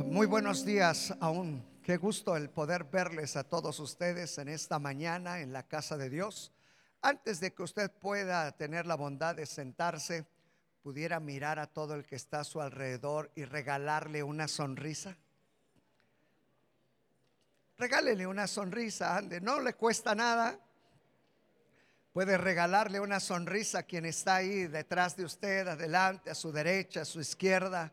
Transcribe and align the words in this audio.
Muy 0.00 0.26
buenos 0.26 0.64
días 0.64 1.14
aún. 1.20 1.62
Qué 1.82 1.98
gusto 1.98 2.34
el 2.36 2.48
poder 2.48 2.84
verles 2.84 3.36
a 3.36 3.44
todos 3.44 3.78
ustedes 3.78 4.38
en 4.38 4.48
esta 4.48 4.78
mañana 4.78 5.40
en 5.40 5.52
la 5.52 5.64
casa 5.64 5.98
de 5.98 6.08
Dios. 6.08 6.50
Antes 7.02 7.40
de 7.40 7.52
que 7.52 7.62
usted 7.62 7.90
pueda 7.90 8.50
tener 8.52 8.86
la 8.86 8.94
bondad 8.94 9.36
de 9.36 9.44
sentarse, 9.44 10.26
pudiera 10.82 11.20
mirar 11.20 11.58
a 11.58 11.66
todo 11.66 11.94
el 11.94 12.06
que 12.06 12.16
está 12.16 12.40
a 12.40 12.44
su 12.44 12.62
alrededor 12.62 13.30
y 13.34 13.44
regalarle 13.44 14.22
una 14.22 14.48
sonrisa. 14.48 15.16
Regálele 17.76 18.26
una 18.26 18.46
sonrisa, 18.46 19.16
ande, 19.16 19.40
no 19.40 19.60
le 19.60 19.74
cuesta 19.74 20.14
nada. 20.14 20.58
Puede 22.12 22.38
regalarle 22.38 22.98
una 22.98 23.20
sonrisa 23.20 23.80
a 23.80 23.82
quien 23.82 24.06
está 24.06 24.36
ahí 24.36 24.66
detrás 24.68 25.16
de 25.16 25.24
usted, 25.24 25.68
adelante, 25.68 26.30
a 26.30 26.34
su 26.34 26.50
derecha, 26.50 27.02
a 27.02 27.04
su 27.04 27.20
izquierda. 27.20 27.92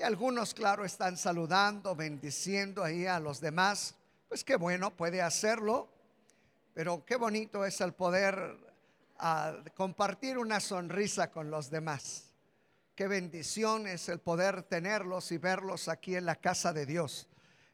Y 0.00 0.02
algunos, 0.02 0.54
claro, 0.54 0.86
están 0.86 1.18
saludando, 1.18 1.94
bendiciendo 1.94 2.82
ahí 2.82 3.04
a 3.04 3.20
los 3.20 3.38
demás. 3.38 3.94
Pues 4.28 4.42
qué 4.42 4.56
bueno, 4.56 4.96
puede 4.96 5.20
hacerlo. 5.20 5.90
Pero 6.72 7.04
qué 7.04 7.16
bonito 7.16 7.66
es 7.66 7.82
el 7.82 7.92
poder 7.92 8.56
ah, 9.18 9.58
compartir 9.76 10.38
una 10.38 10.58
sonrisa 10.58 11.30
con 11.30 11.50
los 11.50 11.68
demás. 11.68 12.32
Qué 12.94 13.08
bendición 13.08 13.86
es 13.86 14.08
el 14.08 14.20
poder 14.20 14.62
tenerlos 14.62 15.32
y 15.32 15.36
verlos 15.36 15.86
aquí 15.86 16.16
en 16.16 16.24
la 16.24 16.36
casa 16.36 16.72
de 16.72 16.86
Dios 16.86 17.28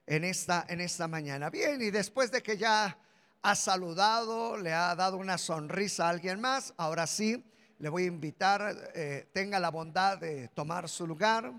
en 0.04 0.24
esta, 0.24 0.66
en 0.68 0.80
esta 0.80 1.06
mañana. 1.06 1.48
Bien, 1.48 1.80
y 1.80 1.92
después 1.92 2.32
de 2.32 2.42
que 2.42 2.56
ya 2.56 2.98
ha 3.40 3.54
saludado, 3.54 4.56
le 4.56 4.72
ha 4.72 4.96
dado 4.96 5.16
una 5.16 5.38
sonrisa 5.38 6.06
a 6.06 6.10
alguien 6.10 6.40
más, 6.40 6.74
ahora 6.76 7.06
sí, 7.06 7.44
le 7.78 7.88
voy 7.88 8.02
a 8.02 8.06
invitar, 8.06 8.90
eh, 8.96 9.28
tenga 9.32 9.60
la 9.60 9.70
bondad 9.70 10.18
de 10.18 10.48
tomar 10.48 10.88
su 10.88 11.06
lugar 11.06 11.52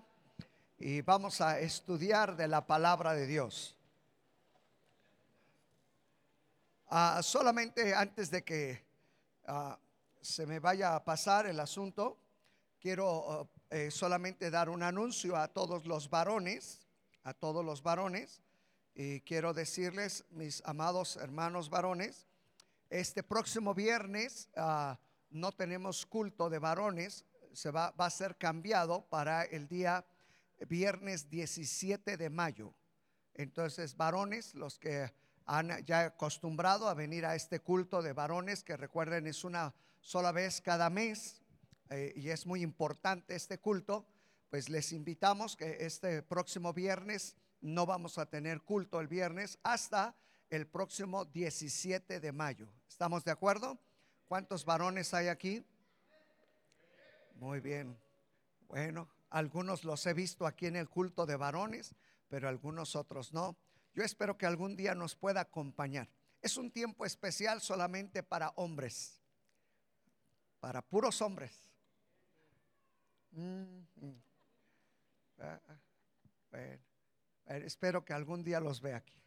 y 0.79 1.01
vamos 1.01 1.41
a 1.41 1.59
estudiar 1.59 2.35
de 2.35 2.47
la 2.47 2.65
palabra 2.65 3.13
de 3.13 3.25
Dios. 3.25 3.75
Ah, 6.89 7.19
solamente 7.23 7.93
antes 7.93 8.29
de 8.29 8.43
que 8.43 8.83
ah, 9.47 9.77
se 10.21 10.45
me 10.45 10.59
vaya 10.59 10.95
a 10.95 11.03
pasar 11.03 11.47
el 11.47 11.59
asunto, 11.59 12.17
quiero 12.79 13.49
eh, 13.69 13.89
solamente 13.89 14.51
dar 14.51 14.69
un 14.69 14.83
anuncio 14.83 15.35
a 15.35 15.47
todos 15.47 15.85
los 15.85 16.09
varones, 16.09 16.85
a 17.23 17.33
todos 17.33 17.65
los 17.65 17.81
varones, 17.81 18.41
y 18.93 19.21
quiero 19.21 19.53
decirles, 19.53 20.25
mis 20.29 20.61
amados 20.65 21.17
hermanos 21.17 21.69
varones, 21.69 22.27
este 22.89 23.23
próximo 23.23 23.73
viernes 23.73 24.49
ah, 24.55 24.97
no 25.31 25.51
tenemos 25.51 26.05
culto 26.05 26.49
de 26.49 26.59
varones, 26.59 27.25
se 27.51 27.71
va, 27.71 27.91
va 27.91 28.05
a 28.05 28.11
ser 28.11 28.37
cambiado 28.37 29.01
para 29.09 29.43
el 29.43 29.67
día 29.67 30.05
viernes 30.67 31.29
17 31.29 32.17
de 32.17 32.29
mayo. 32.29 32.73
Entonces, 33.33 33.95
varones, 33.95 34.55
los 34.55 34.79
que 34.79 35.11
han 35.45 35.85
ya 35.85 36.05
acostumbrado 36.05 36.89
a 36.89 36.93
venir 36.93 37.25
a 37.25 37.35
este 37.35 37.59
culto 37.59 38.01
de 38.01 38.13
varones, 38.13 38.63
que 38.63 38.75
recuerden 38.75 39.27
es 39.27 39.43
una 39.43 39.73
sola 40.01 40.31
vez 40.31 40.61
cada 40.61 40.89
mes 40.89 41.41
eh, 41.89 42.13
y 42.15 42.29
es 42.29 42.45
muy 42.45 42.61
importante 42.61 43.35
este 43.35 43.59
culto, 43.59 44.05
pues 44.49 44.69
les 44.69 44.91
invitamos 44.91 45.55
que 45.55 45.77
este 45.81 46.21
próximo 46.21 46.73
viernes 46.73 47.35
no 47.61 47.85
vamos 47.85 48.17
a 48.17 48.25
tener 48.25 48.61
culto 48.61 48.99
el 48.99 49.07
viernes 49.07 49.59
hasta 49.63 50.15
el 50.49 50.67
próximo 50.67 51.25
17 51.25 52.19
de 52.19 52.31
mayo. 52.31 52.67
¿Estamos 52.87 53.23
de 53.23 53.31
acuerdo? 53.31 53.77
¿Cuántos 54.27 54.65
varones 54.65 55.13
hay 55.13 55.27
aquí? 55.27 55.65
Muy 57.35 57.59
bien. 57.59 57.97
Bueno, 58.67 59.07
algunos 59.29 59.83
los 59.83 60.05
he 60.05 60.13
visto 60.13 60.45
aquí 60.45 60.67
en 60.67 60.75
el 60.75 60.89
culto 60.89 61.25
de 61.25 61.35
varones, 61.35 61.95
pero 62.27 62.47
algunos 62.47 62.95
otros 62.95 63.33
no. 63.33 63.57
Yo 63.93 64.03
espero 64.03 64.37
que 64.37 64.45
algún 64.45 64.75
día 64.75 64.95
nos 64.95 65.15
pueda 65.15 65.41
acompañar. 65.41 66.09
Es 66.41 66.57
un 66.57 66.71
tiempo 66.71 67.05
especial 67.05 67.61
solamente 67.61 68.23
para 68.23 68.49
hombres, 68.55 69.21
para 70.59 70.81
puros 70.81 71.21
hombres. 71.21 71.69
Mm, 73.31 73.63
mm. 73.95 74.21
Ah, 75.39 75.59
ah, 76.53 77.57
espero 77.57 78.03
que 78.03 78.13
algún 78.13 78.43
día 78.43 78.59
los 78.59 78.81
vea 78.81 78.97
aquí. 78.97 79.21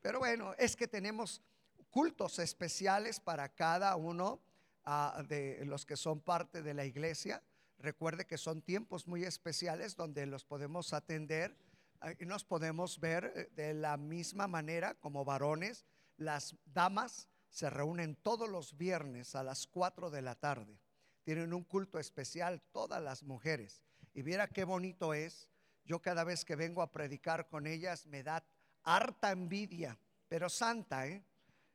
Pero 0.00 0.20
bueno, 0.20 0.54
es 0.58 0.76
que 0.76 0.88
tenemos 0.88 1.42
cultos 1.90 2.38
especiales 2.38 3.20
para 3.20 3.48
cada 3.48 3.96
uno 3.96 4.40
ah, 4.84 5.22
de 5.28 5.64
los 5.64 5.84
que 5.84 5.96
son 5.96 6.20
parte 6.20 6.62
de 6.62 6.74
la 6.74 6.84
iglesia. 6.84 7.42
Recuerde 7.78 8.26
que 8.26 8.38
son 8.38 8.60
tiempos 8.62 9.06
muy 9.06 9.24
especiales 9.24 9.94
donde 9.94 10.26
los 10.26 10.44
podemos 10.44 10.92
atender 10.92 11.56
eh, 12.02 12.16
y 12.18 12.26
nos 12.26 12.44
podemos 12.44 12.98
ver 12.98 13.32
eh, 13.36 13.48
de 13.54 13.72
la 13.72 13.96
misma 13.96 14.48
manera 14.48 14.94
como 14.94 15.24
varones. 15.24 15.86
Las 16.16 16.56
damas 16.64 17.28
se 17.48 17.70
reúnen 17.70 18.16
todos 18.16 18.48
los 18.48 18.76
viernes 18.76 19.36
a 19.36 19.44
las 19.44 19.68
4 19.68 20.10
de 20.10 20.22
la 20.22 20.34
tarde. 20.34 20.80
Tienen 21.22 21.54
un 21.54 21.62
culto 21.62 22.00
especial 22.00 22.60
todas 22.72 23.00
las 23.00 23.22
mujeres. 23.22 23.80
Y 24.12 24.22
viera 24.22 24.48
qué 24.48 24.64
bonito 24.64 25.14
es. 25.14 25.48
Yo 25.84 26.02
cada 26.02 26.24
vez 26.24 26.44
que 26.44 26.56
vengo 26.56 26.82
a 26.82 26.90
predicar 26.90 27.48
con 27.48 27.66
ellas 27.66 28.06
me 28.06 28.24
da 28.24 28.44
harta 28.82 29.30
envidia, 29.30 29.98
pero 30.28 30.48
santa, 30.48 31.06
¿eh? 31.06 31.24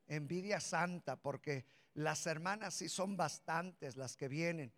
Envidia 0.08 0.60
santa, 0.60 1.16
porque 1.16 1.66
las 1.94 2.28
hermanas 2.28 2.74
sí 2.74 2.90
son 2.90 3.16
bastantes 3.16 3.96
las 3.96 4.18
que 4.18 4.28
vienen 4.28 4.74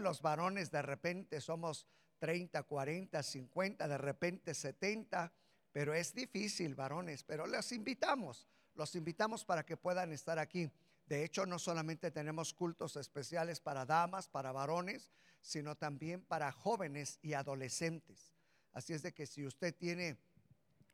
los 0.00 0.22
varones 0.22 0.70
de 0.70 0.82
repente 0.82 1.40
somos 1.40 1.86
30, 2.18 2.62
40, 2.64 3.22
50, 3.22 3.88
de 3.88 3.98
repente 3.98 4.54
70, 4.54 5.32
pero 5.72 5.94
es 5.94 6.14
difícil, 6.14 6.74
varones, 6.74 7.24
pero 7.24 7.46
los 7.46 7.72
invitamos, 7.72 8.48
los 8.74 8.94
invitamos 8.94 9.44
para 9.44 9.64
que 9.64 9.76
puedan 9.76 10.12
estar 10.12 10.38
aquí. 10.38 10.70
De 11.06 11.24
hecho, 11.24 11.46
no 11.46 11.58
solamente 11.58 12.10
tenemos 12.10 12.54
cultos 12.54 12.96
especiales 12.96 13.60
para 13.60 13.84
damas, 13.84 14.28
para 14.28 14.52
varones, 14.52 15.10
sino 15.40 15.76
también 15.76 16.22
para 16.22 16.52
jóvenes 16.52 17.18
y 17.22 17.32
adolescentes. 17.32 18.32
Así 18.72 18.92
es 18.92 19.02
de 19.02 19.12
que 19.12 19.26
si 19.26 19.44
usted 19.44 19.74
tiene 19.74 20.18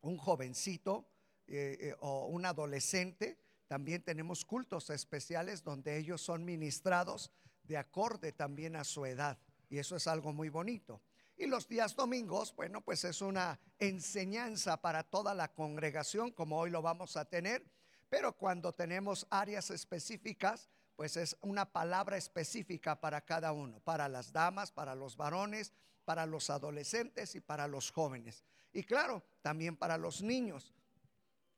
un 0.01 0.17
jovencito 0.17 1.07
eh, 1.47 1.77
eh, 1.81 1.97
o 2.01 2.27
un 2.27 2.47
adolescente, 2.47 3.39
también 3.67 4.03
tenemos 4.03 4.45
cultos 4.45 4.91
especiales 4.91 5.65
donde 5.65 5.99
ellos 5.99 6.23
son 6.23 6.45
ministrados 6.45 7.33
de 7.67 7.77
acorde 7.77 8.33
también 8.33 8.77
a 8.77 8.85
su 8.85 9.05
edad. 9.07 9.39
Y 9.69 9.79
eso 9.79 9.97
es 9.97 10.07
algo 10.07 10.33
muy 10.33 10.49
bonito. 10.49 11.03
Y 11.37 11.47
los 11.47 11.69
días 11.69 11.95
domingos, 11.95 12.55
bueno, 12.57 12.81
pues 12.81 13.05
es 13.05 13.21
una 13.21 13.61
enseñanza 13.79 14.81
para 14.81 15.03
toda 15.03 15.35
la 15.35 15.53
congregación, 15.53 16.31
como 16.31 16.59
hoy 16.59 16.71
lo 16.71 16.81
vamos 16.81 17.17
a 17.17 17.27
tener. 17.27 17.67
Pero 18.09 18.33
cuando 18.33 18.73
tenemos 18.73 19.27
áreas 19.31 19.71
específicas, 19.71 20.71
pues 20.95 21.17
es 21.17 21.37
una 21.43 21.71
palabra 21.71 22.17
específica 22.17 23.01
para 23.01 23.21
cada 23.21 23.53
uno, 23.53 23.81
para 23.81 24.09
las 24.09 24.33
damas, 24.33 24.73
para 24.73 24.95
los 24.95 25.17
varones, 25.17 25.73
para 26.07 26.25
los 26.25 26.49
adolescentes 26.49 27.35
y 27.35 27.41
para 27.41 27.69
los 27.69 27.91
jóvenes. 27.91 28.45
Y 28.73 28.85
claro, 28.85 29.23
también 29.43 29.77
para 29.77 29.99
los 29.99 30.23
niños. 30.23 30.73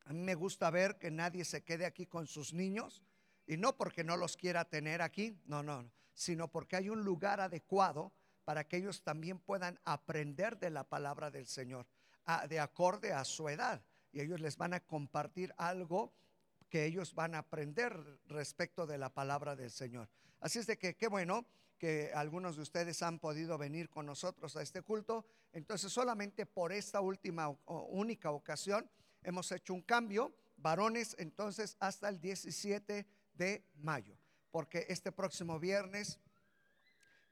A 0.07 0.13
mí 0.13 0.21
me 0.21 0.35
gusta 0.35 0.71
ver 0.71 0.99
que 0.99 1.11
nadie 1.11 1.45
se 1.45 1.63
quede 1.63 1.87
aquí 1.87 2.07
con 2.07 2.27
sus 2.27 2.53
niños 2.53 3.03
y 3.47 3.57
no 3.57 3.77
porque 3.77 4.03
no 4.03 4.17
los 4.17 4.37
quiera 4.37 4.65
tener 4.65 5.03
aquí, 5.03 5.39
no, 5.45 5.63
no, 5.63 5.91
sino 6.19 6.51
porque 6.51 6.75
hay 6.75 6.91
un 6.91 7.05
lugar 7.05 7.41
adecuado 7.41 8.13
para 8.45 8.67
que 8.67 8.79
ellos 8.79 9.05
también 9.05 9.39
puedan 9.39 9.79
aprender 9.85 10.59
de 10.59 10.69
la 10.69 10.83
palabra 10.83 11.31
del 11.31 11.47
Señor, 11.47 11.87
de 12.49 12.59
acorde 12.59 13.13
a 13.13 13.25
su 13.25 13.49
edad. 13.49 13.81
Y 14.11 14.21
ellos 14.21 14.41
les 14.41 14.57
van 14.57 14.75
a 14.75 14.81
compartir 14.81 15.55
algo 15.57 16.13
que 16.69 16.87
ellos 16.87 17.15
van 17.15 17.37
a 17.37 17.39
aprender 17.39 17.95
respecto 18.27 18.85
de 18.85 18.99
la 18.99 19.15
palabra 19.15 19.55
del 19.55 19.71
Señor. 19.71 20.09
Así 20.41 20.59
es 20.59 20.67
de 20.67 20.77
que 20.77 20.97
qué 20.97 21.07
bueno 21.07 21.47
que 21.79 22.11
algunos 22.13 22.57
de 22.57 22.63
ustedes 22.63 23.01
han 23.05 23.21
podido 23.21 23.57
venir 23.57 23.89
con 23.89 24.05
nosotros 24.05 24.57
a 24.57 24.63
este 24.63 24.83
culto. 24.83 25.25
Entonces 25.53 25.93
solamente 25.93 26.47
por 26.47 26.73
esta 26.73 27.01
última 27.01 27.49
única 27.67 28.33
ocasión 28.33 28.91
hemos 29.23 29.53
hecho 29.53 29.73
un 29.73 29.83
cambio. 29.83 30.35
Varones 30.57 31.15
entonces 31.21 31.77
hasta 31.79 32.09
el 32.09 32.21
17 32.21 33.07
de 33.35 33.65
mayo 33.77 34.18
porque 34.51 34.87
este 34.89 35.13
próximo 35.13 35.59
viernes, 35.59 36.19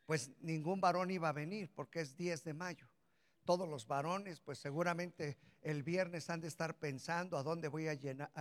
pues 0.07 0.31
ningún 0.41 0.81
varón 0.81 1.11
iba 1.11 1.29
a 1.29 1.33
venir, 1.33 1.71
porque 1.75 2.01
es 2.01 2.17
10 2.17 2.45
de 2.45 2.55
mayo. 2.55 2.87
Todos 3.45 3.69
los 3.69 3.87
varones, 3.87 4.41
pues 4.41 4.59
seguramente 4.59 5.37
el 5.63 5.83
viernes 5.83 6.31
han 6.31 6.41
de 6.41 6.49
estar 6.49 6.79
pensando 6.79 7.37
a 7.37 7.43
dónde 7.43 7.69
voy 7.69 7.89
a, 7.89 7.95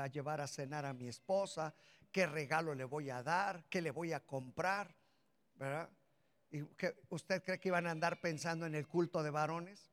llevar 0.07 0.41
a 0.41 0.47
cenar 0.47 0.85
a 0.85 0.93
mi 0.93 1.07
esposa, 1.07 1.73
qué 2.11 2.25
regalo 2.25 2.73
le 2.73 2.85
voy 2.85 3.09
a 3.09 3.21
dar, 3.23 3.65
qué 3.69 3.81
le 3.81 3.91
voy 3.91 4.13
a 4.13 4.19
comprar, 4.19 4.95
¿verdad? 5.55 5.89
¿Y 6.51 6.61
¿Usted 7.09 7.43
cree 7.43 7.59
que 7.59 7.69
iban 7.69 7.87
a 7.87 7.91
andar 7.91 8.19
pensando 8.19 8.65
en 8.65 8.75
el 8.75 8.87
culto 8.87 9.21
de 9.21 9.29
varones? 9.29 9.91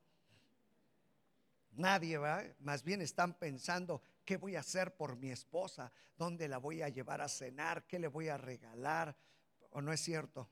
Nadie, 1.71 2.17
¿verdad? 2.17 2.55
Más 2.59 2.83
bien 2.83 3.01
están 3.01 3.33
pensando 3.33 4.01
¿Qué 4.25 4.37
voy 4.37 4.55
a 4.55 4.61
hacer 4.61 4.95
por 4.95 5.17
mi 5.17 5.31
esposa? 5.31 5.91
¿Dónde 6.17 6.47
la 6.47 6.57
voy 6.57 6.81
a 6.81 6.89
llevar 6.89 7.21
a 7.21 7.27
cenar? 7.27 7.85
¿Qué 7.85 7.99
le 7.99 8.07
voy 8.07 8.29
a 8.29 8.37
regalar? 8.37 9.15
¿O 9.71 9.81
no 9.81 9.91
es 9.91 9.99
cierto? 9.99 10.47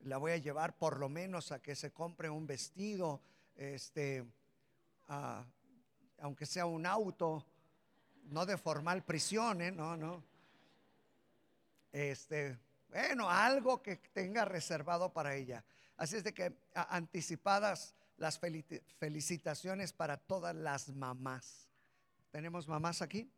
La 0.00 0.18
voy 0.18 0.32
a 0.32 0.36
llevar 0.36 0.76
por 0.76 0.98
lo 0.98 1.08
menos 1.08 1.52
a 1.52 1.60
que 1.60 1.74
se 1.74 1.92
compre 1.92 2.30
un 2.30 2.46
vestido, 2.46 3.20
este, 3.56 4.24
aunque 6.18 6.46
sea 6.46 6.66
un 6.66 6.86
auto, 6.86 7.44
no 8.24 8.46
de 8.46 8.56
formal 8.56 9.04
prisión, 9.04 9.60
¿eh? 9.62 9.72
no, 9.72 9.96
no. 9.96 10.22
Este, 11.92 12.58
bueno, 12.88 13.28
algo 13.28 13.82
que 13.82 13.96
tenga 13.96 14.44
reservado 14.44 15.12
para 15.12 15.34
ella. 15.34 15.64
Así 15.96 16.16
es 16.16 16.24
de 16.24 16.32
que 16.32 16.56
anticipadas 16.74 17.94
las 18.16 18.38
felicitaciones 18.38 19.92
para 19.92 20.16
todas 20.16 20.54
las 20.54 20.88
mamás. 20.90 21.71
¿Tenemos 22.32 22.66
mamás 22.66 23.02
aquí? 23.02 23.30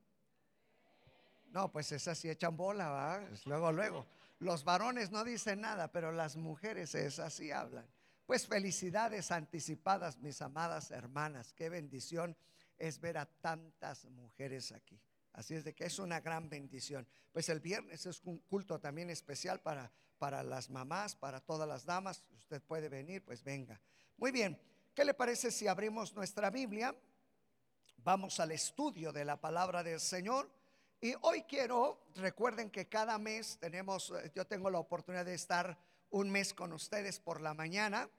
No, 1.51 1.71
pues 1.71 1.91
esas 1.91 2.17
sí 2.17 2.31
echan 2.31 2.57
bola, 2.57 2.89
¿va? 2.89 3.29
Luego, 3.45 3.73
luego. 3.73 4.07
Los 4.39 4.63
varones 4.63 5.11
no 5.11 5.25
dicen 5.25 5.61
nada, 5.61 5.91
pero 5.91 6.13
las 6.13 6.37
mujeres 6.37 6.95
esas 6.95 7.35
sí 7.35 7.51
hablan. 7.51 7.87
Pues 8.25 8.47
felicidades 8.47 9.33
anticipadas, 9.33 10.19
mis 10.19 10.41
amadas 10.41 10.93
hermanas. 10.93 11.53
Qué 11.53 11.69
bendición 11.69 12.37
es 12.79 13.01
ver 13.01 13.19
a 13.19 13.27
tantas 13.27 14.05
mujeres 14.07 14.71
aquí. 14.71 15.01
Así 15.33 15.55
es 15.55 15.65
de 15.65 15.75
que 15.75 15.87
es 15.87 15.99
una 15.99 16.21
gran 16.21 16.49
bendición. 16.49 17.07
Pues 17.33 17.49
el 17.49 17.59
viernes 17.59 18.07
es 18.07 18.23
un 18.23 18.39
culto 18.39 18.79
también 18.79 19.11
especial 19.11 19.61
para, 19.61 19.91
para 20.19 20.45
las 20.45 20.71
mamás, 20.71 21.17
para 21.17 21.41
todas 21.41 21.69
las 21.69 21.85
damas. 21.85 22.23
Usted 22.37 22.63
puede 22.63 22.89
venir, 22.89 23.25
pues 23.25 23.43
venga. 23.43 23.81
Muy 24.19 24.31
bien, 24.31 24.57
¿qué 24.95 25.05
le 25.05 25.15
parece 25.15 25.51
si 25.51 25.67
abrimos 25.67 26.15
nuestra 26.15 26.51
Biblia? 26.51 26.95
Vamos 28.05 28.39
al 28.39 28.53
estudio 28.53 29.15
de 29.15 29.25
la 29.25 29.41
palabra 29.41 29.83
del 29.83 29.99
Señor. 29.99 30.51
Y 31.01 31.15
hoy 31.23 31.45
quiero, 31.45 32.05
recuerden 32.17 32.69
que 32.69 32.87
cada 32.87 33.17
mes 33.17 33.57
tenemos, 33.59 34.11
eh, 34.11 34.31
yo 34.35 34.47
tengo 34.47 34.69
la 34.69 34.79
oportunidad 34.79 35.25
de 35.25 35.33
estar 35.33 35.79
un 36.11 36.29
mes 36.29 36.53
con 36.53 36.75
ustedes 36.75 37.19
por 37.19 37.41
la 37.41 37.55
mañana 37.55 38.11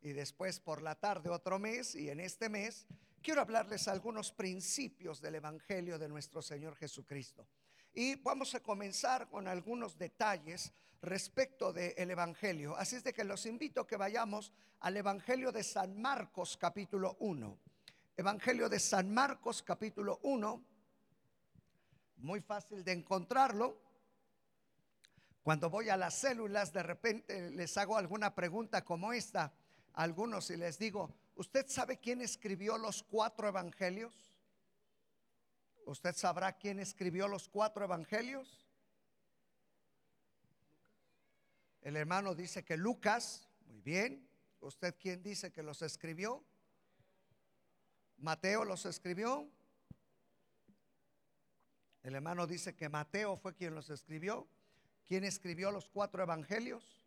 y 0.00 0.12
después 0.12 0.60
por 0.60 0.80
la 0.80 0.94
tarde 0.94 1.28
otro 1.28 1.58
mes. 1.58 1.94
Y 1.94 2.08
en 2.08 2.20
este 2.20 2.48
mes 2.48 2.86
quiero 3.20 3.42
hablarles 3.42 3.86
algunos 3.86 4.32
principios 4.32 5.20
del 5.20 5.34
Evangelio 5.34 5.98
de 5.98 6.08
nuestro 6.08 6.40
Señor 6.40 6.74
Jesucristo. 6.76 7.46
Y 7.92 8.14
vamos 8.14 8.54
a 8.54 8.60
comenzar 8.60 9.28
con 9.28 9.46
algunos 9.46 9.98
detalles 9.98 10.72
respecto 11.02 11.70
del 11.70 12.10
Evangelio. 12.10 12.78
Así 12.78 12.96
es 12.96 13.04
de 13.04 13.12
que 13.12 13.24
los 13.24 13.44
invito 13.44 13.82
a 13.82 13.86
que 13.86 13.98
vayamos 13.98 14.54
al 14.80 14.96
Evangelio 14.96 15.52
de 15.52 15.62
San 15.62 16.00
Marcos 16.00 16.56
capítulo 16.56 17.18
1. 17.20 17.73
Evangelio 18.16 18.68
de 18.68 18.78
San 18.78 19.12
Marcos 19.12 19.60
capítulo 19.62 20.20
1 20.22 20.64
muy 22.18 22.40
fácil 22.40 22.84
de 22.84 22.92
encontrarlo. 22.92 23.82
Cuando 25.42 25.68
voy 25.68 25.88
a 25.88 25.96
las 25.96 26.14
células, 26.14 26.72
de 26.72 26.84
repente 26.84 27.50
les 27.50 27.76
hago 27.76 27.96
alguna 27.96 28.34
pregunta 28.34 28.84
como 28.84 29.12
esta 29.12 29.52
a 29.92 30.02
algunos 30.02 30.48
y 30.50 30.56
les 30.56 30.78
digo, 30.78 31.12
¿usted 31.34 31.66
sabe 31.68 31.98
quién 31.98 32.22
escribió 32.22 32.78
los 32.78 33.02
cuatro 33.02 33.48
evangelios? 33.48 34.32
¿Usted 35.84 36.14
sabrá 36.14 36.56
quién 36.56 36.78
escribió 36.78 37.26
los 37.26 37.48
cuatro 37.48 37.84
evangelios? 37.84 38.64
El 41.82 41.96
hermano 41.96 42.34
dice 42.34 42.64
que 42.64 42.76
Lucas, 42.76 43.48
muy 43.66 43.80
bien. 43.82 44.26
¿Usted 44.60 44.94
quién 44.98 45.22
dice 45.22 45.52
que 45.52 45.62
los 45.62 45.82
escribió? 45.82 46.42
Mateo 48.24 48.64
los 48.64 48.86
escribió. 48.86 49.46
El 52.02 52.14
hermano 52.14 52.46
dice 52.46 52.74
que 52.74 52.88
Mateo 52.88 53.36
fue 53.36 53.54
quien 53.54 53.74
los 53.74 53.90
escribió. 53.90 54.48
¿Quién 55.06 55.24
escribió 55.24 55.70
los 55.70 55.90
cuatro 55.90 56.22
evangelios? 56.22 57.02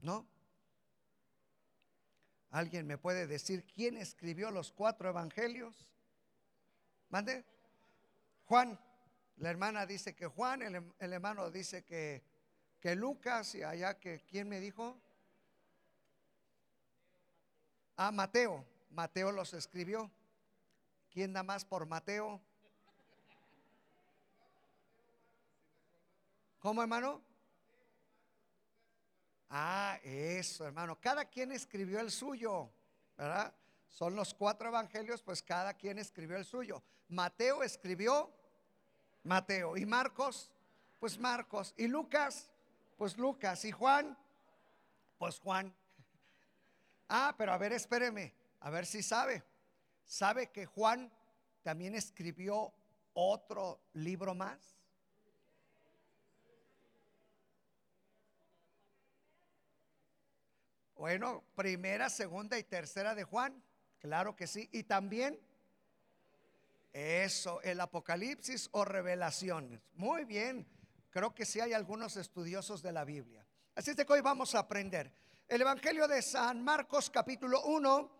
¿No? 0.00 0.28
¿Alguien 2.50 2.86
me 2.86 2.98
puede 2.98 3.26
decir 3.26 3.64
quién 3.64 3.96
escribió 3.96 4.50
los 4.50 4.70
cuatro 4.70 5.08
evangelios? 5.08 5.88
¿Mande? 7.08 7.46
Juan. 8.44 8.78
La 9.36 9.48
hermana 9.48 9.86
dice 9.86 10.14
que 10.14 10.26
Juan, 10.26 10.60
el, 10.60 11.12
hermano 11.12 11.50
dice 11.50 11.84
que, 11.84 12.22
que 12.80 12.94
Lucas 12.94 13.54
y 13.54 13.62
allá 13.62 13.98
que, 13.98 14.20
¿quién 14.26 14.46
me 14.46 14.60
dijo? 14.60 15.00
Ah, 17.96 18.10
Mateo. 18.10 18.64
Mateo 18.90 19.30
los 19.32 19.54
escribió. 19.54 20.10
¿Quién 21.10 21.32
da 21.32 21.42
más 21.42 21.64
por 21.64 21.86
Mateo? 21.86 22.40
¿Cómo, 26.58 26.82
hermano? 26.82 27.22
Ah, 29.50 30.00
eso, 30.02 30.66
hermano. 30.66 30.98
Cada 31.00 31.26
quien 31.26 31.52
escribió 31.52 32.00
el 32.00 32.10
suyo, 32.10 32.68
¿verdad? 33.16 33.54
Son 33.88 34.16
los 34.16 34.34
cuatro 34.34 34.68
evangelios, 34.68 35.22
pues 35.22 35.40
cada 35.40 35.74
quien 35.74 35.98
escribió 35.98 36.36
el 36.36 36.44
suyo. 36.44 36.82
Mateo 37.08 37.62
escribió 37.62 38.32
Mateo. 39.22 39.76
¿Y 39.76 39.86
Marcos? 39.86 40.50
Pues 40.98 41.16
Marcos. 41.18 41.74
¿Y 41.76 41.86
Lucas? 41.86 42.50
Pues 42.96 43.16
Lucas. 43.16 43.64
¿Y 43.64 43.70
Juan? 43.70 44.18
Pues 45.18 45.38
Juan. 45.38 45.72
Ah, 47.08 47.34
pero 47.36 47.52
a 47.52 47.58
ver, 47.58 47.72
espéreme, 47.72 48.34
a 48.60 48.70
ver 48.70 48.86
si 48.86 49.02
sabe. 49.02 49.42
¿Sabe 50.04 50.50
que 50.50 50.66
Juan 50.66 51.10
también 51.62 51.94
escribió 51.94 52.72
otro 53.14 53.80
libro 53.94 54.34
más? 54.34 54.76
Bueno, 60.96 61.44
primera, 61.54 62.08
segunda 62.08 62.58
y 62.58 62.64
tercera 62.64 63.14
de 63.14 63.24
Juan, 63.24 63.62
claro 63.98 64.34
que 64.36 64.46
sí. 64.46 64.68
Y 64.72 64.84
también 64.84 65.38
eso, 66.92 67.60
el 67.62 67.80
Apocalipsis 67.80 68.68
o 68.72 68.84
revelaciones. 68.84 69.80
Muy 69.96 70.24
bien, 70.24 70.66
creo 71.10 71.34
que 71.34 71.44
sí 71.44 71.60
hay 71.60 71.72
algunos 71.72 72.16
estudiosos 72.16 72.82
de 72.82 72.92
la 72.92 73.04
Biblia. 73.04 73.44
Así 73.74 73.90
es 73.90 73.96
de 73.96 74.06
que 74.06 74.12
hoy 74.12 74.20
vamos 74.20 74.54
a 74.54 74.60
aprender 74.60 75.12
el 75.48 75.60
Evangelio 75.60 76.08
de 76.08 76.22
San 76.22 76.62
Marcos 76.62 77.10
capítulo 77.10 77.62
1 77.64 78.10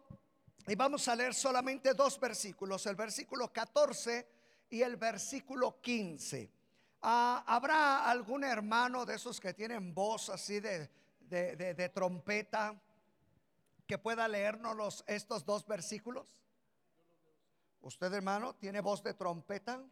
y 0.67 0.75
vamos 0.75 1.09
a 1.09 1.17
leer 1.17 1.35
solamente 1.35 1.95
dos 1.95 2.19
versículos, 2.21 2.87
el 2.87 2.97
versículo 2.97 3.53
14 3.53 4.29
y 4.71 4.83
el 4.83 4.97
versículo 4.97 5.81
15. 5.81 6.51
Ah, 7.03 7.45
¿Habrá 7.47 8.11
algún 8.11 8.45
hermano 8.45 9.05
de 9.05 9.15
esos 9.17 9.41
que 9.41 9.53
tienen 9.53 9.95
voz 9.95 10.31
así 10.31 10.61
de, 10.61 10.91
de, 11.21 11.89
trompeta 11.91 12.81
que 13.87 13.99
pueda 13.99 14.27
leernos 14.27 14.75
los, 14.77 15.05
estos 15.07 15.45
dos 15.45 15.67
versículos? 15.67 16.27
¿Usted 17.83 18.13
hermano 18.13 18.55
tiene 18.55 18.81
voz 18.81 19.03
de 19.03 19.13
trompeta? 19.13 19.83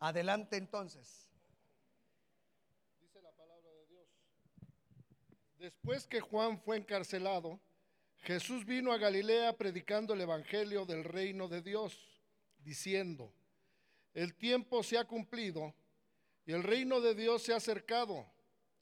Adelante 0.00 0.56
entonces. 0.56 1.28
Dice 3.00 3.22
la 3.22 3.32
palabra 3.32 3.70
de 3.70 3.86
Dios. 3.86 4.06
Después 5.58 6.06
que 6.06 6.20
Juan 6.20 6.58
fue 6.58 6.76
encarcelado, 6.76 7.60
Jesús 8.18 8.64
vino 8.64 8.92
a 8.92 8.98
Galilea 8.98 9.56
predicando 9.56 10.14
el 10.14 10.20
Evangelio 10.20 10.86
del 10.86 11.04
reino 11.04 11.48
de 11.48 11.62
Dios, 11.62 12.22
diciendo, 12.58 13.32
el 14.14 14.34
tiempo 14.34 14.82
se 14.82 14.96
ha 14.96 15.04
cumplido 15.04 15.74
y 16.46 16.52
el 16.52 16.62
reino 16.62 17.00
de 17.00 17.14
Dios 17.14 17.42
se 17.42 17.52
ha 17.52 17.56
acercado. 17.56 18.26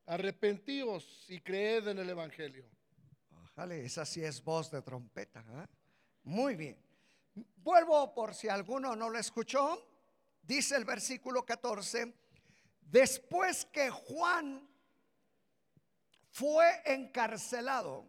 Arrepentíos 0.06 1.24
y 1.28 1.40
creed 1.40 1.88
en 1.88 1.98
el 1.98 2.10
Evangelio. 2.10 2.68
Ojalá, 3.44 3.74
esa 3.76 4.04
sí 4.04 4.22
es 4.22 4.42
voz 4.42 4.70
de 4.70 4.82
trompeta. 4.82 5.40
¿eh? 5.40 5.66
Muy 6.24 6.56
bien. 6.56 6.76
Vuelvo 7.56 8.12
por 8.12 8.34
si 8.34 8.48
alguno 8.48 8.96
no 8.96 9.08
lo 9.08 9.18
escuchó. 9.18 9.88
Dice 10.42 10.76
el 10.76 10.84
versículo 10.84 11.46
14, 11.46 12.12
después 12.80 13.64
que 13.66 13.90
Juan 13.90 14.68
fue 16.32 16.82
encarcelado, 16.86 18.06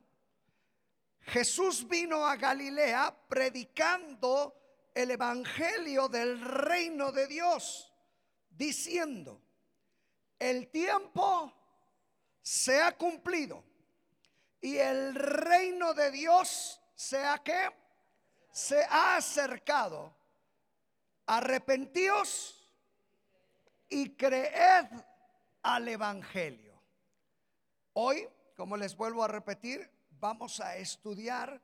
Jesús 1.20 1.88
vino 1.88 2.26
a 2.26 2.36
Galilea 2.36 3.16
predicando 3.28 4.56
el 4.94 5.12
Evangelio 5.12 6.08
del 6.08 6.40
reino 6.42 7.12
de 7.12 7.28
Dios, 7.28 7.94
diciendo, 8.50 9.42
el 10.40 10.70
tiempo 10.70 11.54
se 12.42 12.82
ha 12.82 12.98
cumplido 12.98 13.64
y 14.62 14.78
el 14.78 15.16
reino 15.16 15.94
de 15.94 16.12
Dios 16.12 16.82
se 16.96 17.24
ha 17.26 17.40
que 17.40 17.70
se 18.52 18.84
ha 18.84 19.18
acercado. 19.18 20.16
Arrepentíos 21.26 22.70
y 23.90 24.16
creed 24.16 24.86
al 25.62 25.88
Evangelio. 25.88 26.73
Hoy, 27.94 28.28
como 28.56 28.76
les 28.76 28.98
vuelvo 28.98 29.24
a 29.24 29.28
repetir, 29.28 29.88
vamos 30.20 30.60
a 30.60 30.78
estudiar 30.78 31.62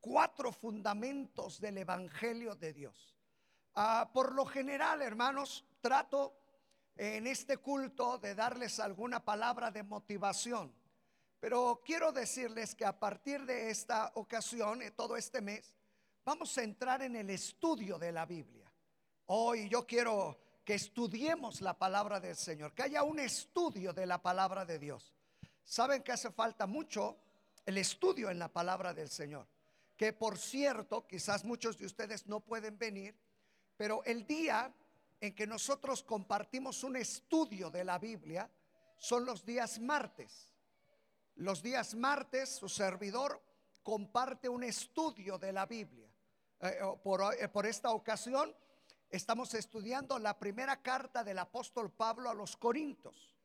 cuatro 0.00 0.50
fundamentos 0.50 1.60
del 1.60 1.78
Evangelio 1.78 2.56
de 2.56 2.72
Dios. 2.72 3.16
Ah, 3.74 4.10
por 4.12 4.34
lo 4.34 4.44
general, 4.46 5.00
hermanos, 5.00 5.64
trato 5.80 6.34
en 6.96 7.28
este 7.28 7.58
culto 7.58 8.18
de 8.18 8.34
darles 8.34 8.80
alguna 8.80 9.24
palabra 9.24 9.70
de 9.70 9.82
motivación, 9.82 10.74
Pero 11.38 11.80
quiero 11.82 12.12
decirles 12.12 12.74
que 12.74 12.84
a 12.84 12.98
partir 12.98 13.46
de 13.46 13.70
esta 13.70 14.12
ocasión, 14.16 14.82
eh, 14.82 14.90
todo 14.90 15.16
este 15.16 15.40
mes, 15.40 15.74
vamos 16.22 16.58
a 16.58 16.62
entrar 16.62 17.00
en 17.00 17.16
el 17.16 17.30
estudio 17.30 17.98
de 17.98 18.12
la 18.12 18.26
Biblia. 18.26 18.70
Hoy 19.26 19.66
yo 19.70 19.86
quiero 19.86 20.38
que 20.62 20.74
estudiemos 20.74 21.62
la 21.62 21.78
palabra 21.78 22.20
del 22.20 22.36
Señor, 22.36 22.74
que 22.74 22.82
haya 22.82 23.02
un 23.04 23.18
estudio 23.20 23.94
de 23.94 24.04
la 24.04 24.20
palabra 24.20 24.66
de 24.66 24.78
Dios. 24.78 25.14
Saben 25.70 26.02
que 26.02 26.10
hace 26.10 26.32
falta 26.32 26.66
mucho 26.66 27.16
el 27.64 27.78
estudio 27.78 28.28
en 28.28 28.40
la 28.40 28.48
palabra 28.48 28.92
del 28.92 29.08
Señor. 29.08 29.46
Que 29.96 30.12
por 30.12 30.36
cierto, 30.36 31.06
quizás 31.06 31.44
muchos 31.44 31.78
de 31.78 31.86
ustedes 31.86 32.26
no 32.26 32.40
pueden 32.40 32.76
venir, 32.76 33.14
pero 33.76 34.02
el 34.04 34.26
día 34.26 34.74
en 35.20 35.32
que 35.32 35.46
nosotros 35.46 36.02
compartimos 36.02 36.82
un 36.82 36.96
estudio 36.96 37.70
de 37.70 37.84
la 37.84 38.00
Biblia 38.00 38.50
son 38.98 39.24
los 39.24 39.46
días 39.46 39.78
martes. 39.78 40.52
Los 41.36 41.62
días 41.62 41.94
martes 41.94 42.48
su 42.48 42.68
servidor 42.68 43.40
comparte 43.84 44.48
un 44.48 44.64
estudio 44.64 45.38
de 45.38 45.52
la 45.52 45.66
Biblia. 45.66 46.10
Eh, 46.62 46.80
por, 47.04 47.32
eh, 47.38 47.46
por 47.46 47.64
esta 47.64 47.92
ocasión 47.92 48.52
estamos 49.08 49.54
estudiando 49.54 50.18
la 50.18 50.36
primera 50.36 50.82
carta 50.82 51.22
del 51.22 51.38
apóstol 51.38 51.92
Pablo 51.92 52.28
a 52.28 52.34
los 52.34 52.56
Corintios. 52.56 53.36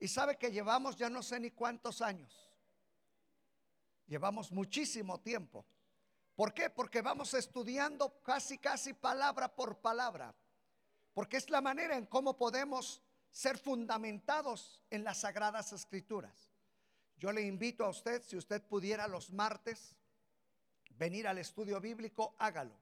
Y 0.00 0.08
sabe 0.08 0.38
que 0.38 0.50
llevamos 0.50 0.96
ya 0.96 1.10
no 1.10 1.22
sé 1.22 1.38
ni 1.38 1.50
cuántos 1.50 2.00
años. 2.00 2.50
Llevamos 4.06 4.50
muchísimo 4.50 5.20
tiempo. 5.20 5.64
¿Por 6.34 6.54
qué? 6.54 6.70
Porque 6.70 7.02
vamos 7.02 7.34
estudiando 7.34 8.22
casi, 8.22 8.56
casi 8.56 8.94
palabra 8.94 9.54
por 9.54 9.78
palabra. 9.78 10.34
Porque 11.12 11.36
es 11.36 11.50
la 11.50 11.60
manera 11.60 11.96
en 11.98 12.06
cómo 12.06 12.36
podemos 12.36 13.02
ser 13.30 13.58
fundamentados 13.58 14.82
en 14.88 15.04
las 15.04 15.18
sagradas 15.18 15.72
escrituras. 15.74 16.50
Yo 17.18 17.30
le 17.30 17.42
invito 17.42 17.84
a 17.84 17.90
usted, 17.90 18.22
si 18.22 18.38
usted 18.38 18.62
pudiera 18.62 19.06
los 19.06 19.30
martes 19.30 19.94
venir 20.96 21.28
al 21.28 21.36
estudio 21.36 21.78
bíblico, 21.78 22.34
hágalo. 22.38 22.74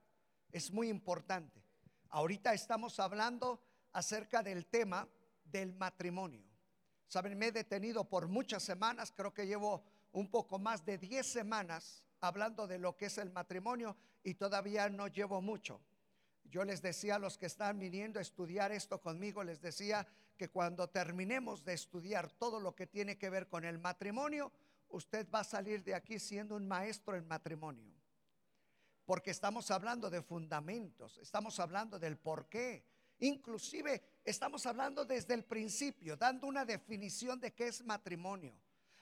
Es 0.53 0.71
muy 0.71 0.89
importante. 0.89 1.65
Ahorita 2.11 2.55
estamos 2.55 3.01
hablando 3.01 3.61
acerca 3.93 4.43
del 4.43 4.67
tema 4.67 5.09
del 5.45 5.75
matrimonio. 5.75 6.48
Saben, 7.09 7.39
me 7.39 7.49
he 7.49 7.53
detenido 7.53 8.05
por 8.05 8.29
muchas 8.29 8.63
semanas, 8.63 9.13
creo 9.17 9.33
que 9.33 9.47
llevo 9.47 9.83
un 10.13 10.31
poco 10.31 10.59
más 10.59 10.85
de 10.85 10.99
10 10.99 11.27
semanas 11.27 12.05
hablando 12.21 12.67
de 12.67 12.79
lo 12.79 12.97
que 12.97 13.07
es 13.07 13.17
el 13.19 13.31
matrimonio 13.31 13.97
y 14.23 14.35
todavía 14.35 14.91
no 14.91 15.09
llevo 15.09 15.41
mucho. 15.41 15.81
Yo 16.45 16.65
les 16.65 16.83
decía 16.83 17.17
a 17.17 17.19
los 17.19 17.39
que 17.39 17.47
están 17.47 17.79
viniendo 17.79 18.19
a 18.19 18.23
estudiar 18.23 18.73
esto 18.73 19.01
conmigo, 19.01 19.43
les 19.43 19.61
decía 19.61 20.07
que 20.37 20.51
cuando 20.51 20.89
terminemos 20.89 21.65
de 21.65 21.75
estudiar 21.75 22.31
todo 22.31 22.61
lo 22.61 22.75
que 22.75 22.87
tiene 22.87 23.19
que 23.19 23.31
ver 23.31 23.49
con 23.49 23.65
el 23.65 23.79
matrimonio, 23.79 24.53
usted 24.89 25.29
va 25.31 25.41
a 25.41 25.45
salir 25.45 25.83
de 25.85 25.95
aquí 25.95 26.19
siendo 26.19 26.57
un 26.57 26.67
maestro 26.67 27.17
en 27.17 27.27
matrimonio. 27.27 27.95
Porque 29.05 29.31
estamos 29.31 29.71
hablando 29.71 30.11
de 30.11 30.23
fundamentos, 30.23 31.19
estamos 31.19 31.59
hablando 31.59 31.99
del 31.99 32.19
por 32.19 32.49
qué. 32.49 32.85
Inclusive 33.21 34.18
estamos 34.29 34.67
hablando 34.67 35.05
desde 35.05 35.35
el 35.35 35.45
principio, 35.45 36.17
dando 36.17 36.47
una 36.47 36.65
definición 36.65 37.41
de 37.41 37.53
qué 37.53 37.69
es 37.69 37.85
matrimonio 37.85 38.55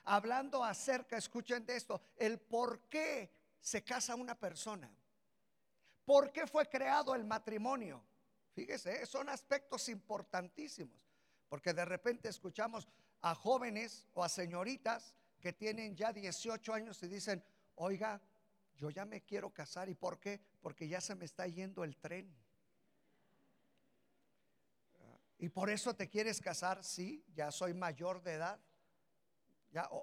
hablando 0.07 0.65
acerca, 0.65 1.17
escuchen 1.17 1.67
de 1.67 1.77
esto, 1.77 2.01
el 2.17 2.39
por 2.39 2.89
qué 2.89 3.31
se 3.61 3.85
casa 3.85 4.15
una 4.15 4.39
persona. 4.39 4.91
¿Por 6.05 6.33
qué 6.33 6.47
fue 6.47 6.69
creado 6.69 7.15
el 7.15 7.25
matrimonio? 7.25 8.03
Fíjese, 8.55 9.05
son 9.05 9.29
aspectos 9.29 9.89
importantísimos, 9.89 10.99
porque 11.49 11.75
de 11.75 11.85
repente 11.85 12.29
escuchamos 12.29 12.89
a 13.21 13.35
jóvenes 13.35 14.07
o 14.15 14.23
a 14.23 14.29
señoritas 14.29 15.15
que 15.41 15.53
tienen 15.53 15.97
ya 15.97 16.13
18 16.13 16.73
años 16.73 17.03
y 17.03 17.09
dicen, 17.09 17.45
oiga, 17.75 18.23
yo 18.77 18.91
ya 18.91 19.05
me 19.05 19.23
quiero 19.23 19.51
casar. 19.51 19.89
¿Y 19.89 19.95
por 19.95 20.21
qué? 20.21 20.41
Porque 20.61 20.87
ya 20.87 21.01
se 21.01 21.17
me 21.17 21.25
está 21.25 21.47
yendo 21.49 21.83
el 21.83 21.97
tren. 21.97 22.33
¿Y 25.39 25.49
por 25.51 25.71
eso 25.71 25.95
te 25.95 26.09
quieres 26.09 26.41
casar? 26.41 26.83
Sí, 26.83 27.25
ya 27.35 27.51
soy 27.51 27.75
mayor 27.75 28.23
de 28.23 28.35
edad 28.35 28.61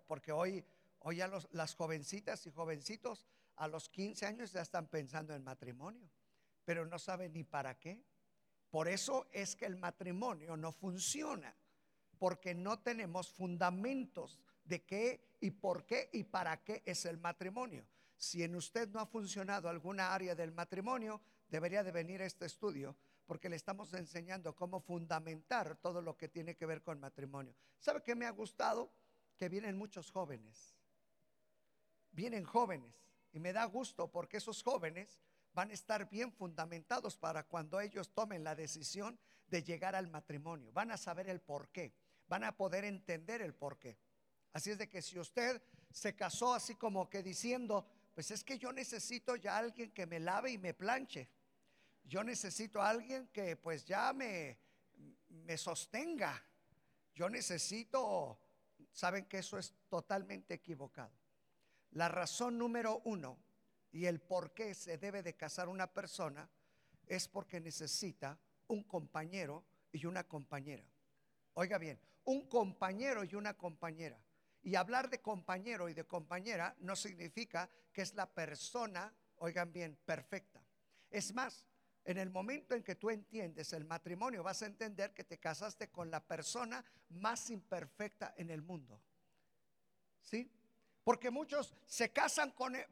porque 0.07 0.31
hoy, 0.31 0.63
hoy 0.99 1.17
ya 1.17 1.31
las 1.51 1.75
jovencitas 1.75 2.45
y 2.45 2.51
jovencitos 2.51 3.25
a 3.55 3.67
los 3.67 3.89
15 3.89 4.25
años 4.25 4.51
ya 4.51 4.61
están 4.61 4.87
pensando 4.87 5.33
en 5.33 5.43
matrimonio, 5.43 6.09
pero 6.65 6.85
no 6.85 6.99
saben 6.99 7.33
ni 7.33 7.43
para 7.43 7.77
qué. 7.79 8.03
Por 8.69 8.87
eso 8.87 9.27
es 9.31 9.55
que 9.55 9.65
el 9.65 9.77
matrimonio 9.77 10.57
no 10.57 10.71
funciona, 10.71 11.55
porque 12.17 12.55
no 12.55 12.79
tenemos 12.79 13.31
fundamentos 13.31 14.39
de 14.63 14.83
qué 14.83 15.37
y 15.39 15.51
por 15.51 15.85
qué 15.85 16.09
y 16.13 16.23
para 16.23 16.63
qué 16.63 16.81
es 16.85 17.05
el 17.05 17.17
matrimonio. 17.17 17.85
Si 18.17 18.43
en 18.43 18.55
usted 18.55 18.89
no 18.89 18.99
ha 18.99 19.05
funcionado 19.05 19.69
alguna 19.69 20.13
área 20.13 20.33
del 20.33 20.51
matrimonio, 20.51 21.21
debería 21.49 21.83
de 21.83 21.91
venir 21.91 22.21
este 22.21 22.45
estudio 22.45 22.95
porque 23.25 23.49
le 23.49 23.55
estamos 23.55 23.93
enseñando 23.93 24.55
cómo 24.55 24.79
fundamentar 24.79 25.77
todo 25.77 26.01
lo 26.01 26.17
que 26.17 26.27
tiene 26.27 26.55
que 26.55 26.65
ver 26.65 26.81
con 26.81 26.99
matrimonio. 26.99 27.55
¿Sabe 27.79 28.01
qué 28.03 28.15
me 28.15 28.25
ha 28.25 28.31
gustado? 28.31 28.91
que 29.37 29.49
vienen 29.49 29.77
muchos 29.77 30.11
jóvenes. 30.11 30.75
Vienen 32.11 32.43
jóvenes 32.43 32.95
y 33.31 33.39
me 33.39 33.53
da 33.53 33.65
gusto 33.65 34.11
porque 34.11 34.37
esos 34.37 34.61
jóvenes 34.63 35.19
van 35.53 35.71
a 35.71 35.73
estar 35.73 36.09
bien 36.09 36.31
fundamentados 36.31 37.17
para 37.17 37.43
cuando 37.43 37.79
ellos 37.79 38.13
tomen 38.13 38.43
la 38.43 38.55
decisión 38.55 39.19
de 39.47 39.63
llegar 39.63 39.95
al 39.95 40.07
matrimonio. 40.07 40.71
Van 40.71 40.91
a 40.91 40.97
saber 40.97 41.29
el 41.29 41.41
por 41.41 41.69
qué, 41.69 41.93
van 42.27 42.43
a 42.43 42.55
poder 42.55 42.85
entender 42.85 43.41
el 43.41 43.53
por 43.53 43.79
qué. 43.79 43.97
Así 44.51 44.71
es 44.71 44.77
de 44.77 44.89
que 44.89 45.01
si 45.01 45.17
usted 45.19 45.61
se 45.91 46.15
casó 46.15 46.53
así 46.53 46.75
como 46.75 47.09
que 47.09 47.23
diciendo, 47.23 47.87
pues 48.13 48.29
es 48.31 48.43
que 48.43 48.59
yo 48.59 48.71
necesito 48.71 49.35
ya 49.35 49.57
alguien 49.57 49.91
que 49.91 50.05
me 50.05 50.19
lave 50.19 50.51
y 50.51 50.57
me 50.57 50.73
planche. 50.73 51.29
Yo 52.03 52.23
necesito 52.23 52.81
a 52.81 52.89
alguien 52.89 53.27
que 53.27 53.55
pues 53.55 53.85
ya 53.85 54.13
me, 54.13 54.57
me 55.29 55.57
sostenga. 55.57 56.43
Yo 57.13 57.29
necesito 57.29 58.39
saben 58.93 59.25
que 59.25 59.39
eso 59.39 59.57
es 59.57 59.73
totalmente 59.89 60.53
equivocado. 60.53 61.11
La 61.91 62.07
razón 62.07 62.57
número 62.57 63.01
uno 63.05 63.37
y 63.91 64.05
el 64.05 64.21
por 64.21 64.53
qué 64.53 64.73
se 64.73 64.97
debe 64.97 65.21
de 65.23 65.35
casar 65.35 65.67
una 65.67 65.91
persona 65.91 66.49
es 67.07 67.27
porque 67.27 67.59
necesita 67.59 68.39
un 68.67 68.83
compañero 68.83 69.65
y 69.91 70.05
una 70.05 70.23
compañera. 70.23 70.85
Oiga 71.53 71.77
bien, 71.77 71.99
un 72.25 72.47
compañero 72.47 73.23
y 73.23 73.35
una 73.35 73.55
compañera. 73.55 74.19
Y 74.61 74.75
hablar 74.75 75.09
de 75.09 75.21
compañero 75.21 75.89
y 75.89 75.93
de 75.93 76.05
compañera 76.05 76.75
no 76.79 76.95
significa 76.95 77.69
que 77.91 78.01
es 78.01 78.13
la 78.15 78.33
persona, 78.33 79.13
oigan 79.37 79.71
bien, 79.73 79.99
perfecta. 80.05 80.63
Es 81.09 81.33
más, 81.33 81.67
en 82.05 82.17
el 82.17 82.29
momento 82.29 82.75
en 82.75 82.83
que 82.83 82.95
tú 82.95 83.09
entiendes 83.09 83.71
el 83.73 83.85
matrimonio, 83.85 84.43
vas 84.43 84.61
a 84.61 84.65
entender 84.65 85.13
que 85.13 85.23
te 85.23 85.39
casaste 85.39 85.89
con 85.89 86.11
la 86.11 86.25
persona 86.25 86.83
más 87.09 87.49
imperfecta 87.49 88.33
en 88.37 88.49
el 88.49 88.61
mundo. 88.61 88.99
¿Sí? 90.21 90.51
Porque 91.03 91.31
muchos 91.31 91.73
se 91.85 92.11
casan 92.11 92.51
con... 92.51 92.75
E-, 92.75 92.87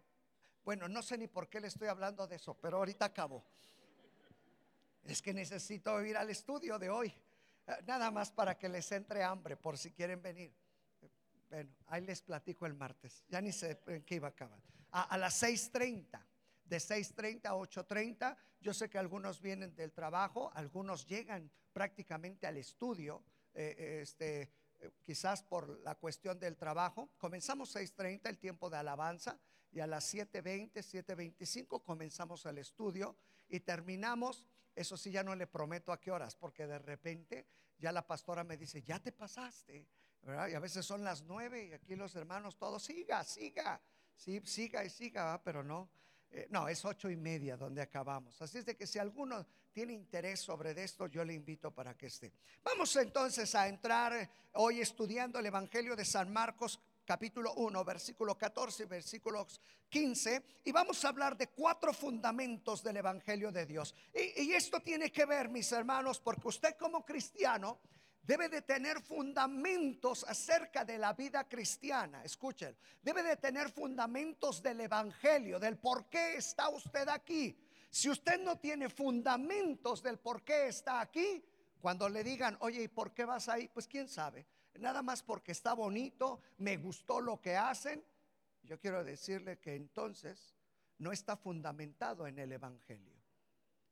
bueno, 0.63 0.87
no 0.87 1.01
sé 1.01 1.17
ni 1.17 1.27
por 1.27 1.49
qué 1.49 1.59
le 1.59 1.67
estoy 1.67 1.89
hablando 1.89 2.25
de 2.27 2.37
eso, 2.37 2.53
pero 2.53 2.77
ahorita 2.77 3.05
acabo. 3.05 3.43
Es 5.03 5.21
que 5.21 5.33
necesito 5.33 6.01
ir 6.05 6.15
al 6.15 6.29
estudio 6.29 6.79
de 6.79 6.89
hoy. 6.89 7.13
Eh, 7.67 7.83
nada 7.85 8.11
más 8.11 8.31
para 8.31 8.57
que 8.57 8.69
les 8.69 8.91
entre 8.91 9.23
hambre, 9.23 9.57
por 9.57 9.77
si 9.77 9.91
quieren 9.91 10.21
venir. 10.21 10.53
Bueno, 11.49 11.69
ahí 11.87 12.01
les 12.01 12.21
platico 12.21 12.65
el 12.65 12.75
martes. 12.75 13.25
Ya 13.27 13.41
ni 13.41 13.51
sé 13.51 13.81
en 13.87 14.03
qué 14.03 14.15
iba 14.15 14.27
a 14.27 14.31
acabar. 14.31 14.59
A, 14.91 15.03
a 15.03 15.17
las 15.17 15.41
6.30 15.43 16.30
de 16.71 16.77
6.30 16.77 17.47
a 17.47 17.53
8.30. 17.53 18.37
Yo 18.61 18.73
sé 18.73 18.89
que 18.89 18.97
algunos 18.97 19.41
vienen 19.41 19.75
del 19.75 19.91
trabajo, 19.91 20.51
algunos 20.53 21.05
llegan 21.05 21.51
prácticamente 21.73 22.47
al 22.47 22.55
estudio, 22.55 23.25
eh, 23.53 23.99
este, 24.01 24.49
eh, 24.79 24.91
quizás 25.01 25.43
por 25.43 25.81
la 25.81 25.95
cuestión 25.95 26.39
del 26.39 26.55
trabajo. 26.55 27.11
Comenzamos 27.17 27.75
6.30 27.75 28.29
el 28.29 28.37
tiempo 28.37 28.69
de 28.69 28.77
alabanza 28.77 29.37
y 29.69 29.81
a 29.81 29.87
las 29.87 30.13
7.20, 30.13 30.71
7.25 30.75 31.83
comenzamos 31.83 32.45
el 32.45 32.57
estudio 32.57 33.17
y 33.49 33.59
terminamos. 33.59 34.47
Eso 34.73 34.95
sí, 34.95 35.11
ya 35.11 35.23
no 35.23 35.35
le 35.35 35.47
prometo 35.47 35.91
a 35.91 35.99
qué 35.99 36.09
horas, 36.09 36.37
porque 36.37 36.67
de 36.67 36.79
repente 36.79 37.47
ya 37.79 37.91
la 37.91 38.07
pastora 38.07 38.45
me 38.45 38.55
dice, 38.55 38.81
ya 38.81 38.97
te 38.97 39.11
pasaste, 39.11 39.89
Y 40.23 40.53
a 40.53 40.59
veces 40.59 40.85
son 40.85 41.03
las 41.03 41.23
9 41.23 41.65
y 41.65 41.73
aquí 41.73 41.97
los 41.97 42.15
hermanos 42.15 42.55
todos, 42.55 42.81
siga, 42.81 43.25
siga, 43.25 43.81
sí, 44.15 44.41
siga 44.45 44.85
y 44.85 44.89
siga, 44.89 45.41
pero 45.43 45.63
no. 45.63 45.89
Eh, 46.31 46.47
no, 46.49 46.67
es 46.67 46.83
ocho 46.85 47.09
y 47.09 47.17
media 47.17 47.57
donde 47.57 47.81
acabamos. 47.81 48.41
Así 48.41 48.57
es 48.57 48.65
de 48.65 48.75
que 48.75 48.87
si 48.87 48.99
alguno 48.99 49.45
tiene 49.73 49.93
interés 49.93 50.39
sobre 50.39 50.71
esto, 50.81 51.07
yo 51.07 51.23
le 51.25 51.33
invito 51.33 51.71
para 51.71 51.97
que 51.97 52.07
esté. 52.07 52.33
Vamos 52.63 52.95
entonces 52.95 53.53
a 53.55 53.67
entrar 53.67 54.29
hoy 54.53 54.79
estudiando 54.79 55.39
el 55.39 55.45
Evangelio 55.45 55.95
de 55.95 56.05
San 56.05 56.31
Marcos 56.31 56.79
capítulo 57.05 57.53
1, 57.55 57.83
versículo 57.83 58.37
14 58.37 58.83
y 58.83 58.85
versículos 58.85 59.59
15, 59.89 60.43
y 60.63 60.71
vamos 60.71 61.03
a 61.03 61.09
hablar 61.09 61.37
de 61.37 61.47
cuatro 61.47 61.93
fundamentos 61.93 62.81
del 62.83 62.97
Evangelio 62.97 63.51
de 63.51 63.65
Dios. 63.65 63.93
Y, 64.13 64.53
esto 64.53 64.79
tiene 64.79 65.11
que 65.11 65.25
ver, 65.25 65.49
mis 65.49 65.71
hermanos, 65.73 66.19
porque 66.19 66.47
usted 66.47 66.77
como 66.77 67.05
cristiano 67.05 67.81
debe 68.21 68.49
de 68.49 68.61
tener 68.61 69.01
fundamentos 69.01 70.23
acerca 70.27 70.85
de 70.85 70.97
la 70.97 71.13
vida 71.13 71.47
cristiana. 71.47 72.23
Escuchen, 72.23 72.75
debe 73.01 73.23
de 73.23 73.37
tener 73.37 73.69
fundamentos 73.71 74.61
del 74.61 74.81
Evangelio, 74.81 75.59
del 75.59 75.77
por 75.77 76.09
qué 76.09 76.35
está 76.35 76.69
usted 76.69 77.07
aquí. 77.09 77.57
Si 77.89 78.09
usted 78.09 78.39
no 78.41 78.57
tiene 78.57 78.89
fundamentos 78.89 80.01
del 80.01 80.17
por 80.17 80.43
qué 80.43 80.67
está 80.67 81.01
aquí, 81.01 81.43
cuando 81.81 82.07
le 82.07 82.23
digan, 82.23 82.55
oye, 82.61 82.83
¿y 82.83 82.87
por 82.87 83.13
qué 83.13 83.25
vas 83.25 83.49
ahí? 83.49 83.67
Pues 83.67 83.87
quién 83.87 84.07
sabe. 84.07 84.45
Nada 84.79 85.01
más 85.01 85.21
porque 85.21 85.51
está 85.51 85.73
bonito, 85.73 86.39
me 86.59 86.77
gustó 86.77 87.19
lo 87.19 87.41
que 87.41 87.57
hacen. 87.57 88.03
Yo 88.63 88.79
quiero 88.79 89.03
decirle 89.03 89.59
que 89.59 89.75
entonces 89.75 90.55
no 90.99 91.11
está 91.11 91.35
fundamentado 91.35 92.27
en 92.27 92.39
el 92.39 92.51
Evangelio. 92.51 93.20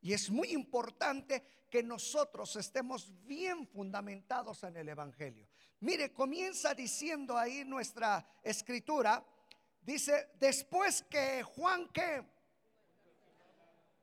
Y 0.01 0.13
es 0.13 0.29
muy 0.29 0.51
importante 0.51 1.43
que 1.69 1.83
nosotros 1.83 2.55
estemos 2.55 3.11
bien 3.25 3.67
fundamentados 3.67 4.63
en 4.63 4.77
el 4.77 4.89
Evangelio. 4.89 5.47
Mire, 5.81 6.11
comienza 6.11 6.73
diciendo 6.73 7.37
ahí 7.37 7.63
nuestra 7.63 8.25
escritura, 8.41 9.23
dice, 9.81 10.31
después 10.39 11.03
que 11.03 11.43
Juan 11.43 11.87
que, 11.89 12.25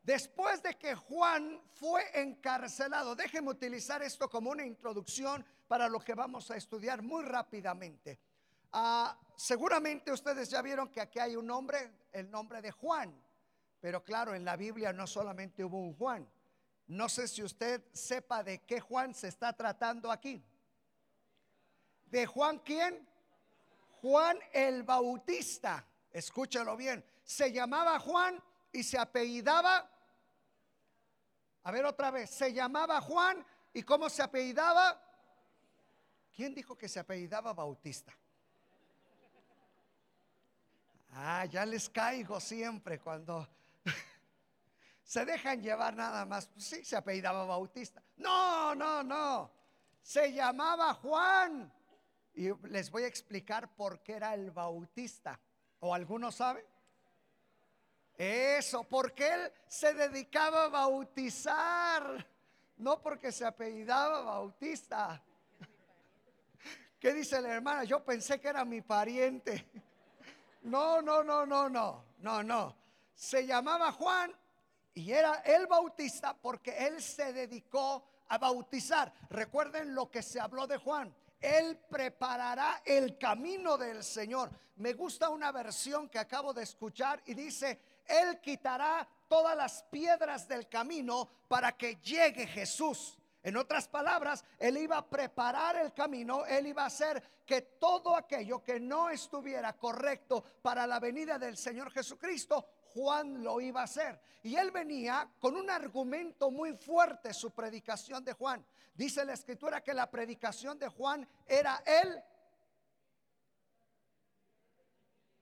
después 0.02 0.62
de 0.62 0.74
que 0.78 0.94
Juan 0.94 1.60
fue 1.74 2.02
encarcelado, 2.20 3.14
déjeme 3.14 3.50
utilizar 3.50 4.02
esto 4.02 4.28
como 4.28 4.50
una 4.50 4.64
introducción 4.64 5.44
para 5.66 5.88
lo 5.88 6.00
que 6.00 6.14
vamos 6.14 6.50
a 6.50 6.56
estudiar 6.56 7.02
muy 7.02 7.24
rápidamente. 7.24 8.20
Ah, 8.72 9.18
seguramente 9.36 10.12
ustedes 10.12 10.50
ya 10.50 10.62
vieron 10.62 10.88
que 10.88 11.00
aquí 11.00 11.18
hay 11.18 11.36
un 11.36 11.46
nombre, 11.46 11.92
el 12.12 12.30
nombre 12.30 12.60
de 12.60 12.70
Juan. 12.70 13.25
Pero 13.86 14.02
claro, 14.02 14.34
en 14.34 14.44
la 14.44 14.56
Biblia 14.56 14.92
no 14.92 15.06
solamente 15.06 15.62
hubo 15.62 15.78
un 15.78 15.94
Juan. 15.94 16.28
No 16.88 17.08
sé 17.08 17.28
si 17.28 17.44
usted 17.44 17.84
sepa 17.92 18.42
de 18.42 18.64
qué 18.64 18.80
Juan 18.80 19.14
se 19.14 19.28
está 19.28 19.52
tratando 19.52 20.10
aquí. 20.10 20.44
¿De 22.06 22.26
Juan 22.26 22.58
quién? 22.58 23.08
Juan 24.00 24.40
el 24.52 24.82
Bautista. 24.82 25.86
Escúchalo 26.10 26.76
bien. 26.76 27.04
Se 27.22 27.52
llamaba 27.52 28.00
Juan 28.00 28.42
y 28.72 28.82
se 28.82 28.98
apellidaba. 28.98 29.88
A 31.62 31.70
ver 31.70 31.84
otra 31.84 32.10
vez. 32.10 32.28
Se 32.30 32.52
llamaba 32.52 33.00
Juan 33.00 33.46
y 33.72 33.84
cómo 33.84 34.10
se 34.10 34.20
apellidaba. 34.20 35.00
¿Quién 36.34 36.56
dijo 36.56 36.76
que 36.76 36.88
se 36.88 36.98
apellidaba 36.98 37.54
Bautista? 37.54 38.12
Ah, 41.12 41.44
ya 41.44 41.64
les 41.64 41.88
caigo 41.88 42.40
siempre 42.40 42.98
cuando 42.98 43.48
se 45.02 45.24
dejan 45.24 45.62
llevar 45.62 45.96
nada 45.96 46.24
más. 46.24 46.48
Pues 46.48 46.64
sí, 46.64 46.84
se 46.84 46.96
apellidaba 46.96 47.44
Bautista. 47.44 48.02
No, 48.16 48.74
no, 48.74 49.02
no. 49.02 49.50
Se 50.02 50.32
llamaba 50.32 50.94
Juan. 50.94 51.72
Y 52.34 52.50
les 52.68 52.90
voy 52.90 53.04
a 53.04 53.06
explicar 53.06 53.74
por 53.74 54.02
qué 54.02 54.14
era 54.14 54.34
el 54.34 54.50
Bautista. 54.50 55.40
¿O 55.80 55.94
alguno 55.94 56.30
sabe? 56.30 56.66
Eso, 58.16 58.84
porque 58.84 59.28
él 59.28 59.52
se 59.68 59.92
dedicaba 59.92 60.64
a 60.64 60.68
bautizar, 60.68 62.26
no 62.78 63.02
porque 63.02 63.30
se 63.30 63.44
apellidaba 63.44 64.22
Bautista. 64.22 65.22
¿Qué 66.98 67.12
dice 67.12 67.42
la 67.42 67.54
hermana? 67.54 67.84
Yo 67.84 68.02
pensé 68.02 68.40
que 68.40 68.48
era 68.48 68.64
mi 68.64 68.80
pariente. 68.80 69.70
No, 70.62 71.02
no, 71.02 71.22
no, 71.22 71.44
no, 71.44 71.68
no, 71.68 72.04
no, 72.18 72.42
no. 72.42 72.76
Se 73.16 73.46
llamaba 73.46 73.90
Juan 73.92 74.30
y 74.92 75.10
era 75.10 75.36
el 75.36 75.66
bautista 75.66 76.36
porque 76.36 76.86
él 76.86 77.02
se 77.02 77.32
dedicó 77.32 78.04
a 78.28 78.36
bautizar. 78.36 79.12
Recuerden 79.30 79.94
lo 79.94 80.10
que 80.10 80.22
se 80.22 80.38
habló 80.38 80.66
de 80.66 80.76
Juan. 80.76 81.12
Él 81.40 81.78
preparará 81.88 82.82
el 82.84 83.16
camino 83.18 83.78
del 83.78 84.04
Señor. 84.04 84.50
Me 84.76 84.92
gusta 84.92 85.30
una 85.30 85.50
versión 85.50 86.08
que 86.08 86.18
acabo 86.18 86.52
de 86.52 86.62
escuchar 86.62 87.22
y 87.24 87.34
dice, 87.34 87.80
Él 88.04 88.38
quitará 88.40 89.08
todas 89.28 89.56
las 89.56 89.82
piedras 89.84 90.46
del 90.46 90.68
camino 90.68 91.28
para 91.48 91.72
que 91.72 91.96
llegue 91.96 92.46
Jesús. 92.46 93.18
En 93.46 93.56
otras 93.56 93.86
palabras, 93.86 94.44
Él 94.58 94.76
iba 94.76 94.98
a 94.98 95.08
preparar 95.08 95.76
el 95.76 95.92
camino, 95.94 96.44
Él 96.46 96.66
iba 96.66 96.82
a 96.82 96.86
hacer 96.86 97.22
que 97.46 97.62
todo 97.62 98.16
aquello 98.16 98.60
que 98.60 98.80
no 98.80 99.08
estuviera 99.08 99.72
correcto 99.74 100.42
para 100.60 100.84
la 100.84 100.98
venida 100.98 101.38
del 101.38 101.56
Señor 101.56 101.92
Jesucristo, 101.92 102.66
Juan 102.92 103.44
lo 103.44 103.60
iba 103.60 103.82
a 103.82 103.84
hacer. 103.84 104.20
Y 104.42 104.56
él 104.56 104.72
venía 104.72 105.30
con 105.38 105.54
un 105.54 105.70
argumento 105.70 106.50
muy 106.50 106.74
fuerte, 106.74 107.32
su 107.32 107.52
predicación 107.52 108.24
de 108.24 108.32
Juan. 108.32 108.66
Dice 108.92 109.24
la 109.24 109.34
escritura 109.34 109.80
que 109.80 109.94
la 109.94 110.10
predicación 110.10 110.76
de 110.76 110.88
Juan 110.88 111.24
era 111.46 111.84
él. 111.86 112.20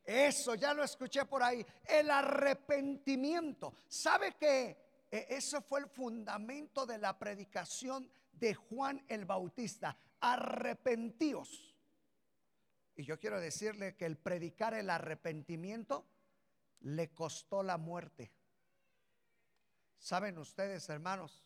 Eso 0.05 0.55
ya 0.57 0.75
lo 0.75 0.85
escuché 0.85 1.25
por 1.25 1.43
ahí. 1.43 1.64
El 1.87 2.11
arrepentimiento. 2.11 3.73
¿Sabe 3.88 4.33
que 4.33 4.84
e, 5.14 5.27
eso 5.31 5.62
fue 5.62 5.79
el 5.79 5.87
fundamento 5.87 6.87
de 6.87 6.98
la 6.98 7.16
predicación 7.16 8.11
de 8.33 8.53
Juan 8.53 9.05
el 9.07 9.24
Bautista. 9.24 9.96
Arrepentíos. 10.18 11.77
Y 12.96 13.05
yo 13.05 13.20
quiero 13.20 13.40
decirle 13.40 13.94
que 13.94 14.07
el 14.07 14.16
predicar 14.16 14.74
el 14.74 14.90
arrepentimiento 14.90 16.05
le 16.81 17.12
costó 17.12 17.62
la 17.62 17.79
muerte. 17.79 18.33
¿Saben 19.98 20.37
ustedes, 20.37 20.88
hermanos, 20.88 21.44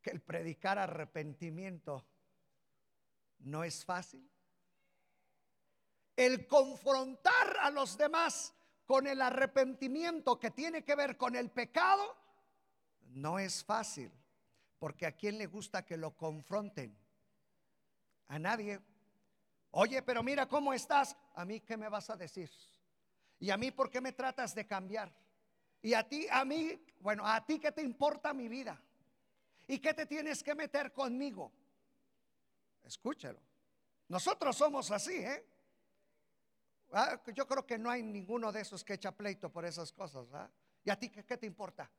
que 0.00 0.08
el 0.08 0.22
predicar 0.22 0.78
arrepentimiento 0.78 2.06
no 3.40 3.64
es 3.64 3.84
fácil? 3.84 4.26
El 6.16 6.46
confrontar 6.46 7.58
a 7.60 7.70
los 7.70 7.98
demás 7.98 8.54
con 8.88 9.06
el 9.06 9.20
arrepentimiento 9.20 10.40
que 10.40 10.50
tiene 10.50 10.82
que 10.82 10.94
ver 10.94 11.18
con 11.18 11.36
el 11.36 11.50
pecado, 11.50 12.16
no 13.08 13.38
es 13.38 13.62
fácil, 13.62 14.10
porque 14.78 15.04
a 15.04 15.12
quién 15.12 15.36
le 15.36 15.44
gusta 15.44 15.84
que 15.84 15.98
lo 15.98 16.16
confronten. 16.16 16.96
A 18.28 18.38
nadie. 18.38 18.80
Oye, 19.72 20.00
pero 20.00 20.22
mira 20.22 20.48
cómo 20.48 20.72
estás. 20.72 21.14
A 21.34 21.44
mí, 21.44 21.60
¿qué 21.60 21.76
me 21.76 21.90
vas 21.90 22.08
a 22.08 22.16
decir? 22.16 22.50
Y 23.38 23.50
a 23.50 23.58
mí, 23.58 23.70
¿por 23.72 23.90
qué 23.90 24.00
me 24.00 24.12
tratas 24.12 24.54
de 24.54 24.66
cambiar? 24.66 25.14
Y 25.82 25.92
a 25.92 26.08
ti, 26.08 26.26
a 26.30 26.46
mí, 26.46 26.82
bueno, 27.00 27.26
a 27.26 27.44
ti, 27.44 27.58
¿qué 27.58 27.72
te 27.72 27.82
importa 27.82 28.32
mi 28.32 28.48
vida? 28.48 28.80
¿Y 29.66 29.80
qué 29.80 29.92
te 29.92 30.06
tienes 30.06 30.42
que 30.42 30.54
meter 30.54 30.94
conmigo? 30.94 31.52
Escúchalo. 32.84 33.42
Nosotros 34.08 34.56
somos 34.56 34.90
así, 34.90 35.12
¿eh? 35.12 35.44
Ah, 36.90 37.20
yo 37.34 37.46
creo 37.46 37.66
que 37.66 37.78
no 37.78 37.90
hay 37.90 38.02
ninguno 38.02 38.50
de 38.50 38.62
esos 38.62 38.82
que 38.82 38.94
echa 38.94 39.12
pleito 39.12 39.52
por 39.52 39.64
esas 39.64 39.92
cosas. 39.92 40.26
¿Y 40.84 40.90
a 40.90 40.98
ti 40.98 41.10
qué, 41.10 41.36
te 41.36 41.46
importa? 41.46 41.90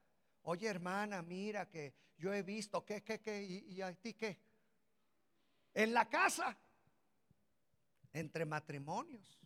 Oye, 0.43 0.67
hermana, 0.67 1.21
mira 1.21 1.69
que 1.69 1.93
yo 2.17 2.33
he 2.33 2.41
visto 2.41 2.83
que, 2.83 3.03
que, 3.03 3.21
que, 3.21 3.43
y, 3.43 3.81
a 3.81 3.93
ti 3.93 4.15
qué. 4.15 4.41
En 5.73 5.93
la 5.93 6.09
casa, 6.09 6.57
entre 8.13 8.45
matrimonios. 8.45 9.39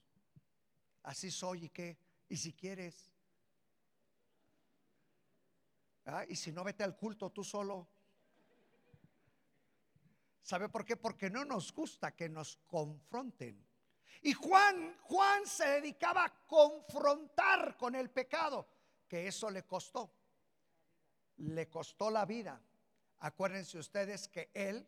Así 1.03 1.29
soy 1.29 1.65
y 1.65 1.69
qué. 1.69 1.97
Y 2.29 2.38
si 2.38 2.53
quieres. 2.53 3.12
Ah, 6.06 6.25
y 6.27 6.36
si 6.38 6.53
no, 6.53 6.63
vete 6.63 6.84
al 6.84 6.95
culto 6.95 7.32
tú 7.32 7.43
solo. 7.43 7.89
¿Sabe 10.41 10.69
por 10.69 10.86
qué? 10.86 10.95
Porque 10.95 11.29
no 11.29 11.43
nos 11.43 11.73
gusta 11.73 12.15
que 12.15 12.29
nos 12.29 12.58
confronten. 12.67 13.72
Y 14.22 14.34
Juan, 14.34 14.98
Juan 15.02 15.46
se 15.46 15.66
dedicaba 15.66 16.24
a 16.26 16.46
confrontar 16.48 17.76
con 17.78 17.94
el 17.94 18.10
pecado, 18.10 18.68
que 19.08 19.28
eso 19.28 19.50
le 19.50 19.63
costó. 19.63 20.13
Le 21.38 21.70
costó 21.70 22.10
la 22.10 22.26
vida. 22.26 22.62
Acuérdense 23.20 23.78
ustedes 23.78 24.30
que 24.30 24.50
él 24.54 24.88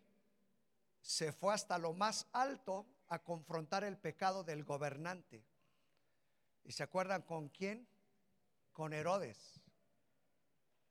se 1.02 1.34
fue 1.34 1.54
hasta 1.54 1.78
lo 1.78 1.94
más 1.94 2.28
alto 2.32 2.86
a 3.10 3.20
confrontar 3.20 3.84
el 3.84 3.98
pecado 3.98 4.44
del 4.44 4.64
gobernante. 4.64 5.44
¿Y 6.64 6.72
se 6.72 6.84
acuerdan 6.84 7.22
con 7.22 7.50
quién? 7.50 7.88
Con 8.72 8.94
Herodes. 8.94 9.60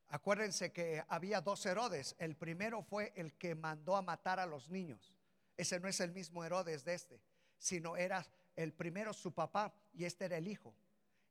Acuérdense 0.08 0.70
que 0.70 1.02
había 1.08 1.40
dos 1.40 1.64
Herodes. 1.64 2.14
El 2.18 2.36
primero 2.36 2.82
fue 2.82 3.12
el 3.16 3.32
que 3.38 3.54
mandó 3.54 3.96
a 3.96 4.02
matar 4.02 4.38
a 4.38 4.46
los 4.46 4.68
niños. 4.68 5.14
Ese 5.56 5.80
no 5.80 5.88
es 5.88 5.98
el 6.00 6.12
mismo 6.12 6.44
Herodes 6.44 6.84
de 6.84 6.94
este 6.94 7.20
sino 7.64 7.96
era 7.96 8.26
el 8.56 8.74
primero 8.74 9.14
su 9.14 9.32
papá 9.32 9.74
y 9.94 10.04
este 10.04 10.26
era 10.26 10.36
el 10.36 10.48
hijo. 10.48 10.76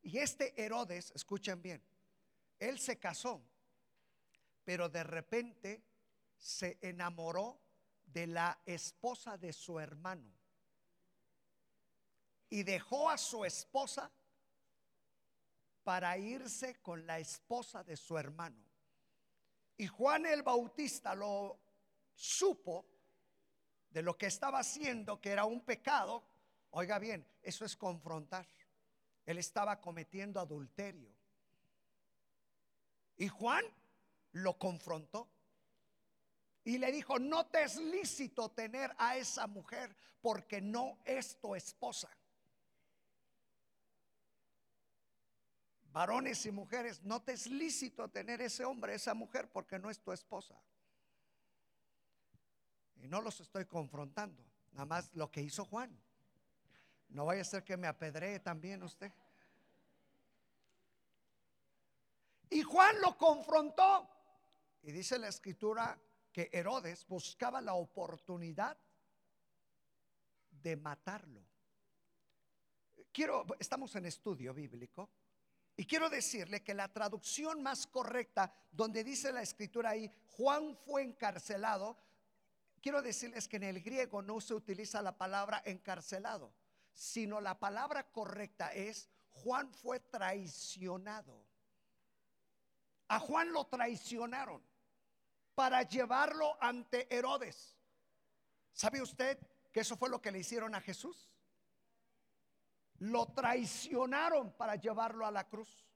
Y 0.02 0.18
este 0.18 0.60
Herodes, 0.60 1.12
escuchen 1.14 1.62
bien, 1.62 1.80
él 2.58 2.80
se 2.80 2.98
casó, 2.98 3.40
pero 4.64 4.90
de 4.90 5.04
repente 5.04 5.84
se 6.36 6.80
enamoró 6.82 7.62
de 8.04 8.26
la 8.26 8.60
esposa 8.66 9.38
de 9.38 9.54
su 9.54 9.80
hermano 9.80 10.34
y 12.50 12.64
dejó 12.64 13.12
a 13.12 13.18
su 13.20 13.46
esposa 13.46 14.12
para 15.84 16.18
irse 16.18 16.82
con 16.82 17.06
la 17.06 17.20
esposa 17.20 17.84
de 17.84 17.96
su 17.96 18.18
hermano. 18.18 18.66
Y 19.78 19.86
Juan 19.86 20.26
el 20.26 20.42
Bautista 20.42 21.14
lo 21.14 21.60
supo 22.16 22.93
de 23.94 24.02
lo 24.02 24.18
que 24.18 24.26
estaba 24.26 24.60
haciendo, 24.60 25.22
que 25.22 25.30
era 25.30 25.46
un 25.46 25.62
pecado, 25.62 26.24
oiga 26.72 26.98
bien, 26.98 27.26
eso 27.44 27.64
es 27.64 27.78
confrontar. 27.78 28.48
Él 29.24 29.38
estaba 29.38 29.80
cometiendo 29.80 30.40
adulterio. 30.40 31.14
Y 33.18 33.28
Juan 33.28 33.64
lo 34.32 34.58
confrontó. 34.58 35.30
Y 36.66 36.80
le 36.80 36.92
dijo, 36.92 37.20
no 37.20 37.46
te 37.46 37.64
es 37.64 37.78
lícito 37.78 38.50
tener 38.50 38.96
a 38.98 39.16
esa 39.18 39.46
mujer 39.46 39.96
porque 40.22 40.60
no 40.60 40.98
es 41.06 41.40
tu 41.40 41.54
esposa. 41.56 42.10
Varones 45.92 46.44
y 46.48 46.52
mujeres, 46.52 47.04
no 47.04 47.22
te 47.22 47.34
es 47.34 47.46
lícito 47.46 48.10
tener 48.10 48.42
ese 48.42 48.66
hombre, 48.66 48.96
esa 48.96 49.14
mujer 49.14 49.52
porque 49.52 49.78
no 49.78 49.92
es 49.92 50.00
tu 50.00 50.12
esposa. 50.12 50.60
Y 53.04 53.10
no 53.10 53.22
los 53.22 53.38
estoy 53.42 53.66
confrontando, 53.66 54.42
nada 54.72 54.86
más 54.86 55.14
lo 55.14 55.30
que 55.30 55.42
hizo 55.42 55.66
Juan. 55.66 55.94
No 57.10 57.26
vaya 57.26 57.42
a 57.42 57.46
ser 57.46 57.62
que 57.62 57.76
me 57.76 57.86
apedree 57.86 58.40
también 58.40 58.82
usted. 58.82 59.12
Y 62.50 62.62
Juan 62.62 63.02
lo 63.02 63.18
confrontó. 63.18 64.10
Y 64.84 64.94
dice 64.94 65.20
la 65.20 65.28
escritura 65.28 66.00
que 66.32 66.50
Herodes 66.54 67.06
buscaba 67.06 67.60
la 67.60 67.74
oportunidad 67.74 68.78
de 70.50 70.78
matarlo. 70.78 71.44
Quiero, 73.12 73.46
estamos 73.60 73.94
en 73.98 74.06
estudio 74.06 74.54
bíblico 74.54 75.10
y 75.76 75.86
quiero 75.86 76.10
decirle 76.10 76.64
que 76.64 76.74
la 76.74 76.88
traducción 76.88 77.62
más 77.62 77.86
correcta, 77.86 78.54
donde 78.72 79.04
dice 79.04 79.34
la 79.34 79.42
escritura 79.42 79.90
ahí, 79.90 80.10
Juan 80.30 80.78
fue 80.86 81.04
encarcelado, 81.04 81.98
quiero 82.84 83.02
decirles 83.02 83.48
que 83.48 83.56
en 83.56 83.64
el 83.64 83.82
griego 83.82 84.22
no 84.22 84.42
se 84.42 84.54
utiliza 84.54 85.02
la 85.02 85.18
palabra 85.18 85.64
encarcelado, 85.66 86.54
sino 86.94 87.40
la 87.40 87.58
palabra 87.58 88.12
correcta 88.12 88.74
es 88.74 89.10
Juan 89.30 89.74
fue 89.74 90.02
traicionado. 90.02 91.48
A 93.08 93.20
Juan 93.20 93.54
lo 93.54 93.66
traicionaron 93.68 94.62
para 95.56 95.84
llevarlo 95.84 96.58
ante 96.62 97.08
Herodes. 97.16 97.78
¿Sabe 98.74 99.02
usted 99.02 99.40
que 99.72 99.80
eso 99.80 99.96
fue 99.96 100.10
lo 100.10 100.22
que 100.22 100.32
le 100.32 100.40
hicieron 100.40 100.76
a 100.76 100.82
Jesús? 100.82 101.32
Lo 103.00 103.28
traicionaron 103.28 104.52
para 104.58 104.76
llevarlo 104.76 105.26
a 105.26 105.32
la 105.32 105.48
cruz. 105.48 105.88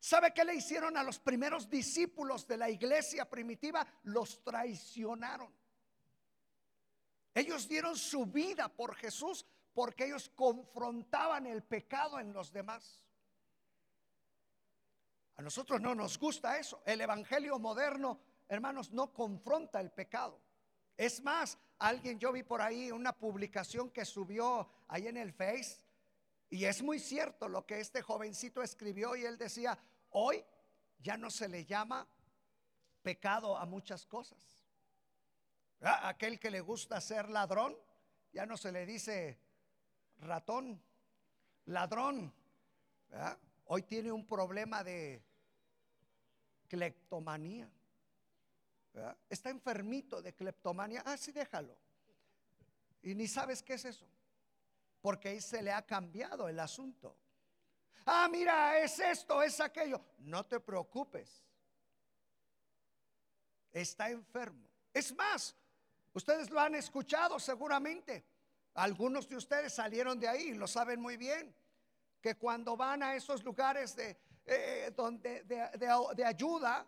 ¿Sabe 0.00 0.32
qué 0.32 0.44
le 0.44 0.54
hicieron 0.54 0.96
a 0.96 1.02
los 1.02 1.18
primeros 1.18 1.68
discípulos 1.68 2.46
de 2.46 2.56
la 2.56 2.70
iglesia 2.70 3.28
primitiva? 3.28 3.86
Los 4.04 4.42
traicionaron. 4.42 5.61
Ellos 7.34 7.68
dieron 7.68 7.96
su 7.96 8.26
vida 8.26 8.68
por 8.68 8.94
Jesús 8.94 9.46
porque 9.72 10.06
ellos 10.06 10.30
confrontaban 10.34 11.46
el 11.46 11.62
pecado 11.62 12.18
en 12.18 12.32
los 12.32 12.52
demás. 12.52 13.00
A 15.36 15.42
nosotros 15.42 15.80
no 15.80 15.94
nos 15.94 16.18
gusta 16.18 16.58
eso. 16.58 16.82
El 16.84 17.00
Evangelio 17.00 17.58
moderno 17.58 18.20
hermanos, 18.52 18.92
no 18.92 19.12
confronta 19.12 19.80
el 19.80 19.90
pecado. 19.90 20.38
Es 20.96 21.22
más, 21.22 21.58
alguien 21.78 22.18
yo 22.18 22.32
vi 22.32 22.42
por 22.42 22.60
ahí 22.60 22.92
una 22.92 23.12
publicación 23.12 23.90
que 23.90 24.04
subió 24.04 24.68
ahí 24.88 25.08
en 25.08 25.16
el 25.16 25.32
Face 25.32 25.78
y 26.50 26.66
es 26.66 26.82
muy 26.82 26.98
cierto 26.98 27.48
lo 27.48 27.64
que 27.64 27.80
este 27.80 28.02
jovencito 28.02 28.62
escribió 28.62 29.16
y 29.16 29.24
él 29.24 29.38
decía, 29.38 29.78
hoy 30.10 30.44
ya 30.98 31.16
no 31.16 31.30
se 31.30 31.48
le 31.48 31.64
llama 31.64 32.06
pecado 33.02 33.56
a 33.56 33.64
muchas 33.64 34.04
cosas. 34.04 34.61
Aquel 35.82 36.38
que 36.38 36.50
le 36.50 36.60
gusta 36.60 37.00
ser 37.00 37.28
ladrón, 37.28 37.76
ya 38.32 38.46
no 38.46 38.56
se 38.56 38.70
le 38.70 38.86
dice 38.86 39.38
ratón, 40.20 40.80
ladrón. 41.66 42.32
Hoy 43.64 43.82
tiene 43.82 44.12
un 44.12 44.26
problema 44.26 44.84
de 44.84 45.22
cleptomanía. 46.68 47.68
Está 49.28 49.50
enfermito 49.50 50.22
de 50.22 50.34
cleptomania. 50.34 51.02
Ah, 51.04 51.16
sí, 51.16 51.32
déjalo. 51.32 51.76
Y 53.02 53.14
ni 53.14 53.26
sabes 53.26 53.62
qué 53.62 53.74
es 53.74 53.84
eso. 53.84 54.06
Porque 55.00 55.30
ahí 55.30 55.40
se 55.40 55.62
le 55.62 55.72
ha 55.72 55.84
cambiado 55.84 56.48
el 56.48 56.60
asunto. 56.60 57.16
Ah, 58.06 58.28
mira, 58.30 58.78
es 58.78 58.98
esto, 59.00 59.42
es 59.42 59.60
aquello. 59.60 60.00
No 60.18 60.44
te 60.44 60.60
preocupes. 60.60 61.42
Está 63.72 64.10
enfermo. 64.10 64.68
Es 64.92 65.14
más, 65.14 65.56
ustedes 66.14 66.50
lo 66.50 66.60
han 66.60 66.74
escuchado 66.74 67.38
seguramente. 67.38 68.24
Algunos 68.74 69.28
de 69.28 69.36
ustedes 69.36 69.72
salieron 69.74 70.18
de 70.18 70.28
ahí 70.28 70.54
lo 70.54 70.66
saben 70.66 71.00
muy 71.00 71.16
bien. 71.16 71.54
Que 72.20 72.36
cuando 72.36 72.76
van 72.76 73.02
a 73.02 73.16
esos 73.16 73.42
lugares 73.42 73.96
de, 73.96 74.16
eh, 74.46 74.92
donde, 74.94 75.42
de 75.44 76.24
ayuda, 76.24 76.86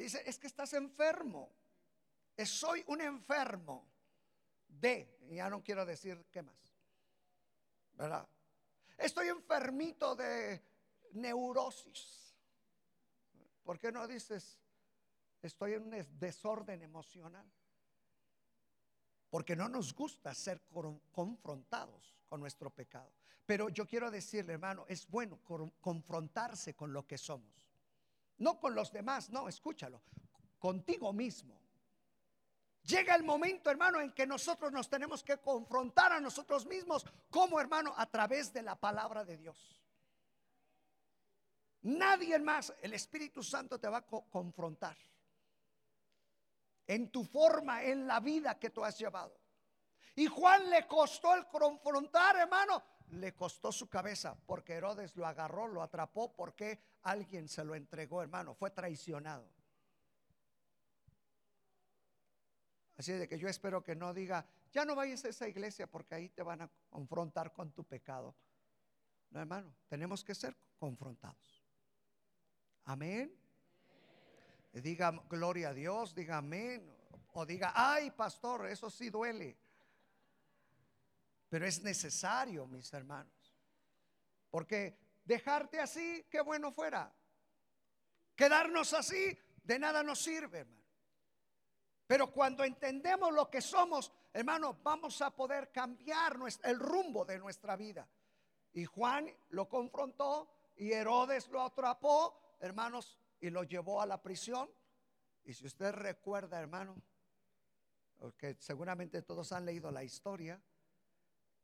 Dice, 0.00 0.22
es 0.24 0.38
que 0.38 0.46
estás 0.46 0.72
enfermo. 0.72 1.52
Soy 2.42 2.82
un 2.86 3.02
enfermo 3.02 3.86
de, 4.66 5.18
ya 5.30 5.50
no 5.50 5.62
quiero 5.62 5.84
decir 5.84 6.24
qué 6.30 6.40
más, 6.40 6.56
¿verdad? 7.92 8.26
Estoy 8.96 9.28
enfermito 9.28 10.16
de 10.16 10.62
neurosis. 11.12 12.34
¿Por 13.62 13.78
qué 13.78 13.92
no 13.92 14.08
dices, 14.08 14.58
estoy 15.42 15.74
en 15.74 15.82
un 15.82 16.18
desorden 16.18 16.82
emocional? 16.82 17.44
Porque 19.30 19.54
no 19.54 19.68
nos 19.68 19.94
gusta 19.94 20.34
ser 20.34 20.60
confrontados 21.12 22.16
con 22.28 22.40
nuestro 22.40 22.70
pecado. 22.70 23.12
Pero 23.46 23.68
yo 23.68 23.86
quiero 23.86 24.10
decirle, 24.10 24.54
hermano, 24.54 24.84
es 24.88 25.06
bueno 25.08 25.40
confrontarse 25.80 26.74
con 26.74 26.92
lo 26.92 27.06
que 27.06 27.16
somos. 27.16 27.68
No 28.38 28.58
con 28.58 28.74
los 28.74 28.92
demás, 28.92 29.30
no, 29.30 29.48
escúchalo, 29.48 30.02
contigo 30.58 31.12
mismo. 31.12 31.60
Llega 32.82 33.14
el 33.14 33.22
momento, 33.22 33.70
hermano, 33.70 34.00
en 34.00 34.12
que 34.12 34.26
nosotros 34.26 34.72
nos 34.72 34.88
tenemos 34.88 35.22
que 35.22 35.38
confrontar 35.38 36.12
a 36.12 36.20
nosotros 36.20 36.66
mismos 36.66 37.04
como 37.28 37.60
hermano 37.60 37.92
a 37.96 38.06
través 38.06 38.52
de 38.52 38.62
la 38.62 38.74
palabra 38.74 39.24
de 39.24 39.36
Dios. 39.36 39.80
Nadie 41.82 42.38
más, 42.38 42.74
el 42.82 42.94
Espíritu 42.94 43.42
Santo 43.42 43.78
te 43.78 43.88
va 43.88 43.98
a 43.98 44.06
confrontar 44.06 44.96
en 46.86 47.10
tu 47.10 47.24
forma, 47.24 47.82
en 47.82 48.06
la 48.06 48.20
vida 48.20 48.58
que 48.58 48.70
tú 48.70 48.84
has 48.84 48.98
llevado. 48.98 49.38
Y 50.16 50.26
Juan 50.26 50.68
le 50.68 50.86
costó 50.86 51.34
el 51.34 51.46
confrontar, 51.46 52.36
hermano, 52.36 52.82
le 53.12 53.34
costó 53.34 53.72
su 53.72 53.88
cabeza 53.88 54.36
porque 54.46 54.74
Herodes 54.74 55.16
lo 55.16 55.26
agarró, 55.26 55.66
lo 55.68 55.82
atrapó 55.82 56.32
porque 56.32 56.80
alguien 57.02 57.48
se 57.48 57.64
lo 57.64 57.74
entregó, 57.74 58.22
hermano, 58.22 58.54
fue 58.54 58.70
traicionado. 58.70 59.48
Así 62.96 63.12
de 63.12 63.26
que 63.26 63.38
yo 63.38 63.48
espero 63.48 63.82
que 63.82 63.96
no 63.96 64.12
diga, 64.12 64.46
ya 64.72 64.84
no 64.84 64.94
vayas 64.94 65.24
a 65.24 65.28
esa 65.28 65.48
iglesia 65.48 65.86
porque 65.86 66.14
ahí 66.14 66.28
te 66.28 66.42
van 66.42 66.60
a 66.60 66.70
confrontar 66.90 67.52
con 67.52 67.72
tu 67.72 67.84
pecado. 67.84 68.36
No, 69.30 69.40
hermano, 69.40 69.74
tenemos 69.88 70.22
que 70.22 70.34
ser 70.34 70.54
confrontados. 70.76 71.64
Amén. 72.84 73.39
Diga 74.72 75.10
gloria 75.28 75.70
a 75.70 75.74
Dios, 75.74 76.14
diga 76.14 76.38
amén. 76.38 76.96
O 77.32 77.46
diga, 77.46 77.72
ay, 77.74 78.10
pastor, 78.10 78.66
eso 78.66 78.90
sí 78.90 79.10
duele. 79.10 79.56
Pero 81.48 81.66
es 81.66 81.82
necesario, 81.82 82.66
mis 82.66 82.92
hermanos. 82.92 83.56
Porque 84.50 84.98
dejarte 85.24 85.80
así, 85.80 86.26
qué 86.30 86.40
bueno 86.40 86.72
fuera. 86.72 87.12
Quedarnos 88.34 88.92
así, 88.94 89.36
de 89.62 89.78
nada 89.78 90.02
nos 90.02 90.20
sirve, 90.22 90.60
hermano. 90.60 90.80
Pero 92.06 92.32
cuando 92.32 92.64
entendemos 92.64 93.32
lo 93.32 93.48
que 93.48 93.60
somos, 93.60 94.12
hermano, 94.32 94.78
vamos 94.82 95.22
a 95.22 95.30
poder 95.30 95.70
cambiar 95.70 96.36
el 96.64 96.80
rumbo 96.80 97.24
de 97.24 97.38
nuestra 97.38 97.76
vida. 97.76 98.08
Y 98.72 98.84
Juan 98.84 99.32
lo 99.50 99.68
confrontó 99.68 100.50
y 100.76 100.92
Herodes 100.92 101.48
lo 101.48 101.62
atrapó, 101.62 102.56
hermanos, 102.58 103.16
y 103.40 103.50
lo 103.50 103.64
llevó 103.64 104.00
a 104.00 104.06
la 104.06 104.22
prisión. 104.22 104.70
Y 105.44 105.54
si 105.54 105.66
usted 105.66 105.92
recuerda, 105.92 106.60
hermano, 106.60 107.00
porque 108.16 108.56
seguramente 108.60 109.22
todos 109.22 109.52
han 109.52 109.64
leído 109.64 109.90
la 109.90 110.04
historia, 110.04 110.62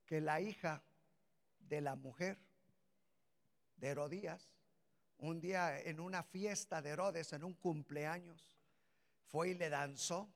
que 0.07 0.21
la 0.21 0.41
hija 0.41 0.83
de 1.59 1.81
la 1.81 1.97
mujer 1.97 2.39
de 3.77 3.89
Herodías, 3.89 4.51
un 5.19 5.41
día 5.41 5.81
en 5.81 6.01
una 6.01 6.23
fiesta 6.23 6.81
de 6.81 6.91
Herodes, 6.91 7.33
en 7.33 7.45
un 7.45 7.55
cumpleaños, 7.55 8.57
fue 9.27 9.51
y 9.51 9.55
le 9.55 9.69
danzó, 9.69 10.33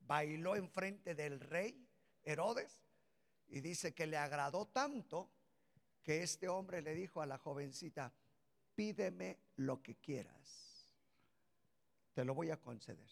bailó 0.00 0.56
enfrente 0.56 1.14
del 1.14 1.40
rey 1.40 1.86
Herodes 2.22 2.82
y 3.48 3.60
dice 3.60 3.94
que 3.94 4.06
le 4.06 4.16
agradó 4.16 4.66
tanto 4.66 5.30
que 6.02 6.22
este 6.22 6.48
hombre 6.48 6.80
le 6.80 6.94
dijo 6.94 7.20
a 7.20 7.26
la 7.26 7.36
jovencita, 7.36 8.14
pídeme 8.74 9.38
lo 9.58 9.82
que 9.82 9.96
quieras, 9.96 10.86
te 12.14 12.24
lo 12.24 12.34
voy 12.34 12.50
a 12.50 12.60
conceder. 12.60 13.10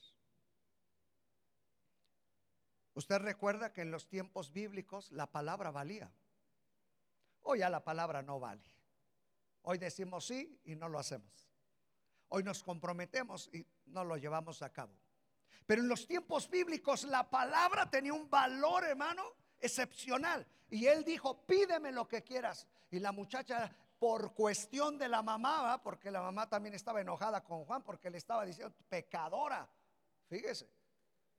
Usted 2.95 3.19
recuerda 3.19 3.73
que 3.73 3.83
en 3.83 3.91
los 3.91 4.09
tiempos 4.09 4.53
bíblicos 4.53 5.13
la 5.13 5.31
palabra 5.31 5.71
valía. 5.71 6.11
Hoy 7.43 7.59
ya 7.59 7.69
la 7.69 7.85
palabra 7.85 8.23
no 8.23 8.41
vale. 8.41 8.65
Hoy 9.63 9.79
decimos 9.79 10.27
sí 10.27 10.59
y 10.65 10.77
no 10.77 10.89
lo 10.89 10.99
hacemos. 10.99 11.51
Hoy 12.29 12.43
nos 12.43 12.63
comprometemos 12.63 13.51
y 13.53 13.67
no 13.87 14.05
lo 14.05 14.17
llevamos 14.17 14.63
a 14.63 14.73
cabo. 14.73 14.95
Pero 15.67 15.83
en 15.83 15.89
los 15.89 16.07
tiempos 16.07 16.49
bíblicos 16.49 17.05
la 17.05 17.29
palabra 17.29 17.91
tenía 17.91 18.15
un 18.15 18.31
valor, 18.31 18.85
hermano, 18.85 19.25
excepcional. 19.59 20.47
Y 20.71 20.87
él 20.87 21.05
dijo, 21.05 21.45
pídeme 21.45 21.93
lo 21.93 22.07
que 22.09 22.23
quieras. 22.23 22.67
Y 22.91 23.01
la 23.01 23.13
muchacha, 23.13 23.75
por 23.99 24.35
cuestión 24.35 24.99
de 24.99 25.09
la 25.09 25.23
mamá, 25.23 25.81
porque 25.83 26.11
la 26.11 26.21
mamá 26.21 26.49
también 26.49 26.75
estaba 26.75 27.01
enojada 27.01 27.43
con 27.43 27.65
Juan, 27.65 27.83
porque 27.83 28.11
le 28.11 28.19
estaba 28.19 28.45
diciendo, 28.45 28.75
pecadora, 28.89 29.69
fíjese. 30.29 30.71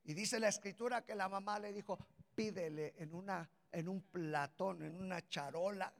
Y 0.03 0.13
dice 0.13 0.39
la 0.39 0.47
escritura 0.47 1.03
que 1.03 1.15
la 1.15 1.29
mamá 1.29 1.59
le 1.59 1.73
dijo, 1.73 1.99
pídele 2.33 2.95
en, 2.97 3.13
una, 3.13 3.49
en 3.71 3.87
un 3.87 4.01
platón, 4.01 4.83
en 4.83 4.95
una 4.95 5.27
charola, 5.27 5.93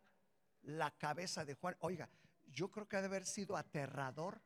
la 0.63 0.91
cabeza 0.91 1.46
de 1.46 1.54
Juan. 1.56 1.76
Oiga, 1.82 2.10
yo 2.46 2.72
creo 2.72 2.88
que 2.88 2.98
ha 2.98 3.02
de 3.02 3.08
haber 3.08 3.26
sido 3.26 3.58
aterrador 3.58 4.41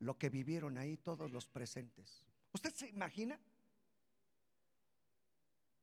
lo 0.00 0.18
que 0.18 0.28
vivieron 0.28 0.78
ahí 0.78 0.96
todos 0.96 1.30
los 1.30 1.46
presentes. 1.46 2.24
¿Usted 2.52 2.74
se 2.74 2.88
imagina? 2.88 3.38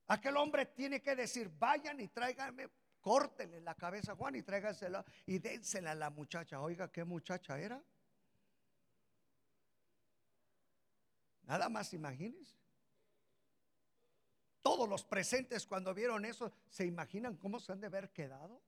Aquel 0.07 0.37
hombre 0.37 0.65
tiene 0.65 1.01
que 1.01 1.15
decir, 1.15 1.49
vayan 1.57 1.99
y 1.99 2.07
tráiganme, 2.07 2.69
córtenle 3.01 3.61
la 3.61 3.75
cabeza 3.75 4.13
a 4.13 4.15
Juan 4.15 4.35
y 4.35 4.43
tráigansela 4.43 5.05
y 5.25 5.39
dénsela 5.39 5.91
a 5.91 5.95
la 5.95 6.09
muchacha. 6.09 6.61
Oiga, 6.61 6.91
¿qué 6.91 7.03
muchacha 7.03 7.59
era? 7.59 7.83
Nada 11.43 11.69
más 11.69 11.93
imagínense. 11.93 12.55
Todos 14.61 14.87
los 14.87 15.03
presentes 15.03 15.65
cuando 15.65 15.93
vieron 15.93 16.25
eso, 16.25 16.51
¿se 16.69 16.85
imaginan 16.85 17.37
cómo 17.37 17.59
se 17.59 17.71
han 17.71 17.79
de 17.79 17.87
haber 17.87 18.11
quedado? 18.11 18.61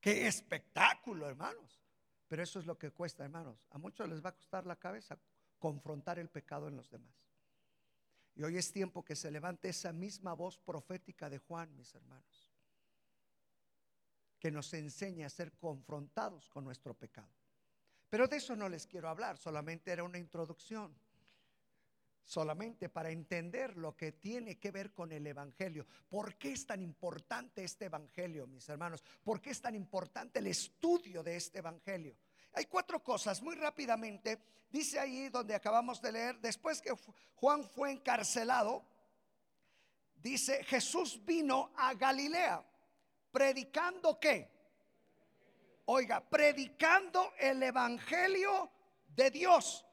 Qué 0.00 0.26
espectáculo, 0.26 1.28
hermanos. 1.28 1.80
Pero 2.28 2.42
eso 2.42 2.58
es 2.58 2.66
lo 2.66 2.76
que 2.76 2.90
cuesta, 2.90 3.24
hermanos. 3.24 3.64
A 3.70 3.78
muchos 3.78 4.08
les 4.08 4.24
va 4.24 4.30
a 4.30 4.36
costar 4.36 4.66
la 4.66 4.76
cabeza 4.76 5.18
confrontar 5.58 6.18
el 6.18 6.28
pecado 6.28 6.68
en 6.68 6.76
los 6.76 6.90
demás. 6.90 7.25
Y 8.36 8.44
hoy 8.44 8.58
es 8.58 8.70
tiempo 8.70 9.02
que 9.02 9.16
se 9.16 9.30
levante 9.30 9.70
esa 9.70 9.92
misma 9.92 10.34
voz 10.34 10.58
profética 10.58 11.30
de 11.30 11.38
Juan, 11.38 11.74
mis 11.74 11.94
hermanos, 11.94 12.52
que 14.38 14.50
nos 14.50 14.72
enseña 14.74 15.26
a 15.26 15.30
ser 15.30 15.52
confrontados 15.52 16.50
con 16.50 16.62
nuestro 16.62 16.92
pecado. 16.92 17.32
Pero 18.10 18.28
de 18.28 18.36
eso 18.36 18.54
no 18.54 18.68
les 18.68 18.86
quiero 18.86 19.08
hablar, 19.08 19.38
solamente 19.38 19.90
era 19.90 20.04
una 20.04 20.18
introducción, 20.18 20.94
solamente 22.24 22.90
para 22.90 23.10
entender 23.10 23.78
lo 23.78 23.96
que 23.96 24.12
tiene 24.12 24.58
que 24.58 24.70
ver 24.70 24.92
con 24.92 25.12
el 25.12 25.26
Evangelio. 25.26 25.86
¿Por 26.06 26.36
qué 26.36 26.52
es 26.52 26.66
tan 26.66 26.82
importante 26.82 27.64
este 27.64 27.86
Evangelio, 27.86 28.46
mis 28.46 28.68
hermanos? 28.68 29.02
¿Por 29.24 29.40
qué 29.40 29.50
es 29.50 29.62
tan 29.62 29.74
importante 29.74 30.40
el 30.40 30.48
estudio 30.48 31.22
de 31.22 31.36
este 31.36 31.60
Evangelio? 31.60 32.14
Hay 32.56 32.64
cuatro 32.64 33.04
cosas, 33.04 33.42
muy 33.42 33.54
rápidamente. 33.54 34.40
Dice 34.70 34.98
ahí 34.98 35.28
donde 35.28 35.54
acabamos 35.54 36.00
de 36.00 36.10
leer, 36.10 36.40
después 36.40 36.80
que 36.80 36.90
Juan 37.34 37.62
fue 37.62 37.92
encarcelado, 37.92 38.82
dice, 40.16 40.64
Jesús 40.64 41.22
vino 41.22 41.70
a 41.76 41.92
Galilea, 41.92 42.64
predicando 43.30 44.18
qué? 44.18 44.50
Oiga, 45.84 46.26
predicando 46.26 47.34
el 47.38 47.62
Evangelio 47.62 48.70
de 49.08 49.30
Dios. 49.30 49.84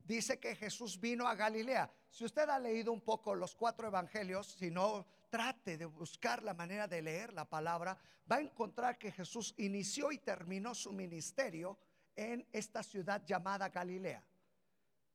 Dice 0.00 0.40
que 0.40 0.56
Jesús 0.56 0.98
vino 0.98 1.28
a 1.28 1.36
Galilea. 1.36 1.88
Si 2.10 2.24
usted 2.24 2.48
ha 2.48 2.58
leído 2.58 2.90
un 2.90 3.00
poco 3.00 3.36
los 3.36 3.54
cuatro 3.54 3.86
evangelios, 3.86 4.56
si 4.58 4.72
no, 4.72 5.06
trate 5.30 5.78
de 5.78 5.84
buscar 5.84 6.42
la 6.42 6.52
manera 6.52 6.88
de 6.88 7.00
leer 7.00 7.32
la 7.32 7.44
palabra, 7.44 7.96
va 8.30 8.36
a 8.36 8.40
encontrar 8.40 8.98
que 8.98 9.12
Jesús 9.12 9.54
inició 9.58 10.10
y 10.10 10.18
terminó 10.18 10.74
su 10.74 10.92
ministerio 10.92 11.78
en 12.18 12.44
esta 12.50 12.82
ciudad 12.82 13.24
llamada 13.24 13.68
Galilea. 13.68 14.20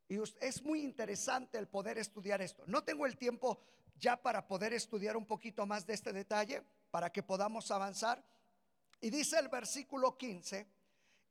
Y 0.08 0.18
es 0.39 0.63
muy 0.63 0.82
interesante 0.82 1.58
el 1.58 1.68
poder 1.68 1.98
estudiar 1.98 2.42
esto. 2.42 2.63
No 2.66 2.82
tengo 2.82 3.06
el 3.06 3.18
tiempo 3.18 3.60
ya 3.98 4.16
para 4.16 4.48
poder 4.48 4.72
estudiar 4.72 5.18
un 5.18 5.26
poquito 5.26 5.66
más 5.66 5.86
de 5.86 5.96
este 5.96 6.13
detalle, 6.13 6.63
para 6.92 7.12
que 7.12 7.22
podamos 7.22 7.70
avanzar. 7.72 8.24
Y 9.02 9.10
dice 9.10 9.38
el 9.38 9.50
versículo 9.50 10.18
15, 10.18 10.66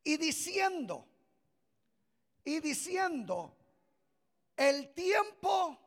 y 0.04 0.16
diciendo, 0.18 1.08
y 2.44 2.60
diciendo, 2.60 3.56
el 4.54 4.92
tiempo 4.92 5.78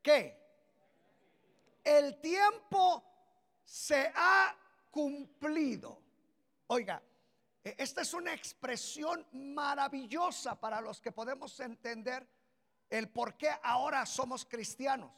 que, 0.00 0.42
el 1.84 2.18
tiempo 2.22 3.04
se 3.62 4.10
ha 4.14 4.56
cumplido. 4.90 6.00
Oiga, 6.68 7.02
esta 7.78 8.02
es 8.02 8.14
una 8.14 8.32
expresión 8.32 9.26
maravillosa 9.32 10.60
para 10.60 10.80
los 10.80 11.00
que 11.00 11.10
podemos 11.10 11.58
entender 11.58 12.28
el 12.88 13.08
por 13.08 13.36
qué 13.36 13.50
ahora 13.62 14.06
somos 14.06 14.44
cristianos, 14.44 15.10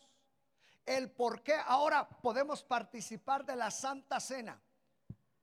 el 0.87 1.11
por 1.11 1.42
qué 1.42 1.54
ahora 1.54 2.08
podemos 2.08 2.62
participar 2.62 3.44
de 3.44 3.56
la 3.56 3.70
Santa 3.70 4.18
Cena. 4.18 4.58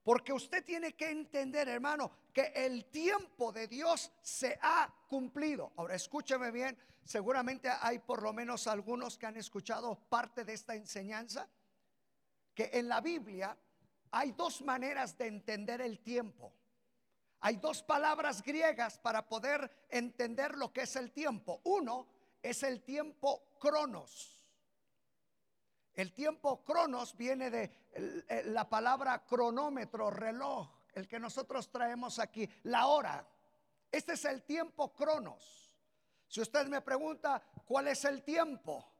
Porque 0.03 0.33
usted 0.33 0.63
tiene 0.63 0.95
que 0.95 1.09
entender, 1.09 1.67
hermano, 1.67 2.11
que 2.33 2.51
el 2.55 2.85
tiempo 2.85 3.51
de 3.51 3.67
Dios 3.67 4.11
se 4.21 4.57
ha 4.61 4.91
cumplido. 5.07 5.73
Ahora, 5.77 5.95
escúcheme 5.95 6.51
bien, 6.51 6.77
seguramente 7.03 7.69
hay 7.69 7.99
por 7.99 8.21
lo 8.21 8.31
menos 8.33 8.67
algunos 8.67 9.17
que 9.17 9.25
han 9.25 9.37
escuchado 9.37 9.95
parte 10.09 10.43
de 10.43 10.53
esta 10.53 10.75
enseñanza, 10.75 11.47
que 12.53 12.69
en 12.73 12.87
la 12.87 13.01
Biblia 13.01 13.57
hay 14.11 14.31
dos 14.31 14.61
maneras 14.61 15.17
de 15.17 15.27
entender 15.27 15.81
el 15.81 15.99
tiempo. 15.99 16.53
Hay 17.45 17.57
dos 17.57 17.83
palabras 17.83 18.41
griegas 18.41 18.97
para 18.97 19.29
poder 19.29 19.85
entender 19.89 20.57
lo 20.57 20.73
que 20.73 20.81
es 20.81 20.95
el 20.95 21.11
tiempo. 21.11 21.61
Uno 21.65 22.07
es 22.41 22.63
el 22.63 22.81
tiempo 22.81 23.55
cronos. 23.59 24.43
El 25.93 26.11
tiempo 26.15 26.65
cronos 26.65 27.15
viene 27.15 27.51
de 27.51 28.41
la 28.45 28.67
palabra 28.67 29.23
cronómetro, 29.27 30.09
reloj, 30.09 30.67
el 30.93 31.07
que 31.07 31.19
nosotros 31.19 31.69
traemos 31.69 32.17
aquí, 32.17 32.49
la 32.63 32.87
hora. 32.87 33.27
Este 33.91 34.13
es 34.13 34.25
el 34.25 34.41
tiempo 34.41 34.91
cronos. 34.95 35.71
Si 36.27 36.41
usted 36.41 36.65
me 36.65 36.81
pregunta 36.81 37.43
cuál 37.67 37.89
es 37.89 38.05
el 38.05 38.23
tiempo, 38.23 38.91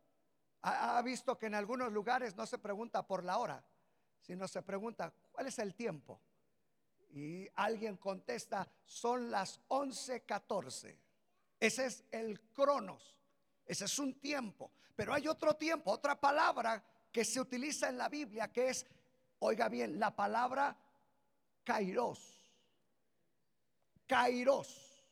ha, 0.62 1.02
visto 1.02 1.36
que 1.40 1.48
en 1.48 1.56
algunos 1.56 1.92
lugares 1.92 2.36
no 2.36 2.46
se 2.46 2.60
pregunta 2.60 3.08
por 3.08 3.24
la 3.24 3.40
hora, 3.40 3.66
sino 4.22 4.48
se 4.48 4.62
pregunta 4.62 5.12
cuál 5.32 5.48
es 5.48 5.58
el 5.58 5.74
tiempo. 5.74 6.22
Y 7.16 7.48
alguien 7.56 7.96
contesta, 7.96 8.68
son 8.86 9.32
las 9.32 9.62
11:14. 9.70 10.98
Ese 11.58 11.86
es 11.86 12.04
el 12.12 12.42
cronos. 12.52 13.16
Ese 13.66 13.86
es 13.86 14.00
un 14.00 14.20
tiempo. 14.20 14.70
Pero 14.98 15.14
hay 15.14 15.26
otro 15.30 15.56
tiempo, 15.56 15.92
otra 15.92 16.20
palabra 16.20 16.84
que 17.14 17.24
se 17.24 17.40
utiliza 17.40 17.88
en 17.88 17.98
la 17.98 18.10
Biblia 18.10 18.52
que 18.52 18.68
es, 18.68 18.86
oiga 19.40 19.70
bien, 19.70 19.98
la 19.98 20.14
palabra 20.14 20.78
kairos. 21.64 22.54
Kairos. 24.06 25.06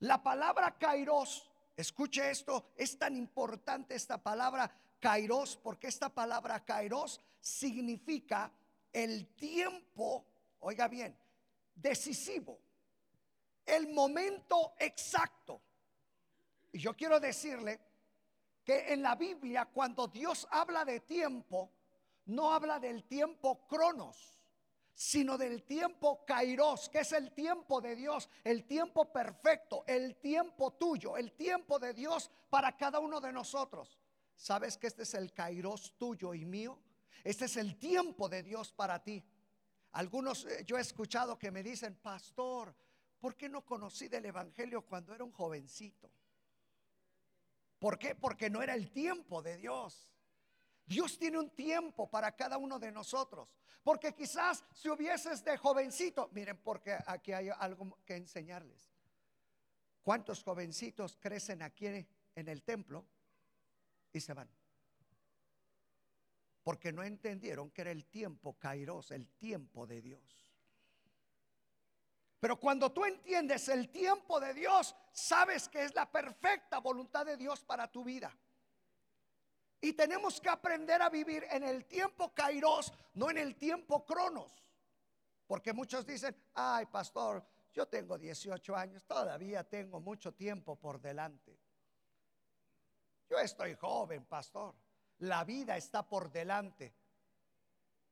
La 0.00 0.20
palabra 0.20 0.76
kairos, 0.76 1.48
escuche 1.76 2.32
esto, 2.32 2.72
es 2.74 2.98
tan 2.98 3.14
importante 3.14 3.94
esta 3.94 4.20
palabra 4.20 4.68
kairos 4.98 5.56
porque 5.56 5.86
esta 5.86 6.08
palabra 6.08 6.64
kairos 6.64 7.20
significa 7.40 8.52
el 8.92 9.28
tiempo 9.36 10.26
oiga 10.60 10.88
bien, 10.88 11.16
decisivo, 11.74 12.60
el 13.66 13.92
momento 13.92 14.74
exacto. 14.78 15.62
Y 16.72 16.78
yo 16.78 16.96
quiero 16.96 17.18
decirle 17.20 17.80
que 18.64 18.92
en 18.92 19.02
la 19.02 19.14
Biblia 19.14 19.66
cuando 19.66 20.06
Dios 20.06 20.46
habla 20.50 20.84
de 20.84 21.00
tiempo, 21.00 21.72
no 22.26 22.52
habla 22.52 22.78
del 22.78 23.04
tiempo 23.04 23.66
cronos, 23.66 24.38
sino 24.94 25.38
del 25.38 25.62
tiempo 25.62 26.24
kairos, 26.26 26.88
que 26.88 27.00
es 27.00 27.12
el 27.12 27.32
tiempo 27.32 27.80
de 27.80 27.96
Dios, 27.96 28.28
el 28.44 28.66
tiempo 28.66 29.10
perfecto, 29.10 29.84
el 29.86 30.16
tiempo 30.16 30.74
tuyo, 30.74 31.16
el 31.16 31.32
tiempo 31.32 31.78
de 31.78 31.94
Dios 31.94 32.30
para 32.50 32.76
cada 32.76 32.98
uno 32.98 33.20
de 33.20 33.32
nosotros. 33.32 33.98
¿Sabes 34.36 34.76
que 34.76 34.86
este 34.86 35.02
es 35.04 35.14
el 35.14 35.32
kairos 35.32 35.94
tuyo 35.96 36.34
y 36.34 36.44
mío? 36.44 36.78
Este 37.24 37.46
es 37.46 37.56
el 37.56 37.78
tiempo 37.78 38.28
de 38.28 38.42
Dios 38.42 38.72
para 38.72 39.02
ti. 39.02 39.24
Algunos 39.92 40.44
eh, 40.44 40.64
yo 40.64 40.78
he 40.78 40.80
escuchado 40.80 41.38
que 41.38 41.50
me 41.50 41.62
dicen, 41.62 41.96
pastor, 41.96 42.74
¿por 43.18 43.36
qué 43.36 43.48
no 43.48 43.64
conocí 43.64 44.08
del 44.08 44.26
Evangelio 44.26 44.82
cuando 44.82 45.14
era 45.14 45.24
un 45.24 45.32
jovencito? 45.32 46.10
¿Por 47.78 47.98
qué? 47.98 48.14
Porque 48.14 48.50
no 48.50 48.62
era 48.62 48.74
el 48.74 48.90
tiempo 48.90 49.42
de 49.42 49.56
Dios. 49.56 50.10
Dios 50.84 51.18
tiene 51.18 51.38
un 51.38 51.50
tiempo 51.50 52.10
para 52.10 52.36
cada 52.36 52.58
uno 52.58 52.78
de 52.78 52.92
nosotros. 52.92 53.54
Porque 53.82 54.14
quizás 54.14 54.64
si 54.72 54.88
hubieses 54.88 55.42
de 55.42 55.56
jovencito, 55.56 56.28
miren, 56.32 56.58
porque 56.62 56.96
aquí 57.06 57.32
hay 57.32 57.48
algo 57.48 57.98
que 58.04 58.16
enseñarles. 58.16 58.92
¿Cuántos 60.02 60.42
jovencitos 60.42 61.16
crecen 61.18 61.62
aquí 61.62 61.86
en 61.86 62.48
el 62.48 62.62
templo 62.62 63.06
y 64.12 64.20
se 64.20 64.34
van? 64.34 64.50
Porque 66.62 66.92
no 66.92 67.02
entendieron 67.02 67.70
que 67.70 67.82
era 67.82 67.90
el 67.90 68.06
tiempo 68.06 68.58
kairos, 68.58 69.10
el 69.10 69.28
tiempo 69.28 69.86
de 69.86 70.00
Dios. 70.02 70.46
Pero 72.40 72.58
cuando 72.58 72.90
tú 72.90 73.04
entiendes 73.04 73.68
el 73.68 73.90
tiempo 73.90 74.40
de 74.40 74.54
Dios, 74.54 74.96
sabes 75.12 75.68
que 75.68 75.84
es 75.84 75.94
la 75.94 76.10
perfecta 76.10 76.78
voluntad 76.78 77.26
de 77.26 77.36
Dios 77.36 77.62
para 77.62 77.90
tu 77.90 78.02
vida. 78.02 78.34
Y 79.82 79.92
tenemos 79.92 80.40
que 80.40 80.48
aprender 80.48 81.00
a 81.02 81.10
vivir 81.10 81.46
en 81.50 81.62
el 81.64 81.84
tiempo 81.86 82.34
kairos, 82.34 82.92
no 83.14 83.30
en 83.30 83.38
el 83.38 83.56
tiempo 83.56 84.04
cronos. 84.04 84.52
Porque 85.46 85.72
muchos 85.72 86.06
dicen, 86.06 86.34
ay 86.54 86.86
pastor, 86.86 87.44
yo 87.72 87.86
tengo 87.88 88.18
18 88.18 88.74
años, 88.74 89.02
todavía 89.06 89.64
tengo 89.64 90.00
mucho 90.00 90.32
tiempo 90.32 90.76
por 90.76 91.00
delante. 91.00 91.58
Yo 93.28 93.38
estoy 93.38 93.74
joven, 93.74 94.24
pastor. 94.24 94.74
La 95.20 95.44
vida 95.44 95.76
está 95.76 96.06
por 96.06 96.30
delante. 96.30 96.94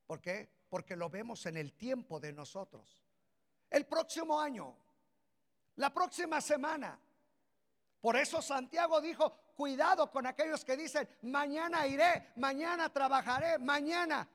¿Por 0.06 0.20
qué? 0.20 0.48
Porque 0.70 0.96
lo 0.96 1.10
vemos 1.10 1.44
en 1.46 1.56
el 1.56 1.74
tiempo 1.74 2.18
de 2.18 2.32
nosotros. 2.32 3.04
El 3.68 3.86
próximo 3.86 4.40
año, 4.40 4.74
la 5.76 5.92
próxima 5.92 6.40
semana. 6.40 6.98
Por 8.00 8.16
eso 8.16 8.40
Santiago 8.40 9.00
dijo, 9.00 9.52
cuidado 9.54 10.10
con 10.10 10.26
aquellos 10.26 10.64
que 10.64 10.76
dicen, 10.76 11.08
mañana 11.22 11.86
iré, 11.86 12.32
mañana 12.36 12.92
trabajaré, 12.92 13.58
mañana. 13.58 14.28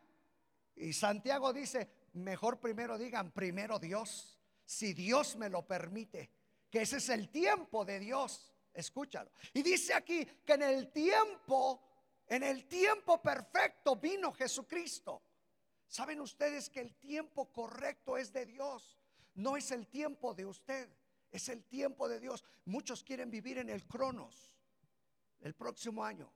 Y 0.75 0.93
Santiago 0.93 1.53
dice, 1.53 1.89
mejor 2.13 2.59
primero 2.59 2.97
digan, 2.97 3.31
primero 3.31 3.79
Dios 3.79 4.33
si 4.65 4.93
Dios 4.93 5.35
me 5.35 5.49
lo 5.49 5.65
permite, 5.65 6.31
que 6.69 6.81
ese 6.81 6.97
es 6.97 7.09
el 7.09 7.29
tiempo 7.29 7.85
de 7.85 7.99
Dios. 7.99 8.49
Escúchalo. 8.73 9.31
Y 9.53 9.61
dice 9.61 9.93
aquí 9.93 10.25
que 10.25 10.53
en 10.53 10.63
el 10.63 10.91
tiempo, 10.91 11.92
en 12.35 12.41
el 12.41 12.65
tiempo 12.65 13.21
perfecto 13.21 13.95
vino 13.95 14.33
Jesucristo. 14.33 15.21
¿Saben 15.87 16.19
ustedes 16.19 16.67
que 16.67 16.79
el 16.79 16.95
tiempo 16.95 17.51
correcto 17.51 18.17
es 18.17 18.33
de 18.33 18.47
Dios? 18.47 18.97
No 19.35 19.55
es 19.55 19.69
el 19.69 19.85
tiempo 19.87 20.33
de 20.33 20.47
usted, 20.47 20.89
es 21.29 21.47
el 21.49 21.63
tiempo 21.65 22.09
de 22.09 22.19
Dios. 22.19 22.43
Muchos 22.65 23.03
quieren 23.03 23.29
vivir 23.29 23.59
en 23.59 23.69
el 23.69 23.85
cronos 23.85 24.51
el 25.41 25.53
próximo 25.53 26.03
año. 26.03 26.33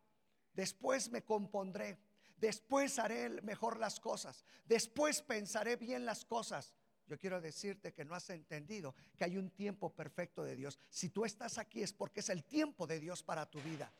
Después 0.53 1.10
me 1.10 1.23
compondré, 1.23 1.97
después 2.38 2.99
haré 2.99 3.41
mejor 3.41 3.79
las 3.79 3.99
cosas, 3.99 4.45
después 4.65 5.23
pensaré 5.23 5.77
bien 5.77 6.05
las 6.05 6.25
cosas. 6.25 6.75
Yo 7.07 7.17
quiero 7.17 7.41
decirte 7.41 7.91
que 7.91 8.05
no 8.05 8.13
has 8.13 8.29
entendido 8.29 8.93
que 9.17 9.23
hay 9.23 9.38
un 9.38 9.49
tiempo 9.49 9.91
perfecto 9.95 10.43
de 10.43 10.55
Dios. 10.55 10.77
Si 10.89 11.10
tú 11.10 11.25
estás 11.25 11.57
aquí 11.57 11.81
es 11.81 11.91
porque 11.91 12.19
es 12.19 12.29
el 12.29 12.43
tiempo 12.43 12.86
de 12.86 12.99
Dios 12.99 13.23
para 13.23 13.49
tu 13.49 13.60
vida. 13.62 13.91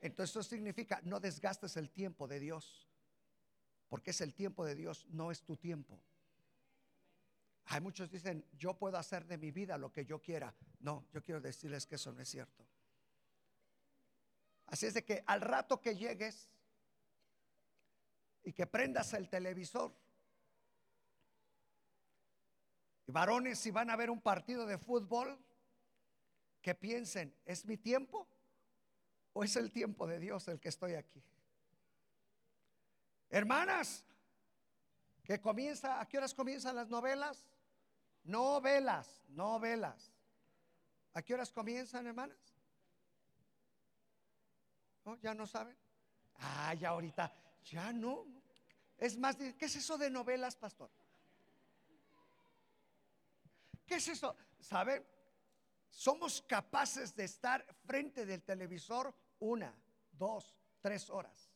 Entonces 0.00 0.36
eso 0.36 0.42
significa 0.42 1.00
no 1.04 1.20
desgastes 1.20 1.76
el 1.76 1.90
tiempo 1.90 2.26
de 2.26 2.40
Dios. 2.40 2.88
Porque 3.88 4.10
es 4.12 4.20
el 4.20 4.34
tiempo 4.34 4.64
de 4.64 4.74
Dios, 4.74 5.06
no 5.10 5.30
es 5.30 5.42
tu 5.42 5.56
tiempo. 5.56 6.00
Hay 7.66 7.80
muchos 7.80 8.10
dicen, 8.10 8.44
yo 8.52 8.76
puedo 8.78 8.96
hacer 8.96 9.26
de 9.26 9.36
mi 9.36 9.50
vida 9.50 9.76
lo 9.78 9.92
que 9.92 10.04
yo 10.04 10.20
quiera. 10.20 10.54
No, 10.80 11.06
yo 11.12 11.22
quiero 11.22 11.40
decirles 11.40 11.86
que 11.86 11.96
eso 11.96 12.12
no 12.12 12.20
es 12.20 12.28
cierto. 12.28 12.66
Así 14.66 14.86
es 14.86 14.94
de 14.94 15.04
que 15.04 15.22
al 15.26 15.40
rato 15.40 15.80
que 15.80 15.96
llegues 15.96 16.48
y 18.42 18.52
que 18.52 18.66
prendas 18.66 19.12
el 19.12 19.28
televisor, 19.28 19.94
varones, 23.06 23.58
si 23.58 23.70
van 23.70 23.90
a 23.90 23.96
ver 23.96 24.10
un 24.10 24.20
partido 24.20 24.66
de 24.66 24.78
fútbol, 24.78 25.38
que 26.62 26.74
piensen, 26.74 27.34
¿es 27.44 27.64
mi 27.64 27.76
tiempo? 27.76 28.28
¿O 29.32 29.44
es 29.44 29.56
el 29.56 29.70
tiempo 29.70 30.06
de 30.06 30.18
Dios 30.18 30.48
el 30.48 30.58
que 30.60 30.68
estoy 30.68 30.94
aquí? 30.94 31.22
Hermanas, 33.28 34.04
que 35.22 35.40
comienza, 35.40 36.00
¿a 36.00 36.08
qué 36.08 36.18
horas 36.18 36.34
comienzan 36.34 36.74
las 36.74 36.88
novelas? 36.88 37.46
Novelas, 38.24 39.22
novelas. 39.28 40.12
¿A 41.14 41.22
qué 41.22 41.34
horas 41.34 41.52
comienzan, 41.52 42.06
hermanas? 42.06 42.38
¿Ya 45.22 45.34
no 45.34 45.46
saben? 45.46 45.76
Ah, 46.36 46.74
ya 46.74 46.90
ahorita, 46.90 47.32
ya 47.64 47.92
no. 47.92 48.26
Es 48.98 49.16
más, 49.16 49.36
¿qué 49.36 49.64
es 49.64 49.76
eso 49.76 49.96
de 49.96 50.10
novelas, 50.10 50.56
pastor? 50.56 50.90
¿Qué 53.86 53.96
es 53.96 54.08
eso? 54.08 54.36
¿Saben? 54.60 55.04
Somos 55.90 56.40
capaces 56.42 57.14
de 57.14 57.24
estar 57.24 57.66
frente 57.84 58.24
del 58.24 58.42
televisor 58.42 59.14
una, 59.40 59.74
dos, 60.12 60.56
tres 60.80 61.10
horas. 61.10 61.50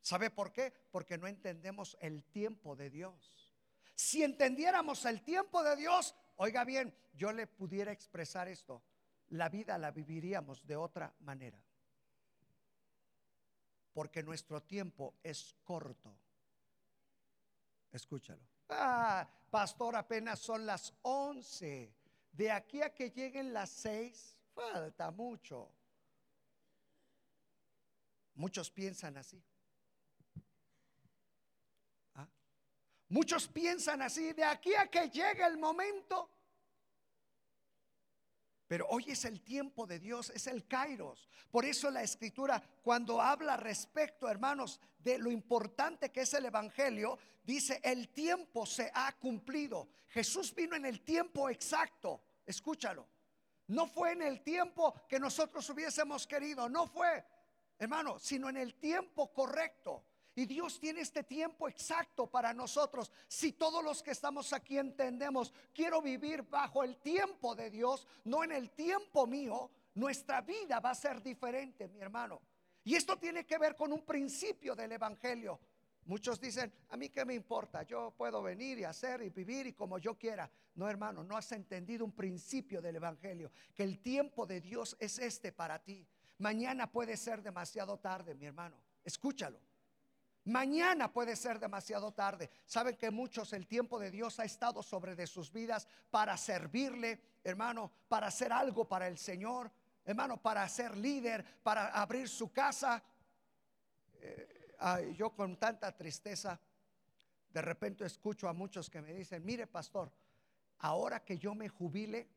¿Sabe 0.00 0.30
por 0.30 0.52
qué? 0.52 0.72
Porque 0.90 1.16
no 1.16 1.28
entendemos 1.28 1.96
el 2.00 2.24
tiempo 2.24 2.74
de 2.74 2.90
Dios. 2.90 3.54
Si 3.94 4.24
entendiéramos 4.24 5.04
el 5.04 5.22
tiempo 5.22 5.62
de 5.62 5.76
Dios, 5.76 6.14
oiga 6.36 6.64
bien, 6.64 6.94
yo 7.12 7.32
le 7.32 7.46
pudiera 7.46 7.92
expresar 7.92 8.48
esto, 8.48 8.82
la 9.28 9.48
vida 9.48 9.78
la 9.78 9.92
viviríamos 9.92 10.66
de 10.66 10.76
otra 10.76 11.14
manera. 11.20 11.62
Porque 13.92 14.22
nuestro 14.22 14.62
tiempo 14.62 15.14
es 15.22 15.54
corto. 15.62 16.16
Escúchalo. 17.92 18.42
Ah, 18.70 19.28
pastor, 19.50 19.94
apenas 19.96 20.40
son 20.40 20.66
las 20.66 20.92
11. 21.02 22.01
De 22.32 22.50
aquí 22.50 22.80
a 22.82 22.94
que 22.94 23.10
lleguen 23.10 23.52
las 23.52 23.70
6, 23.70 24.36
falta 24.54 25.10
mucho. 25.10 25.70
Muchos 28.34 28.70
piensan 28.70 29.18
así. 29.18 29.42
¿Ah? 32.14 32.26
Muchos 33.08 33.46
piensan 33.48 34.00
así, 34.00 34.32
de 34.32 34.44
aquí 34.44 34.74
a 34.74 34.90
que 34.90 35.10
llegue 35.10 35.44
el 35.44 35.58
momento, 35.58 36.30
pero 38.72 38.86
hoy 38.88 39.04
es 39.08 39.26
el 39.26 39.42
tiempo 39.42 39.86
de 39.86 39.98
Dios, 39.98 40.30
es 40.30 40.46
el 40.46 40.66
Kairos. 40.66 41.28
Por 41.50 41.66
eso 41.66 41.90
la 41.90 42.02
escritura, 42.02 42.62
cuando 42.80 43.20
habla 43.20 43.58
respecto, 43.58 44.30
hermanos, 44.30 44.80
de 44.98 45.18
lo 45.18 45.30
importante 45.30 46.10
que 46.10 46.22
es 46.22 46.32
el 46.32 46.46
Evangelio, 46.46 47.18
dice, 47.44 47.82
el 47.84 48.08
tiempo 48.08 48.64
se 48.64 48.90
ha 48.94 49.12
cumplido. 49.18 49.90
Jesús 50.08 50.54
vino 50.54 50.74
en 50.74 50.86
el 50.86 51.02
tiempo 51.02 51.50
exacto. 51.50 52.22
Escúchalo. 52.46 53.06
No 53.66 53.86
fue 53.86 54.12
en 54.12 54.22
el 54.22 54.42
tiempo 54.42 54.94
que 55.06 55.20
nosotros 55.20 55.68
hubiésemos 55.68 56.26
querido, 56.26 56.66
no 56.70 56.86
fue, 56.86 57.26
hermano, 57.78 58.18
sino 58.18 58.48
en 58.48 58.56
el 58.56 58.76
tiempo 58.76 59.34
correcto. 59.34 60.02
Y 60.34 60.46
Dios 60.46 60.80
tiene 60.80 61.00
este 61.00 61.24
tiempo 61.24 61.68
exacto 61.68 62.26
para 62.26 62.54
nosotros. 62.54 63.12
Si 63.28 63.52
todos 63.52 63.84
los 63.84 64.02
que 64.02 64.12
estamos 64.12 64.52
aquí 64.52 64.78
entendemos, 64.78 65.52
quiero 65.74 66.00
vivir 66.00 66.42
bajo 66.42 66.82
el 66.82 66.96
tiempo 66.96 67.54
de 67.54 67.70
Dios, 67.70 68.06
no 68.24 68.42
en 68.42 68.52
el 68.52 68.70
tiempo 68.70 69.26
mío, 69.26 69.70
nuestra 69.94 70.40
vida 70.40 70.80
va 70.80 70.90
a 70.90 70.94
ser 70.94 71.22
diferente, 71.22 71.88
mi 71.88 72.00
hermano. 72.00 72.40
Y 72.84 72.94
esto 72.94 73.18
tiene 73.18 73.44
que 73.44 73.58
ver 73.58 73.76
con 73.76 73.92
un 73.92 74.04
principio 74.04 74.74
del 74.74 74.92
Evangelio. 74.92 75.60
Muchos 76.06 76.40
dicen, 76.40 76.72
a 76.88 76.96
mí 76.96 77.10
qué 77.10 77.24
me 77.24 77.34
importa, 77.34 77.84
yo 77.84 78.12
puedo 78.16 78.42
venir 78.42 78.78
y 78.78 78.84
hacer 78.84 79.22
y 79.22 79.30
vivir 79.30 79.66
y 79.68 79.72
como 79.72 79.98
yo 79.98 80.18
quiera. 80.18 80.50
No, 80.74 80.88
hermano, 80.88 81.22
no 81.22 81.36
has 81.36 81.52
entendido 81.52 82.04
un 82.04 82.12
principio 82.12 82.80
del 82.80 82.96
Evangelio, 82.96 83.52
que 83.74 83.84
el 83.84 84.00
tiempo 84.00 84.46
de 84.46 84.60
Dios 84.60 84.96
es 84.98 85.18
este 85.18 85.52
para 85.52 85.78
ti. 85.78 86.06
Mañana 86.38 86.90
puede 86.90 87.16
ser 87.16 87.42
demasiado 87.42 87.98
tarde, 87.98 88.34
mi 88.34 88.46
hermano. 88.46 88.76
Escúchalo. 89.04 89.60
Mañana 90.44 91.12
puede 91.12 91.36
ser 91.36 91.60
demasiado 91.60 92.12
tarde. 92.12 92.50
Saben 92.66 92.96
que 92.96 93.10
muchos 93.12 93.52
el 93.52 93.68
tiempo 93.68 94.00
de 94.00 94.10
Dios 94.10 94.40
ha 94.40 94.44
estado 94.44 94.82
sobre 94.82 95.14
de 95.14 95.28
sus 95.28 95.52
vidas 95.52 95.86
para 96.10 96.36
servirle, 96.36 97.20
hermano, 97.44 97.92
para 98.08 98.26
hacer 98.26 98.52
algo 98.52 98.88
para 98.88 99.06
el 99.06 99.18
Señor, 99.18 99.70
hermano, 100.04 100.42
para 100.42 100.68
ser 100.68 100.96
líder, 100.96 101.44
para 101.62 101.88
abrir 101.90 102.28
su 102.28 102.50
casa. 102.50 103.02
Eh, 104.14 105.14
yo 105.16 105.30
con 105.30 105.56
tanta 105.56 105.96
tristeza, 105.96 106.58
de 107.50 107.62
repente 107.62 108.04
escucho 108.04 108.48
a 108.48 108.52
muchos 108.52 108.90
que 108.90 109.00
me 109.00 109.14
dicen, 109.14 109.44
mire 109.44 109.68
pastor, 109.68 110.10
ahora 110.78 111.24
que 111.24 111.38
yo 111.38 111.54
me 111.54 111.68
jubile, 111.68 112.28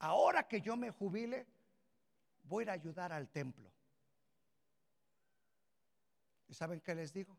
ahora 0.00 0.46
que 0.46 0.60
yo 0.60 0.76
me 0.76 0.90
jubile, 0.90 1.46
voy 2.42 2.68
a 2.68 2.72
ayudar 2.72 3.12
al 3.14 3.30
templo. 3.30 3.72
¿Y 6.48 6.54
saben 6.54 6.80
qué 6.80 6.94
les 6.94 7.12
digo? 7.12 7.36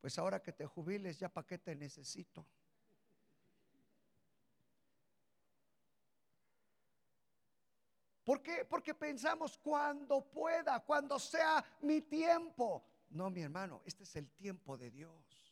Pues 0.00 0.18
ahora 0.18 0.42
que 0.42 0.52
te 0.52 0.66
jubiles, 0.66 1.18
ya 1.18 1.28
para 1.28 1.46
qué 1.46 1.58
te 1.58 1.74
necesito. 1.76 2.46
¿Por 8.24 8.42
qué? 8.42 8.64
Porque 8.64 8.94
pensamos 8.94 9.58
cuando 9.58 10.24
pueda, 10.24 10.80
cuando 10.80 11.18
sea 11.18 11.62
mi 11.82 12.00
tiempo. 12.00 12.82
No, 13.10 13.30
mi 13.30 13.42
hermano, 13.42 13.82
este 13.84 14.04
es 14.04 14.16
el 14.16 14.30
tiempo 14.30 14.78
de 14.78 14.90
Dios. 14.90 15.44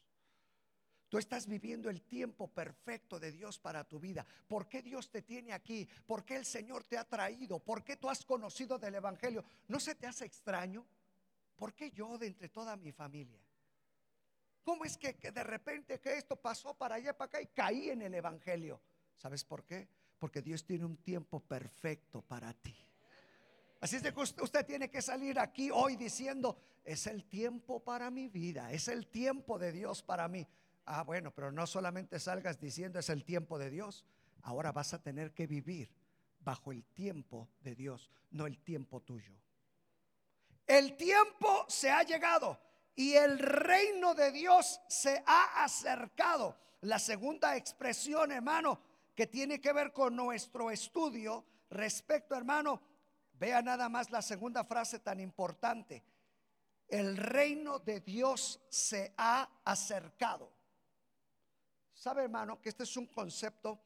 Tú 1.10 1.18
estás 1.18 1.46
viviendo 1.46 1.90
el 1.90 2.00
tiempo 2.00 2.48
perfecto 2.48 3.20
de 3.20 3.30
Dios 3.30 3.58
para 3.58 3.84
tu 3.84 4.00
vida. 4.00 4.26
¿Por 4.48 4.66
qué 4.66 4.80
Dios 4.80 5.10
te 5.10 5.20
tiene 5.20 5.52
aquí? 5.52 5.86
¿Por 6.06 6.24
qué 6.24 6.36
el 6.36 6.46
Señor 6.46 6.84
te 6.84 6.96
ha 6.96 7.04
traído? 7.04 7.58
¿Por 7.58 7.84
qué 7.84 7.96
tú 7.98 8.08
has 8.08 8.24
conocido 8.24 8.78
del 8.78 8.94
Evangelio? 8.94 9.44
¿No 9.68 9.78
se 9.78 9.94
te 9.94 10.06
hace 10.06 10.24
extraño? 10.24 10.86
¿Por 11.62 11.74
qué 11.74 11.92
yo 11.92 12.18
de 12.18 12.26
entre 12.26 12.48
toda 12.48 12.76
mi 12.76 12.90
familia? 12.90 13.38
¿Cómo 14.64 14.84
es 14.84 14.98
que, 14.98 15.12
de 15.12 15.44
repente 15.44 16.00
que 16.00 16.18
esto 16.18 16.34
pasó 16.34 16.74
para 16.74 16.96
allá, 16.96 17.16
para 17.16 17.28
acá 17.28 17.40
y 17.40 17.46
caí 17.46 17.88
en 17.88 18.02
el 18.02 18.12
Evangelio? 18.14 18.80
¿Sabes 19.16 19.44
por 19.44 19.62
qué? 19.62 19.86
Porque 20.18 20.42
Dios 20.42 20.64
tiene 20.64 20.84
un 20.84 20.96
tiempo 20.96 21.38
perfecto 21.38 22.20
para 22.20 22.52
ti. 22.52 22.74
Así 23.80 23.94
es 23.94 24.02
que 24.02 24.42
usted 24.42 24.66
tiene 24.66 24.90
que 24.90 25.00
salir 25.00 25.38
aquí 25.38 25.70
hoy 25.70 25.94
diciendo, 25.94 26.58
es 26.82 27.06
el 27.06 27.26
tiempo 27.26 27.78
para 27.78 28.10
mi 28.10 28.26
vida, 28.26 28.72
es 28.72 28.88
el 28.88 29.06
tiempo 29.06 29.56
de 29.56 29.70
Dios 29.70 30.02
para 30.02 30.26
mí. 30.26 30.44
Ah, 30.84 31.04
bueno, 31.04 31.30
pero 31.32 31.52
no 31.52 31.68
solamente 31.68 32.18
salgas 32.18 32.58
diciendo 32.58 32.98
es 32.98 33.08
el 33.08 33.22
tiempo 33.22 33.56
de 33.60 33.70
Dios, 33.70 34.04
ahora 34.42 34.72
vas 34.72 34.94
a 34.94 35.00
tener 35.00 35.32
que 35.32 35.46
vivir 35.46 35.94
bajo 36.40 36.72
el 36.72 36.82
tiempo 36.86 37.48
de 37.60 37.76
Dios, 37.76 38.10
no 38.32 38.48
el 38.48 38.58
tiempo 38.58 39.00
tuyo. 39.00 39.32
El 40.72 40.96
tiempo 40.96 41.66
se 41.68 41.90
ha 41.90 42.02
llegado 42.02 42.58
y 42.94 43.12
el 43.12 43.38
reino 43.38 44.14
de 44.14 44.32
Dios 44.32 44.80
se 44.88 45.22
ha 45.26 45.62
acercado. 45.62 46.56
La 46.80 46.98
segunda 46.98 47.58
expresión, 47.58 48.32
hermano, 48.32 48.80
que 49.14 49.26
tiene 49.26 49.60
que 49.60 49.74
ver 49.74 49.92
con 49.92 50.16
nuestro 50.16 50.70
estudio 50.70 51.44
respecto, 51.68 52.34
hermano, 52.34 52.80
vea 53.34 53.60
nada 53.60 53.90
más 53.90 54.10
la 54.10 54.22
segunda 54.22 54.64
frase 54.64 55.00
tan 55.00 55.20
importante. 55.20 56.02
El 56.88 57.18
reino 57.18 57.78
de 57.78 58.00
Dios 58.00 58.58
se 58.70 59.12
ha 59.18 59.46
acercado. 59.66 60.50
¿Sabe, 61.92 62.22
hermano, 62.22 62.62
que 62.62 62.70
este 62.70 62.84
es 62.84 62.96
un 62.96 63.08
concepto? 63.08 63.78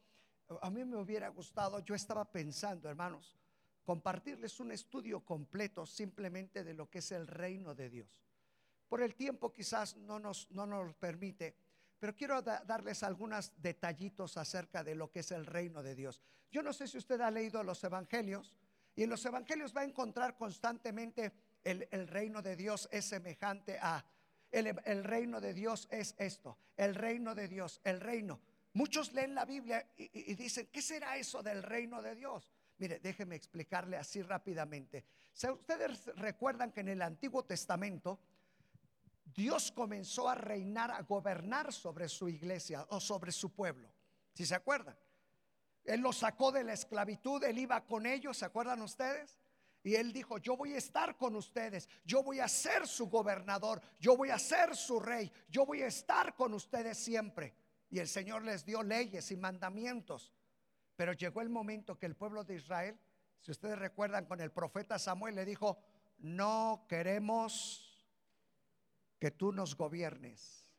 A 0.61 0.69
mí 0.69 0.85
me 0.85 0.95
hubiera 0.95 1.27
gustado, 1.27 1.79
yo 1.81 1.93
estaba 1.95 2.23
pensando, 2.23 2.87
hermanos, 2.87 3.35
compartirles 3.87 4.59
un 4.59 4.73
estudio 4.73 5.21
completo 5.21 5.85
simplemente 5.85 6.65
de 6.65 6.73
lo 6.73 6.89
que 6.89 6.99
es 6.99 7.09
el 7.13 7.25
reino 7.25 7.73
de 7.73 7.89
Dios. 7.89 8.21
Por 8.89 9.01
el 9.01 9.15
tiempo 9.15 9.53
quizás 9.53 9.95
no 9.95 10.19
nos, 10.19 10.51
no 10.51 10.67
nos 10.67 10.93
permite, 10.95 11.55
pero 11.97 12.13
quiero 12.13 12.41
darles 12.41 13.01
algunos 13.03 13.53
detallitos 13.61 14.35
acerca 14.35 14.83
de 14.83 14.95
lo 14.95 15.09
que 15.09 15.21
es 15.21 15.31
el 15.31 15.45
reino 15.45 15.81
de 15.81 15.95
Dios. 15.95 16.21
Yo 16.51 16.61
no 16.61 16.73
sé 16.73 16.85
si 16.87 16.97
usted 16.97 17.21
ha 17.21 17.31
leído 17.31 17.63
los 17.63 17.81
evangelios 17.83 18.53
y 18.93 19.03
en 19.03 19.09
los 19.09 19.25
evangelios 19.25 19.73
va 19.73 19.81
a 19.81 19.85
encontrar 19.85 20.35
constantemente 20.35 21.31
el, 21.63 21.87
el 21.89 22.09
reino 22.09 22.41
de 22.41 22.57
Dios 22.57 22.89
es 22.91 23.05
semejante 23.05 23.79
a 23.81 24.05
el, 24.51 25.03
reino 25.03 25.41
de 25.41 25.53
Dios 25.53 25.87
es 25.91 26.15
esto, 26.17 26.57
el 26.77 26.95
reino 26.95 27.35
de 27.35 27.47
Dios, 27.47 27.81
el 27.83 27.99
reino. 27.99 28.39
Muchos 28.73 29.13
leen 29.13 29.33
la 29.33 29.45
Biblia 29.45 29.85
y, 29.97 30.35
dicen, 30.35 30.69
¿qué 30.71 30.81
será 30.81 31.17
eso 31.17 31.41
del 31.41 31.63
reino 31.63 32.01
de 32.01 32.15
Dios? 32.15 32.51
Mire, 32.77 32.99
déjeme 32.99 33.35
explicarle 33.35 33.97
así 33.97 34.21
rápidamente. 34.21 35.05
Si 35.33 35.49
ustedes 35.49 36.05
recuerdan 36.15 36.71
que 36.71 36.81
en 36.81 36.89
el 36.89 37.01
Antiguo 37.01 37.43
Testamento 37.43 38.19
Dios 39.33 39.71
comenzó 39.71 40.29
a 40.29 40.35
reinar, 40.35 40.91
a 40.91 41.01
gobernar 41.01 41.73
sobre 41.73 42.07
su 42.07 42.29
iglesia 42.29 42.85
o 42.89 42.99
sobre 42.99 43.31
su 43.31 43.53
pueblo. 43.53 43.91
Si 44.33 44.45
se 44.45 44.55
acuerdan? 44.55 44.97
Él 45.83 46.01
los 46.01 46.17
sacó 46.17 46.51
de 46.51 46.63
la 46.63 46.73
esclavitud, 46.73 47.43
él 47.43 47.59
iba 47.59 47.85
con 47.85 48.05
ellos, 48.05 48.37
¿se 48.37 48.45
acuerdan 48.45 48.81
ustedes? 48.81 49.39
Y 49.83 49.95
él 49.95 50.11
dijo, 50.11 50.37
yo 50.37 50.57
voy 50.57 50.73
a 50.73 50.77
estar 50.77 51.17
con 51.17 51.35
ustedes, 51.35 51.87
yo 52.03 52.23
voy 52.23 52.39
a 52.39 52.47
ser 52.47 52.87
su 52.87 53.09
gobernador, 53.09 53.81
yo 53.99 54.17
voy 54.17 54.31
a 54.31 54.39
ser 54.39 54.75
su 54.75 54.99
rey, 54.99 55.31
yo 55.49 55.65
voy 55.65 55.81
a 55.81 55.87
estar 55.87 56.35
con 56.35 56.53
ustedes 56.53 56.97
siempre. 56.97 57.53
Y 57.89 57.99
el 57.99 58.07
Señor 58.07 58.43
les 58.43 58.65
dio 58.65 58.83
leyes 58.83 59.31
y 59.31 59.37
mandamientos. 59.37 60.33
Pero 60.97 61.13
llegó 61.13 61.41
el 61.41 61.49
momento 61.49 61.97
que 61.97 62.07
el 62.07 62.15
pueblo 62.15 62.43
de 62.43 62.55
Israel, 62.55 62.99
si 63.39 63.51
ustedes 63.51 63.77
recuerdan 63.79 64.25
con 64.25 64.41
el 64.41 64.51
profeta 64.51 64.99
Samuel, 64.99 65.35
le 65.35 65.45
dijo, 65.45 65.79
no 66.17 66.85
queremos 66.89 68.05
que 69.19 69.31
tú 69.31 69.51
nos 69.51 69.77
gobiernes. 69.77 70.69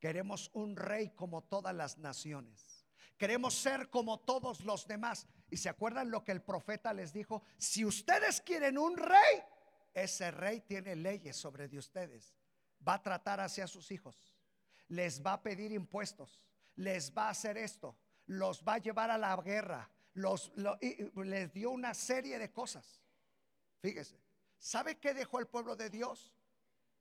Queremos 0.00 0.50
un 0.54 0.76
rey 0.76 1.10
como 1.10 1.44
todas 1.44 1.74
las 1.74 1.98
naciones. 1.98 2.86
Queremos 3.18 3.54
ser 3.54 3.90
como 3.90 4.20
todos 4.20 4.64
los 4.64 4.86
demás. 4.86 5.28
Y 5.50 5.58
se 5.58 5.68
acuerdan 5.68 6.10
lo 6.10 6.24
que 6.24 6.32
el 6.32 6.40
profeta 6.40 6.94
les 6.94 7.12
dijo, 7.12 7.42
si 7.58 7.84
ustedes 7.84 8.40
quieren 8.40 8.78
un 8.78 8.96
rey, 8.96 9.42
ese 9.92 10.30
rey 10.30 10.62
tiene 10.62 10.96
leyes 10.96 11.36
sobre 11.36 11.68
de 11.68 11.76
ustedes. 11.76 12.34
Va 12.86 12.94
a 12.94 13.02
tratar 13.02 13.40
hacia 13.40 13.66
sus 13.66 13.90
hijos. 13.90 14.34
Les 14.88 15.22
va 15.22 15.34
a 15.34 15.42
pedir 15.42 15.70
impuestos. 15.70 16.40
Les 16.76 17.12
va 17.12 17.26
a 17.26 17.30
hacer 17.30 17.58
esto. 17.58 17.94
Los 18.26 18.62
va 18.62 18.74
a 18.74 18.78
llevar 18.78 19.10
a 19.10 19.18
la 19.18 19.36
guerra. 19.36 19.90
Los, 20.14 20.52
les 21.16 21.52
dio 21.52 21.70
una 21.70 21.94
serie 21.94 22.38
de 22.38 22.50
cosas. 22.50 23.02
Fíjese. 23.80 24.20
¿Sabe 24.58 24.98
qué 24.98 25.14
dejó 25.14 25.40
el 25.40 25.46
pueblo 25.46 25.74
de 25.74 25.88
Dios? 25.88 26.34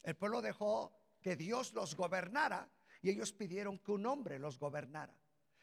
El 0.02 0.16
pueblo 0.16 0.42
dejó 0.42 0.94
que 1.22 1.36
Dios 1.36 1.74
los 1.74 1.96
gobernara 1.96 2.70
y 3.02 3.10
ellos 3.10 3.34
pidieron 3.34 3.80
que 3.80 3.92
un 3.92 4.06
hombre 4.06 4.40
los 4.40 4.58
gobernara. 4.58 5.14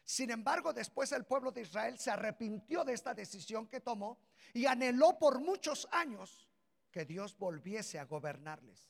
Sin 0.05 0.31
embargo, 0.31 0.73
después 0.73 1.11
el 1.13 1.25
pueblo 1.25 1.51
de 1.51 1.63
Israel 1.63 1.99
se 1.99 2.11
arrepintió 2.11 2.85
de 2.85 2.93
esta 2.93 3.15
decisión 3.15 3.67
que 3.67 3.81
tomó 3.81 4.21
y 4.53 4.67
anheló 4.67 5.19
por 5.19 5.41
muchos 5.41 5.89
años 5.91 6.49
que 6.91 7.05
Dios 7.05 7.37
volviese 7.37 7.99
a 7.99 8.05
gobernarles. 8.05 8.89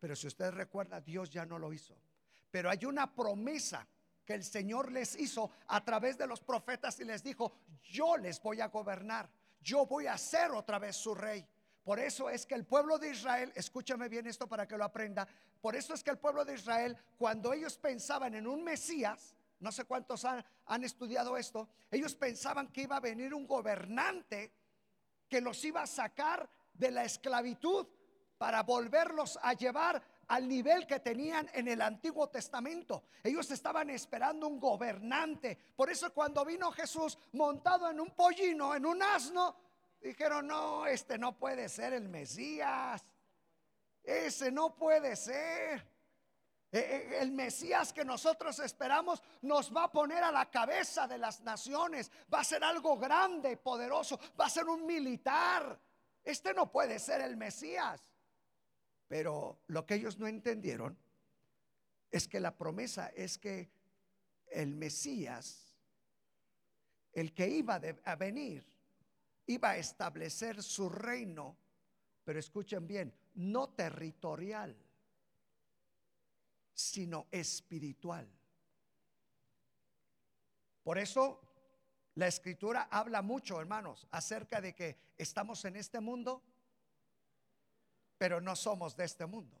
Pero 0.00 0.14
si 0.14 0.26
usted 0.26 0.50
recuerda, 0.50 1.00
Dios 1.00 1.30
ya 1.30 1.46
no 1.46 1.58
lo 1.58 1.72
hizo. 1.72 1.96
Pero 2.50 2.68
hay 2.68 2.84
una 2.84 3.14
promesa 3.14 3.88
que 4.24 4.34
el 4.34 4.44
Señor 4.44 4.90
les 4.90 5.18
hizo 5.18 5.50
a 5.68 5.84
través 5.84 6.16
de 6.16 6.26
los 6.26 6.40
profetas 6.40 6.98
y 7.00 7.04
les 7.04 7.22
dijo, 7.22 7.52
yo 7.82 8.16
les 8.16 8.40
voy 8.42 8.60
a 8.60 8.68
gobernar, 8.68 9.28
yo 9.60 9.86
voy 9.86 10.06
a 10.06 10.18
ser 10.18 10.50
otra 10.52 10.78
vez 10.78 10.96
su 10.96 11.14
rey. 11.14 11.46
Por 11.84 11.98
eso 11.98 12.30
es 12.30 12.46
que 12.46 12.54
el 12.54 12.64
pueblo 12.64 12.98
de 12.98 13.10
Israel, 13.10 13.52
escúchame 13.54 14.08
bien 14.08 14.26
esto 14.26 14.48
para 14.48 14.66
que 14.66 14.78
lo 14.78 14.84
aprenda, 14.84 15.28
por 15.60 15.76
eso 15.76 15.92
es 15.92 16.02
que 16.02 16.10
el 16.10 16.18
pueblo 16.18 16.44
de 16.44 16.54
Israel, 16.54 16.96
cuando 17.18 17.52
ellos 17.52 17.76
pensaban 17.76 18.34
en 18.34 18.46
un 18.46 18.64
Mesías, 18.64 19.34
no 19.60 19.70
sé 19.70 19.84
cuántos 19.84 20.24
han, 20.24 20.84
estudiado 20.84 21.36
esto, 21.36 21.68
ellos 21.90 22.14
pensaban 22.14 22.68
que 22.68 22.82
iba 22.82 22.96
a 22.96 23.00
venir 23.00 23.34
un 23.34 23.46
gobernante 23.46 24.52
que 25.28 25.40
los 25.40 25.64
iba 25.64 25.82
a 25.82 25.86
sacar 25.86 26.48
de 26.72 26.90
la 26.90 27.04
esclavitud 27.04 27.86
para 28.36 28.62
volverlos 28.62 29.38
a 29.42 29.54
llevar 29.54 30.02
al 30.28 30.48
nivel 30.48 30.86
que 30.86 31.00
tenían 31.00 31.48
en 31.52 31.68
el 31.68 31.80
Antiguo 31.82 32.28
Testamento. 32.28 33.04
Ellos 33.22 33.50
estaban 33.50 33.90
esperando 33.90 34.46
un 34.46 34.58
gobernante. 34.58 35.58
Por 35.76 35.90
eso 35.90 36.12
cuando 36.12 36.44
vino 36.44 36.70
Jesús 36.72 37.18
montado 37.32 37.90
en 37.90 38.00
un 38.00 38.10
pollino, 38.10 38.74
en 38.74 38.86
un 38.86 39.02
asno, 39.02 39.56
dijeron, 40.00 40.46
no, 40.46 40.86
este 40.86 41.18
no 41.18 41.36
puede 41.38 41.68
ser 41.68 41.92
el 41.92 42.08
Mesías. 42.08 43.04
Ese 44.02 44.52
no 44.52 44.74
puede 44.74 45.16
ser. 45.16 45.94
Eh, 46.70 46.78
eh, 46.78 47.18
el 47.20 47.30
Mesías 47.30 47.92
que 47.92 48.04
nosotros 48.04 48.58
esperamos 48.58 49.22
nos 49.42 49.74
va 49.74 49.84
a 49.84 49.92
poner 49.92 50.24
a 50.24 50.32
la 50.32 50.50
cabeza 50.50 51.06
de 51.06 51.18
las 51.18 51.40
naciones. 51.40 52.10
Va 52.32 52.40
a 52.40 52.44
ser 52.44 52.64
algo 52.64 52.98
grande 52.98 53.52
y 53.52 53.56
poderoso. 53.56 54.18
Va 54.38 54.46
a 54.46 54.50
ser 54.50 54.64
un 54.64 54.84
militar. 54.84 55.78
Este 56.24 56.52
no 56.52 56.70
puede 56.72 56.98
ser 56.98 57.20
el 57.20 57.36
Mesías. 57.36 58.02
Pero 59.14 59.60
lo 59.68 59.86
que 59.86 59.94
ellos 59.94 60.18
no 60.18 60.26
entendieron 60.26 60.98
es 62.10 62.26
que 62.26 62.40
la 62.40 62.58
promesa 62.58 63.12
es 63.14 63.38
que 63.38 63.70
el 64.48 64.74
Mesías, 64.74 65.76
el 67.12 67.32
que 67.32 67.46
iba 67.46 67.80
a 68.04 68.16
venir, 68.16 68.66
iba 69.46 69.70
a 69.70 69.76
establecer 69.76 70.64
su 70.64 70.88
reino, 70.88 71.56
pero 72.24 72.40
escuchen 72.40 72.88
bien, 72.88 73.14
no 73.36 73.68
territorial 73.68 74.76
sino 76.72 77.28
espiritual. 77.30 78.28
Por 80.82 80.98
eso 80.98 81.40
la 82.16 82.26
escritura 82.26 82.88
habla 82.90 83.22
mucho, 83.22 83.60
hermanos, 83.60 84.08
acerca 84.10 84.60
de 84.60 84.74
que 84.74 84.98
estamos 85.16 85.64
en 85.66 85.76
este 85.76 86.00
mundo, 86.00 86.42
pero 88.18 88.40
no 88.40 88.56
somos 88.56 88.96
de 88.96 89.04
este 89.04 89.26
mundo. 89.26 89.56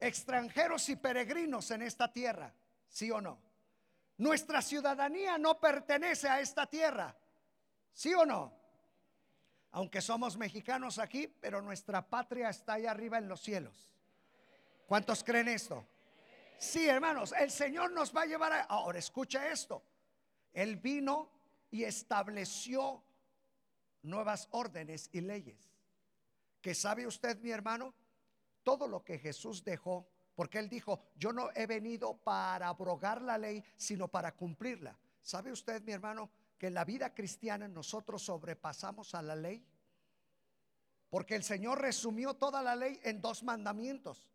Extranjeros 0.00 0.88
y 0.88 0.96
peregrinos 0.96 1.70
en 1.70 1.82
esta 1.82 2.12
tierra, 2.12 2.52
¿sí 2.88 3.10
o 3.10 3.20
no? 3.20 3.40
Nuestra 4.18 4.62
ciudadanía 4.62 5.38
no 5.38 5.58
pertenece 5.58 6.28
a 6.28 6.40
esta 6.40 6.66
tierra, 6.66 7.16
¿sí 7.92 8.14
o 8.14 8.24
no? 8.24 8.52
Aunque 9.72 10.00
somos 10.00 10.36
mexicanos 10.36 10.98
aquí, 10.98 11.26
pero 11.26 11.60
nuestra 11.60 12.08
patria 12.08 12.48
está 12.48 12.74
ahí 12.74 12.86
arriba 12.86 13.18
en 13.18 13.28
los 13.28 13.40
cielos. 13.40 13.88
¿Cuántos 14.86 15.24
creen 15.24 15.48
esto? 15.48 15.84
Sí, 16.58 16.86
hermanos, 16.88 17.34
el 17.36 17.50
Señor 17.50 17.90
nos 17.90 18.14
va 18.14 18.22
a 18.22 18.26
llevar 18.26 18.52
a... 18.52 18.62
Ahora, 18.62 18.98
escucha 18.98 19.48
esto. 19.50 19.82
Él 20.52 20.76
vino 20.76 21.28
y 21.70 21.82
estableció 21.82 23.02
nuevas 24.02 24.46
órdenes 24.52 25.10
y 25.12 25.20
leyes. 25.20 25.73
Que 26.64 26.74
sabe 26.74 27.06
usted, 27.06 27.38
mi 27.42 27.50
hermano, 27.50 27.92
todo 28.62 28.88
lo 28.88 29.04
que 29.04 29.18
Jesús 29.18 29.62
dejó 29.62 30.08
Porque 30.34 30.58
él 30.58 30.70
dijo, 30.70 30.98
yo 31.14 31.30
no 31.30 31.50
he 31.54 31.66
venido 31.66 32.16
para 32.16 32.68
abrogar 32.68 33.20
la 33.20 33.36
ley, 33.36 33.62
sino 33.76 34.08
para 34.08 34.32
cumplirla. 34.32 34.98
¿Sabe 35.22 35.52
usted, 35.52 35.82
mi 35.82 35.92
hermano, 35.92 36.30
que 36.58 36.68
en 36.68 36.74
la 36.74 36.86
vida 36.86 37.14
cristiana 37.14 37.68
nosotros 37.68 38.22
sobrepasamos 38.22 39.14
a 39.14 39.20
la 39.20 39.36
ley? 39.36 39.62
Porque 41.10 41.36
el 41.36 41.44
Señor 41.44 41.82
resumió 41.82 42.32
toda 42.32 42.62
la 42.62 42.74
ley 42.74 42.98
en 43.04 43.20
dos 43.20 43.42
mandamientos. 43.42 44.26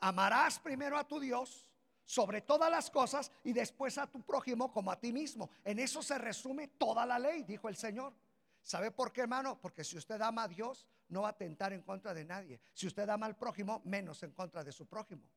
Amarás 0.00 0.58
primero 0.58 0.98
a 0.98 1.06
tu 1.06 1.20
Dios 1.20 1.68
sobre 2.04 2.40
todas 2.40 2.68
las 2.68 2.90
cosas 2.90 3.30
y 3.44 3.52
después 3.52 3.96
a 3.96 4.08
tu 4.08 4.20
prójimo 4.22 4.72
como 4.72 4.90
a 4.90 4.98
ti 4.98 5.12
mismo. 5.12 5.48
En 5.64 5.78
eso 5.78 6.02
se 6.02 6.18
resume 6.18 6.66
toda 6.66 7.06
la 7.06 7.18
ley, 7.18 7.44
dijo 7.44 7.68
el 7.68 7.76
Señor. 7.76 8.12
¿Sabe 8.60 8.90
por 8.90 9.12
qué, 9.12 9.22
hermano? 9.22 9.58
Porque 9.58 9.84
si 9.84 9.96
usted 9.96 10.20
ama 10.20 10.42
a 10.42 10.48
Dios, 10.48 10.86
no 11.10 11.22
va 11.22 11.30
a 11.30 11.36
tentar 11.36 11.72
en 11.72 11.82
contra 11.82 12.14
de 12.14 12.24
nadie. 12.24 12.60
Si 12.72 12.86
usted 12.86 13.08
ama 13.08 13.26
al 13.26 13.36
prójimo, 13.36 13.82
menos 13.84 14.22
en 14.22 14.32
contra 14.32 14.64
de 14.64 14.72
su 14.72 14.86
prójimo. 14.86 15.28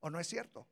¿O 0.00 0.10
no 0.10 0.20
es 0.20 0.26
cierto? 0.26 0.66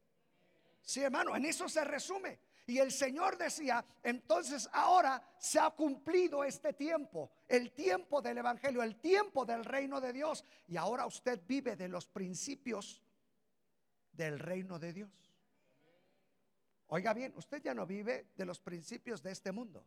Sí, 0.80 1.00
hermano, 1.00 1.34
en 1.34 1.46
eso 1.46 1.68
se 1.68 1.82
resume. 1.84 2.38
Y 2.66 2.78
el 2.78 2.92
Señor 2.92 3.36
decía, 3.36 3.84
entonces 4.02 4.68
ahora 4.72 5.22
se 5.38 5.58
ha 5.58 5.70
cumplido 5.70 6.44
este 6.44 6.72
tiempo, 6.72 7.30
el 7.46 7.72
tiempo 7.72 8.22
del 8.22 8.38
Evangelio, 8.38 8.82
el 8.82 9.00
tiempo 9.00 9.44
del 9.44 9.64
reino 9.64 10.00
de 10.00 10.12
Dios. 10.12 10.44
Y 10.66 10.76
ahora 10.76 11.06
usted 11.06 11.42
vive 11.46 11.76
de 11.76 11.88
los 11.88 12.06
principios 12.06 13.02
del 14.12 14.38
reino 14.38 14.78
de 14.78 14.92
Dios. 14.92 15.10
Oiga 16.88 17.12
bien, 17.12 17.32
usted 17.36 17.62
ya 17.62 17.74
no 17.74 17.86
vive 17.86 18.30
de 18.36 18.44
los 18.44 18.60
principios 18.60 19.22
de 19.22 19.32
este 19.32 19.52
mundo, 19.52 19.84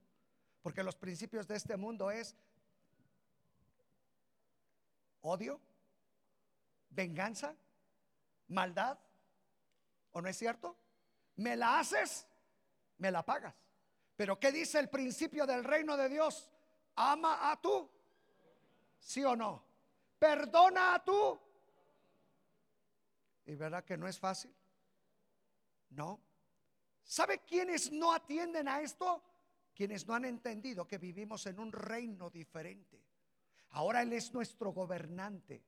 porque 0.62 0.84
los 0.84 0.96
principios 0.96 1.48
de 1.48 1.56
este 1.56 1.78
mundo 1.78 2.12
es 2.12 2.36
odio, 5.28 5.60
venganza, 6.90 7.56
maldad, 8.48 8.98
¿o 10.12 10.22
no 10.22 10.30
es 10.30 10.38
cierto? 10.38 10.78
¿Me 11.36 11.56
la 11.56 11.80
haces? 11.80 12.28
me 12.98 13.12
la 13.12 13.24
pagas. 13.24 13.56
Pero 14.16 14.40
¿qué 14.40 14.52
dice 14.52 14.80
el 14.80 14.90
principio 14.90 15.46
del 15.46 15.64
reino 15.64 15.96
de 15.96 16.10
Dios? 16.10 16.50
Ama 16.96 17.52
a 17.52 17.62
tú. 17.62 17.90
¿Sí 19.00 19.24
o 19.24 19.36
no? 19.36 19.64
Perdona 20.18 20.96
a 20.96 21.04
tú. 21.04 21.40
¿Y 23.46 23.56
verdad 23.56 23.84
que 23.84 23.98
no 23.98 24.08
es 24.08 24.20
fácil? 24.20 24.54
No. 25.92 26.20
¿Sabe 27.04 27.40
quiénes 27.40 27.92
no 27.92 28.12
atienden 28.12 28.68
a 28.68 28.82
esto? 28.82 29.24
Quienes 29.74 30.08
no 30.08 30.16
han 30.16 30.26
entendido 30.26 30.88
que 30.88 30.98
vivimos 30.98 31.46
en 31.46 31.60
un 31.60 31.72
reino 31.72 32.30
diferente. 32.30 33.00
Ahora 33.72 34.02
Él 34.02 34.14
es 34.14 34.34
nuestro 34.34 34.72
gobernante. 34.72 35.64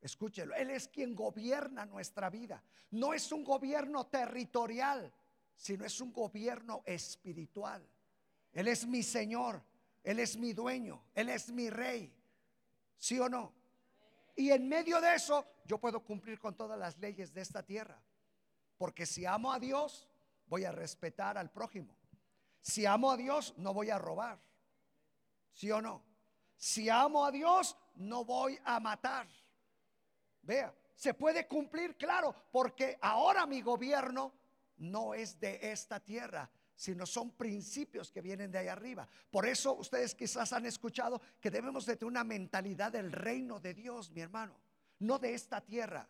Escúchelo, 0.00 0.54
Él 0.54 0.70
es 0.70 0.88
quien 0.88 1.14
gobierna 1.14 1.86
nuestra 1.86 2.30
vida. 2.30 2.62
No 2.90 3.12
es 3.12 3.32
un 3.32 3.44
gobierno 3.44 4.06
territorial 4.06 5.12
sino 5.56 5.84
es 5.84 6.00
un 6.00 6.12
gobierno 6.12 6.82
espiritual. 6.84 7.86
Él 8.52 8.68
es 8.68 8.86
mi 8.86 9.02
Señor, 9.02 9.62
Él 10.04 10.20
es 10.20 10.36
mi 10.36 10.52
dueño, 10.52 11.02
Él 11.14 11.30
es 11.30 11.50
mi 11.50 11.70
rey. 11.70 12.14
¿Sí 12.98 13.18
o 13.18 13.28
no? 13.28 13.52
Y 14.36 14.50
en 14.50 14.68
medio 14.68 15.00
de 15.00 15.14
eso 15.14 15.46
yo 15.64 15.78
puedo 15.78 16.04
cumplir 16.04 16.38
con 16.38 16.54
todas 16.54 16.78
las 16.78 16.98
leyes 16.98 17.32
de 17.32 17.40
esta 17.40 17.62
tierra. 17.62 18.00
Porque 18.76 19.06
si 19.06 19.24
amo 19.24 19.52
a 19.52 19.58
Dios, 19.58 20.06
voy 20.46 20.64
a 20.64 20.72
respetar 20.72 21.38
al 21.38 21.50
prójimo. 21.50 21.96
Si 22.60 22.84
amo 22.84 23.10
a 23.10 23.16
Dios, 23.16 23.54
no 23.56 23.72
voy 23.72 23.90
a 23.90 23.98
robar. 23.98 24.38
¿Sí 25.52 25.70
o 25.70 25.80
no? 25.80 26.02
Si 26.56 26.88
amo 26.88 27.24
a 27.24 27.30
Dios, 27.30 27.76
no 27.96 28.24
voy 28.24 28.58
a 28.64 28.80
matar. 28.80 29.28
Vea, 30.42 30.74
se 30.94 31.14
puede 31.14 31.46
cumplir, 31.46 31.96
claro, 31.96 32.34
porque 32.50 32.98
ahora 33.00 33.46
mi 33.46 33.60
gobierno 33.60 34.32
no 34.78 35.14
es 35.14 35.38
de 35.38 35.58
esta 35.72 36.00
tierra, 36.00 36.50
sino 36.74 37.06
son 37.06 37.30
principios 37.32 38.10
que 38.10 38.20
vienen 38.20 38.50
de 38.50 38.58
ahí 38.58 38.68
arriba. 38.68 39.08
Por 39.30 39.46
eso 39.46 39.74
ustedes 39.74 40.14
quizás 40.14 40.52
han 40.52 40.66
escuchado 40.66 41.20
que 41.40 41.50
debemos 41.50 41.86
de 41.86 41.96
tener 41.96 42.10
una 42.10 42.24
mentalidad 42.24 42.92
del 42.92 43.12
reino 43.12 43.60
de 43.60 43.74
Dios, 43.74 44.10
mi 44.10 44.20
hermano, 44.20 44.56
no 45.00 45.18
de 45.18 45.34
esta 45.34 45.60
tierra. 45.60 46.08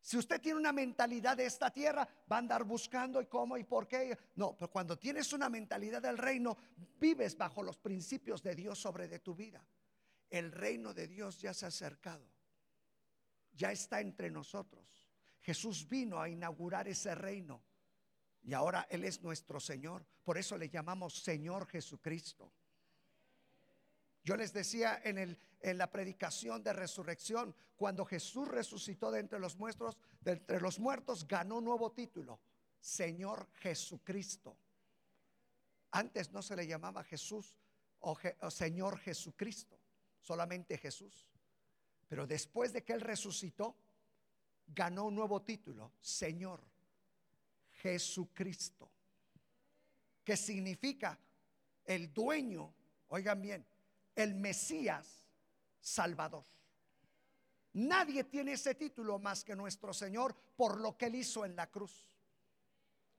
Si 0.00 0.16
usted 0.16 0.40
tiene 0.40 0.58
una 0.58 0.72
mentalidad 0.72 1.36
de 1.36 1.46
esta 1.46 1.70
tierra, 1.70 2.08
va 2.30 2.36
a 2.36 2.38
andar 2.38 2.64
buscando 2.64 3.20
y 3.20 3.26
cómo 3.26 3.56
y 3.56 3.64
por 3.64 3.86
qué. 3.86 4.16
No, 4.36 4.56
pero 4.56 4.70
cuando 4.70 4.98
tienes 4.98 5.32
una 5.32 5.48
mentalidad 5.48 6.00
del 6.00 6.18
reino, 6.18 6.56
vives 6.98 7.36
bajo 7.36 7.62
los 7.62 7.76
principios 7.76 8.42
de 8.42 8.54
Dios 8.54 8.78
sobre 8.78 9.08
de 9.08 9.18
tu 9.18 9.34
vida. 9.34 9.64
El 10.30 10.52
reino 10.52 10.94
de 10.94 11.08
Dios 11.08 11.40
ya 11.40 11.52
se 11.52 11.64
ha 11.64 11.68
acercado, 11.68 12.26
ya 13.52 13.72
está 13.72 14.00
entre 14.00 14.30
nosotros. 14.30 14.84
Jesús 15.40 15.88
vino 15.88 16.20
a 16.20 16.28
inaugurar 16.28 16.88
ese 16.88 17.14
reino 17.14 17.62
y 18.42 18.54
ahora 18.54 18.86
Él 18.90 19.04
es 19.04 19.22
nuestro 19.22 19.60
Señor. 19.60 20.04
Por 20.24 20.38
eso 20.38 20.56
le 20.56 20.68
llamamos 20.68 21.22
Señor 21.22 21.66
Jesucristo. 21.66 22.52
Yo 24.22 24.36
les 24.36 24.52
decía 24.52 25.00
en, 25.04 25.18
el, 25.18 25.38
en 25.60 25.78
la 25.78 25.90
predicación 25.90 26.62
de 26.62 26.72
resurrección, 26.72 27.54
cuando 27.76 28.04
Jesús 28.04 28.48
resucitó 28.48 29.10
de 29.10 29.20
entre 29.20 29.38
los 29.38 29.56
muertos, 29.56 29.96
de 30.20 30.32
entre 30.32 30.60
los 30.60 30.78
muertos 30.78 31.26
ganó 31.26 31.60
nuevo 31.60 31.92
título, 31.92 32.40
Señor 32.80 33.48
Jesucristo. 33.54 34.56
Antes 35.90 36.32
no 36.32 36.42
se 36.42 36.56
le 36.56 36.66
llamaba 36.66 37.02
Jesús 37.02 37.56
o, 38.00 38.16
o 38.40 38.50
Señor 38.50 38.98
Jesucristo, 38.98 39.78
solamente 40.20 40.78
Jesús. 40.78 41.26
Pero 42.08 42.26
después 42.26 42.72
de 42.72 42.84
que 42.84 42.92
Él 42.92 43.00
resucitó, 43.00 43.76
ganó 44.66 45.06
un 45.06 45.14
nuevo 45.14 45.42
título, 45.42 45.92
Señor 46.00 46.62
Jesucristo, 47.70 48.90
que 50.24 50.36
significa 50.36 51.18
el 51.84 52.12
dueño, 52.12 52.74
oigan 53.08 53.40
bien, 53.40 53.66
el 54.14 54.34
Mesías 54.34 55.27
Salvador. 55.80 56.44
Nadie 57.74 58.24
tiene 58.24 58.52
ese 58.52 58.74
título 58.74 59.18
más 59.18 59.44
que 59.44 59.54
nuestro 59.54 59.92
Señor 59.92 60.34
por 60.56 60.80
lo 60.80 60.96
que 60.96 61.06
él 61.06 61.16
hizo 61.16 61.44
en 61.44 61.54
la 61.54 61.70
cruz. 61.70 62.08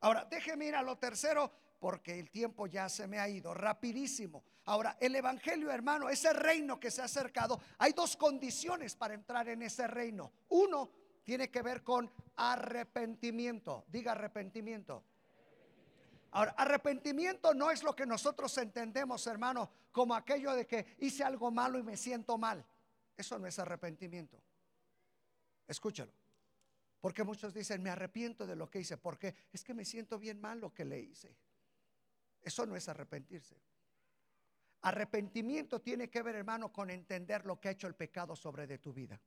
Ahora, 0.01 0.25
déjeme 0.25 0.65
ir 0.65 0.75
a 0.75 0.81
lo 0.81 0.97
tercero 0.97 1.51
porque 1.79 2.19
el 2.19 2.29
tiempo 2.29 2.67
ya 2.67 2.89
se 2.89 3.07
me 3.07 3.19
ha 3.19 3.29
ido 3.29 3.53
rapidísimo. 3.53 4.43
Ahora, 4.65 4.97
el 4.99 5.15
Evangelio, 5.15 5.71
hermano, 5.71 6.09
ese 6.09 6.33
reino 6.33 6.79
que 6.79 6.91
se 6.91 7.01
ha 7.01 7.05
acercado, 7.05 7.59
hay 7.77 7.93
dos 7.93 8.17
condiciones 8.17 8.95
para 8.95 9.13
entrar 9.13 9.47
en 9.49 9.61
ese 9.61 9.87
reino. 9.87 10.31
Uno, 10.49 10.89
tiene 11.23 11.49
que 11.49 11.61
ver 11.61 11.83
con 11.83 12.11
arrepentimiento. 12.35 13.85
Diga 13.87 14.13
arrepentimiento. 14.13 15.03
Ahora, 16.31 16.51
arrepentimiento 16.57 17.53
no 17.53 17.71
es 17.71 17.81
lo 17.81 17.95
que 17.95 18.05
nosotros 18.05 18.55
entendemos, 18.57 19.25
hermano, 19.25 19.71
como 19.91 20.13
aquello 20.13 20.53
de 20.53 20.67
que 20.67 20.95
hice 20.99 21.23
algo 21.23 21.49
malo 21.51 21.79
y 21.79 21.83
me 21.83 21.97
siento 21.97 22.37
mal. 22.37 22.63
Eso 23.17 23.39
no 23.39 23.47
es 23.47 23.57
arrepentimiento. 23.57 24.39
Escúchalo. 25.67 26.11
Porque 27.01 27.23
muchos 27.23 27.53
dicen, 27.53 27.81
me 27.81 27.89
arrepiento 27.89 28.45
de 28.45 28.55
lo 28.55 28.69
que 28.69 28.79
hice. 28.79 28.97
Porque 28.97 29.33
es 29.51 29.63
que 29.63 29.73
me 29.73 29.85
siento 29.85 30.19
bien 30.19 30.39
mal 30.39 30.59
lo 30.59 30.73
que 30.73 30.85
le 30.85 30.99
hice. 30.99 31.35
Eso 32.41 32.65
no 32.65 32.75
es 32.75 32.87
arrepentirse. 32.87 33.55
Arrepentimiento 34.81 35.81
tiene 35.81 36.09
que 36.09 36.21
ver, 36.21 36.35
hermano, 36.35 36.71
con 36.71 36.89
entender 36.89 37.45
lo 37.45 37.59
que 37.59 37.69
ha 37.69 37.71
hecho 37.71 37.87
el 37.87 37.95
pecado 37.95 38.35
sobre 38.35 38.67
de 38.67 38.77
tu 38.77 38.93
vida. 38.93 39.19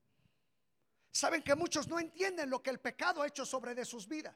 Saben 1.10 1.42
que 1.42 1.54
muchos 1.54 1.88
no 1.88 1.98
entienden 1.98 2.48
lo 2.48 2.62
que 2.62 2.70
el 2.70 2.80
pecado 2.80 3.22
ha 3.22 3.26
hecho 3.26 3.44
sobre 3.44 3.74
de 3.74 3.84
sus 3.84 4.08
vidas. 4.08 4.34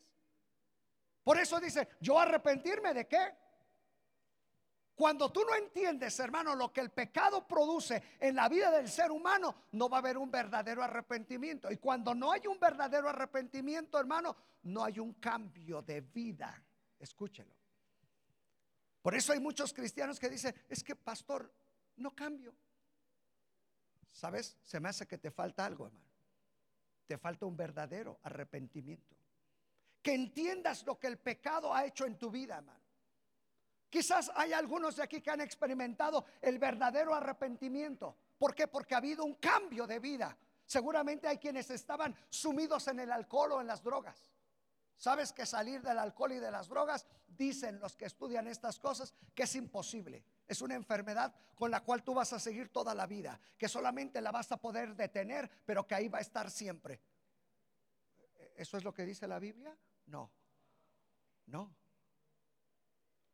Por 1.26 1.38
eso 1.38 1.58
dice, 1.58 1.88
yo 1.98 2.20
arrepentirme 2.20 2.94
de 2.94 3.08
qué? 3.08 3.34
Cuando 4.94 5.32
tú 5.32 5.44
no 5.44 5.56
entiendes, 5.56 6.16
hermano, 6.20 6.54
lo 6.54 6.72
que 6.72 6.80
el 6.80 6.90
pecado 6.90 7.48
produce 7.48 8.00
en 8.20 8.36
la 8.36 8.48
vida 8.48 8.70
del 8.70 8.88
ser 8.88 9.10
humano, 9.10 9.64
no 9.72 9.88
va 9.88 9.96
a 9.96 9.98
haber 9.98 10.16
un 10.16 10.30
verdadero 10.30 10.84
arrepentimiento. 10.84 11.68
Y 11.72 11.78
cuando 11.78 12.14
no 12.14 12.30
hay 12.30 12.46
un 12.46 12.60
verdadero 12.60 13.08
arrepentimiento, 13.08 13.98
hermano, 13.98 14.36
no 14.62 14.84
hay 14.84 15.00
un 15.00 15.14
cambio 15.14 15.82
de 15.82 16.00
vida. 16.00 16.62
Escúchelo. 17.00 17.56
Por 19.02 19.16
eso 19.16 19.32
hay 19.32 19.40
muchos 19.40 19.72
cristianos 19.72 20.20
que 20.20 20.30
dicen, 20.30 20.54
es 20.68 20.84
que 20.84 20.94
pastor, 20.94 21.52
no 21.96 22.14
cambio. 22.14 22.54
¿Sabes? 24.12 24.56
Se 24.62 24.78
me 24.78 24.90
hace 24.90 25.08
que 25.08 25.18
te 25.18 25.32
falta 25.32 25.66
algo, 25.66 25.88
hermano. 25.88 26.06
Te 27.04 27.18
falta 27.18 27.46
un 27.46 27.56
verdadero 27.56 28.20
arrepentimiento. 28.22 29.15
Que 30.06 30.14
entiendas 30.14 30.86
lo 30.86 31.00
que 31.00 31.08
el 31.08 31.18
pecado 31.18 31.74
ha 31.74 31.84
hecho 31.84 32.06
en 32.06 32.16
tu 32.16 32.30
vida, 32.30 32.58
hermano. 32.58 32.78
Quizás 33.90 34.30
hay 34.36 34.52
algunos 34.52 34.94
de 34.94 35.02
aquí 35.02 35.20
que 35.20 35.32
han 35.32 35.40
experimentado 35.40 36.24
el 36.42 36.60
verdadero 36.60 37.12
arrepentimiento. 37.12 38.16
¿Por 38.38 38.54
qué? 38.54 38.68
Porque 38.68 38.94
ha 38.94 38.98
habido 38.98 39.24
un 39.24 39.34
cambio 39.34 39.84
de 39.84 39.98
vida. 39.98 40.38
Seguramente 40.64 41.26
hay 41.26 41.38
quienes 41.38 41.70
estaban 41.70 42.14
sumidos 42.30 42.86
en 42.86 43.00
el 43.00 43.10
alcohol 43.10 43.50
o 43.50 43.60
en 43.60 43.66
las 43.66 43.82
drogas. 43.82 44.30
Sabes 44.96 45.32
que 45.32 45.44
salir 45.44 45.82
del 45.82 45.98
alcohol 45.98 46.34
y 46.34 46.38
de 46.38 46.52
las 46.52 46.68
drogas, 46.68 47.04
dicen 47.26 47.80
los 47.80 47.96
que 47.96 48.04
estudian 48.04 48.46
estas 48.46 48.78
cosas, 48.78 49.12
que 49.34 49.42
es 49.42 49.56
imposible. 49.56 50.22
Es 50.46 50.62
una 50.62 50.76
enfermedad 50.76 51.34
con 51.56 51.72
la 51.72 51.80
cual 51.82 52.04
tú 52.04 52.14
vas 52.14 52.32
a 52.32 52.38
seguir 52.38 52.68
toda 52.68 52.94
la 52.94 53.08
vida, 53.08 53.40
que 53.58 53.68
solamente 53.68 54.20
la 54.20 54.30
vas 54.30 54.52
a 54.52 54.56
poder 54.58 54.94
detener, 54.94 55.50
pero 55.64 55.84
que 55.84 55.96
ahí 55.96 56.06
va 56.06 56.18
a 56.18 56.20
estar 56.20 56.48
siempre. 56.48 57.00
¿Eso 58.56 58.76
es 58.76 58.84
lo 58.84 58.92
que 58.92 59.04
dice 59.04 59.26
la 59.28 59.38
Biblia? 59.38 59.76
No. 60.06 60.30
No. 61.46 61.74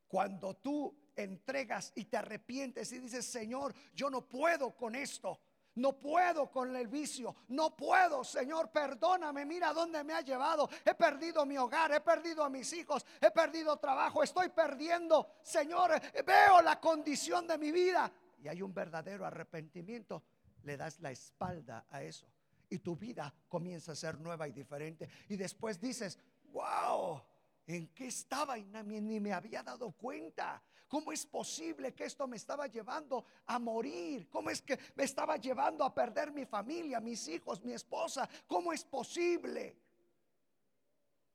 Cuando 0.06 0.54
tú 0.54 0.94
entregas 1.16 1.92
y 1.94 2.04
te 2.04 2.16
arrepientes 2.16 2.92
y 2.92 2.98
dices, 2.98 3.24
Señor, 3.24 3.74
yo 3.94 4.10
no 4.10 4.28
puedo 4.28 4.74
con 4.74 4.94
esto. 4.94 5.40
No 5.74 5.98
puedo 5.98 6.50
con 6.50 6.76
el 6.76 6.86
vicio, 6.86 7.34
no 7.48 7.74
puedo, 7.74 8.22
Señor, 8.24 8.70
perdóname, 8.70 9.46
mira 9.46 9.72
dónde 9.72 10.04
me 10.04 10.12
ha 10.12 10.20
llevado. 10.20 10.68
He 10.84 10.94
perdido 10.94 11.46
mi 11.46 11.56
hogar, 11.56 11.92
he 11.92 12.00
perdido 12.02 12.44
a 12.44 12.50
mis 12.50 12.70
hijos, 12.74 13.06
he 13.18 13.30
perdido 13.30 13.78
trabajo, 13.78 14.22
estoy 14.22 14.50
perdiendo, 14.50 15.36
Señor, 15.42 15.92
veo 16.26 16.60
la 16.60 16.78
condición 16.78 17.46
de 17.46 17.56
mi 17.56 17.72
vida. 17.72 18.12
Y 18.42 18.48
hay 18.48 18.60
un 18.60 18.74
verdadero 18.74 19.24
arrepentimiento, 19.24 20.22
le 20.64 20.76
das 20.76 21.00
la 21.00 21.10
espalda 21.10 21.86
a 21.88 22.02
eso. 22.02 22.26
Y 22.72 22.78
tu 22.78 22.96
vida 22.96 23.30
comienza 23.48 23.92
a 23.92 23.94
ser 23.94 24.18
nueva 24.18 24.48
y 24.48 24.52
diferente. 24.52 25.06
Y 25.28 25.36
después 25.36 25.78
dices, 25.78 26.18
wow, 26.52 27.20
¿en 27.66 27.88
qué 27.88 28.06
estaba? 28.06 28.56
Y 28.56 28.64
ni 28.64 29.20
me 29.20 29.34
había 29.34 29.62
dado 29.62 29.92
cuenta. 29.92 30.62
¿Cómo 30.88 31.12
es 31.12 31.26
posible 31.26 31.92
que 31.92 32.06
esto 32.06 32.26
me 32.26 32.38
estaba 32.38 32.68
llevando 32.68 33.26
a 33.44 33.58
morir? 33.58 34.26
¿Cómo 34.30 34.48
es 34.48 34.62
que 34.62 34.78
me 34.94 35.04
estaba 35.04 35.36
llevando 35.36 35.84
a 35.84 35.92
perder 35.92 36.32
mi 36.32 36.46
familia, 36.46 36.98
mis 36.98 37.28
hijos, 37.28 37.62
mi 37.62 37.74
esposa? 37.74 38.26
¿Cómo 38.46 38.72
es 38.72 38.84
posible? 38.84 39.76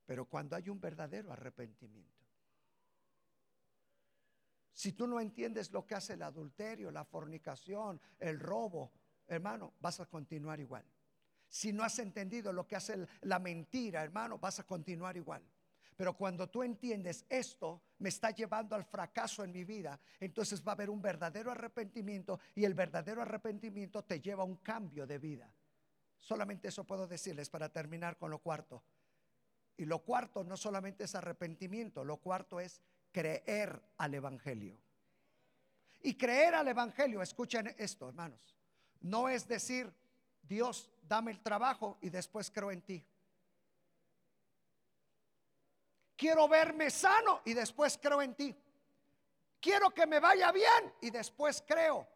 Pero 0.08 0.26
cuando 0.26 0.56
hay 0.56 0.70
un 0.70 0.82
verdadero 0.82 1.32
arrepentimiento, 1.32 2.26
si 4.72 4.94
tú 4.94 5.06
no 5.06 5.20
entiendes 5.20 5.72
lo 5.72 5.86
que 5.86 5.94
hace 5.94 6.14
el 6.14 6.24
adulterio, 6.24 6.90
la 6.90 7.06
fornicación, 7.06 8.02
el 8.18 8.40
robo, 8.40 8.92
hermano, 9.28 9.74
vas 9.80 10.00
a 10.00 10.08
continuar 10.08 10.60
igual. 10.60 10.84
Si 11.50 11.72
no 11.72 11.84
has 11.84 12.00
entendido 12.00 12.52
lo 12.52 12.68
que 12.68 12.76
hace 12.76 13.08
la 13.22 13.40
mentira, 13.40 14.04
hermano, 14.04 14.38
vas 14.38 14.60
a 14.60 14.64
continuar 14.64 15.16
igual. 15.18 15.42
Pero 15.98 16.16
cuando 16.16 16.48
tú 16.48 16.62
entiendes 16.62 17.26
esto 17.28 17.82
me 18.00 18.10
está 18.10 18.30
llevando 18.30 18.76
al 18.76 18.86
fracaso 18.86 19.44
en 19.44 19.52
mi 19.52 19.64
vida, 19.64 20.00
entonces 20.20 20.64
va 20.64 20.74
a 20.74 20.76
haber 20.76 20.92
un 20.92 21.02
verdadero 21.02 21.52
arrepentimiento 21.52 22.40
y 22.54 22.66
el 22.66 22.76
verdadero 22.76 23.24
arrepentimiento 23.24 24.04
te 24.04 24.22
lleva 24.22 24.44
a 24.44 24.46
un 24.46 24.58
cambio 24.58 25.08
de 25.08 25.18
vida. 25.18 25.52
Solamente 26.20 26.68
eso 26.68 26.84
puedo 26.84 27.08
decirles 27.08 27.50
para 27.50 27.70
terminar 27.70 28.18
con 28.18 28.30
lo 28.30 28.40
cuarto. 28.40 28.84
Y 29.76 29.86
lo 29.86 30.00
cuarto 30.00 30.44
no 30.44 30.56
solamente 30.56 31.04
es 31.06 31.16
arrepentimiento, 31.16 32.04
lo 32.04 32.18
cuarto 32.18 32.60
es 32.60 32.80
creer 33.12 33.82
al 33.98 34.14
Evangelio. 34.14 34.78
Y 36.02 36.16
creer 36.16 36.54
al 36.56 36.68
Evangelio, 36.68 37.24
escuchen 37.24 37.74
esto, 37.78 38.10
hermanos, 38.10 38.56
no 39.02 39.30
es 39.30 39.48
decir, 39.48 39.92
Dios, 40.48 40.90
dame 41.08 41.32
el 41.32 41.42
trabajo 41.42 41.98
y 42.02 42.10
después 42.10 42.50
creo 42.52 42.72
en 42.72 42.82
ti. 42.82 43.06
Quiero 46.16 46.48
verme 46.48 46.90
sano 46.90 47.42
y 47.46 47.54
después 47.54 48.00
creo 48.02 48.22
en 48.22 48.34
ti. 48.34 48.56
Quiero 49.60 49.92
que 49.92 50.08
me 50.08 50.20
vaya 50.20 50.52
bien 50.52 50.94
y 51.02 51.12
después 51.12 51.64
creo. 51.68 52.08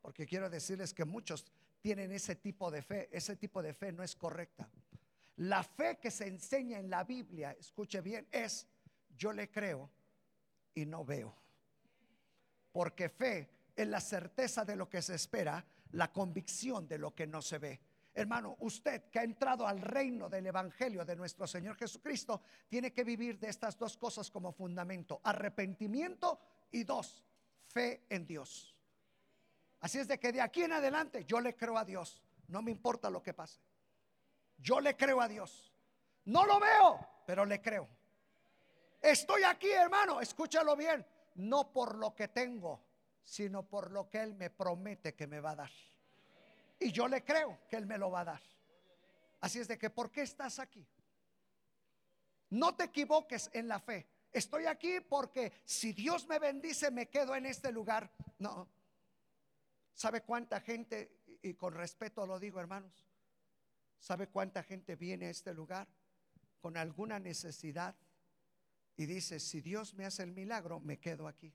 Porque 0.00 0.26
quiero 0.26 0.48
decirles 0.48 0.94
que 0.94 1.04
muchos 1.04 1.44
tienen 1.80 2.12
ese 2.12 2.36
tipo 2.36 2.70
de 2.70 2.82
fe. 2.82 3.08
Ese 3.12 3.36
tipo 3.36 3.62
de 3.62 3.74
fe 3.74 3.92
no 3.92 4.02
es 4.02 4.16
correcta. 4.16 4.68
La 5.36 5.62
fe 5.62 5.98
que 5.98 6.10
se 6.10 6.26
enseña 6.26 6.78
en 6.78 6.90
la 6.90 7.04
Biblia, 7.04 7.52
escuche 7.58 8.00
bien, 8.00 8.26
es 8.30 8.66
yo 9.16 9.32
le 9.32 9.50
creo 9.50 9.90
y 10.74 10.86
no 10.86 11.04
veo. 11.04 11.34
Porque 12.72 13.08
fe 13.08 13.48
es 13.74 13.86
la 13.88 14.00
certeza 14.00 14.64
de 14.64 14.76
lo 14.76 14.88
que 14.88 15.02
se 15.02 15.14
espera, 15.14 15.64
la 15.92 16.12
convicción 16.12 16.86
de 16.86 16.98
lo 16.98 17.14
que 17.14 17.26
no 17.26 17.42
se 17.42 17.58
ve. 17.58 17.80
Hermano, 18.12 18.56
usted 18.60 19.04
que 19.10 19.20
ha 19.20 19.22
entrado 19.22 19.66
al 19.66 19.80
reino 19.80 20.28
del 20.28 20.46
Evangelio 20.46 21.04
de 21.04 21.14
nuestro 21.16 21.46
Señor 21.46 21.76
Jesucristo, 21.76 22.42
tiene 22.68 22.92
que 22.92 23.04
vivir 23.04 23.38
de 23.38 23.48
estas 23.48 23.78
dos 23.78 23.96
cosas 23.96 24.30
como 24.30 24.52
fundamento, 24.52 25.20
arrepentimiento 25.22 26.38
y 26.72 26.82
dos, 26.84 27.24
fe 27.68 28.04
en 28.08 28.26
Dios. 28.26 28.76
Así 29.80 29.98
es 29.98 30.08
de 30.08 30.18
que 30.18 30.32
de 30.32 30.40
aquí 30.40 30.62
en 30.62 30.72
adelante 30.72 31.24
yo 31.24 31.40
le 31.40 31.56
creo 31.56 31.78
a 31.78 31.84
Dios, 31.84 32.20
no 32.48 32.62
me 32.62 32.70
importa 32.70 33.10
lo 33.10 33.22
que 33.22 33.32
pase. 33.32 33.60
Yo 34.58 34.80
le 34.80 34.96
creo 34.96 35.20
a 35.20 35.28
Dios. 35.28 35.72
No 36.24 36.44
lo 36.44 36.60
veo, 36.60 36.98
pero 37.26 37.44
le 37.46 37.62
creo. 37.62 37.88
Estoy 39.00 39.44
aquí, 39.44 39.70
hermano, 39.70 40.20
escúchalo 40.20 40.76
bien, 40.76 41.06
no 41.36 41.72
por 41.72 41.96
lo 41.96 42.14
que 42.14 42.28
tengo, 42.28 42.89
sino 43.30 43.62
por 43.62 43.92
lo 43.92 44.10
que 44.10 44.20
Él 44.20 44.34
me 44.34 44.50
promete 44.50 45.14
que 45.14 45.28
me 45.28 45.38
va 45.38 45.52
a 45.52 45.56
dar. 45.56 45.70
Y 46.80 46.90
yo 46.90 47.06
le 47.06 47.24
creo 47.24 47.60
que 47.68 47.76
Él 47.76 47.86
me 47.86 47.96
lo 47.96 48.10
va 48.10 48.22
a 48.22 48.24
dar. 48.24 48.42
Así 49.40 49.60
es 49.60 49.68
de 49.68 49.78
que, 49.78 49.88
¿por 49.88 50.10
qué 50.10 50.22
estás 50.22 50.58
aquí? 50.58 50.84
No 52.50 52.74
te 52.74 52.84
equivoques 52.84 53.48
en 53.52 53.68
la 53.68 53.78
fe. 53.78 54.08
Estoy 54.32 54.66
aquí 54.66 54.98
porque 55.08 55.52
si 55.64 55.92
Dios 55.92 56.26
me 56.26 56.40
bendice, 56.40 56.90
me 56.90 57.08
quedo 57.08 57.36
en 57.36 57.46
este 57.46 57.70
lugar. 57.70 58.10
No. 58.40 58.68
¿Sabe 59.94 60.22
cuánta 60.22 60.60
gente, 60.60 61.20
y 61.40 61.54
con 61.54 61.72
respeto 61.72 62.26
lo 62.26 62.40
digo 62.40 62.58
hermanos, 62.58 63.06
¿sabe 64.00 64.26
cuánta 64.26 64.64
gente 64.64 64.96
viene 64.96 65.26
a 65.26 65.30
este 65.30 65.54
lugar 65.54 65.86
con 66.60 66.76
alguna 66.76 67.20
necesidad 67.20 67.94
y 68.96 69.06
dice, 69.06 69.38
si 69.38 69.60
Dios 69.60 69.94
me 69.94 70.04
hace 70.04 70.24
el 70.24 70.32
milagro, 70.32 70.80
me 70.80 70.98
quedo 70.98 71.28
aquí? 71.28 71.54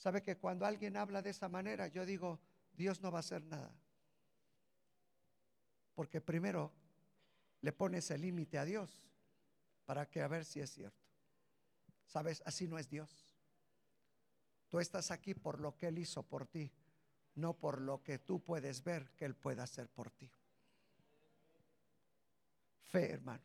¿Sabe 0.00 0.22
que 0.22 0.38
cuando 0.38 0.64
alguien 0.64 0.96
habla 0.96 1.20
de 1.20 1.28
esa 1.28 1.50
manera, 1.50 1.86
yo 1.86 2.06
digo, 2.06 2.40
Dios 2.72 3.02
no 3.02 3.12
va 3.12 3.18
a 3.18 3.20
hacer 3.20 3.44
nada. 3.44 3.70
Porque 5.94 6.22
primero 6.22 6.72
le 7.60 7.70
pones 7.72 8.10
el 8.10 8.22
límite 8.22 8.56
a 8.56 8.64
Dios 8.64 9.04
para 9.84 10.08
que 10.08 10.22
a 10.22 10.28
ver 10.28 10.46
si 10.46 10.58
es 10.60 10.70
cierto. 10.70 11.06
Sabes, 12.06 12.42
así 12.46 12.66
no 12.66 12.78
es 12.78 12.88
Dios. 12.88 13.36
Tú 14.70 14.80
estás 14.80 15.10
aquí 15.10 15.34
por 15.34 15.60
lo 15.60 15.76
que 15.76 15.88
Él 15.88 15.98
hizo 15.98 16.22
por 16.22 16.46
ti, 16.46 16.72
no 17.34 17.52
por 17.52 17.78
lo 17.78 18.02
que 18.02 18.18
tú 18.18 18.42
puedes 18.42 18.82
ver 18.82 19.10
que 19.16 19.26
Él 19.26 19.34
pueda 19.34 19.64
hacer 19.64 19.90
por 19.90 20.10
ti. 20.10 20.32
Fe, 22.86 23.10
hermano. 23.10 23.44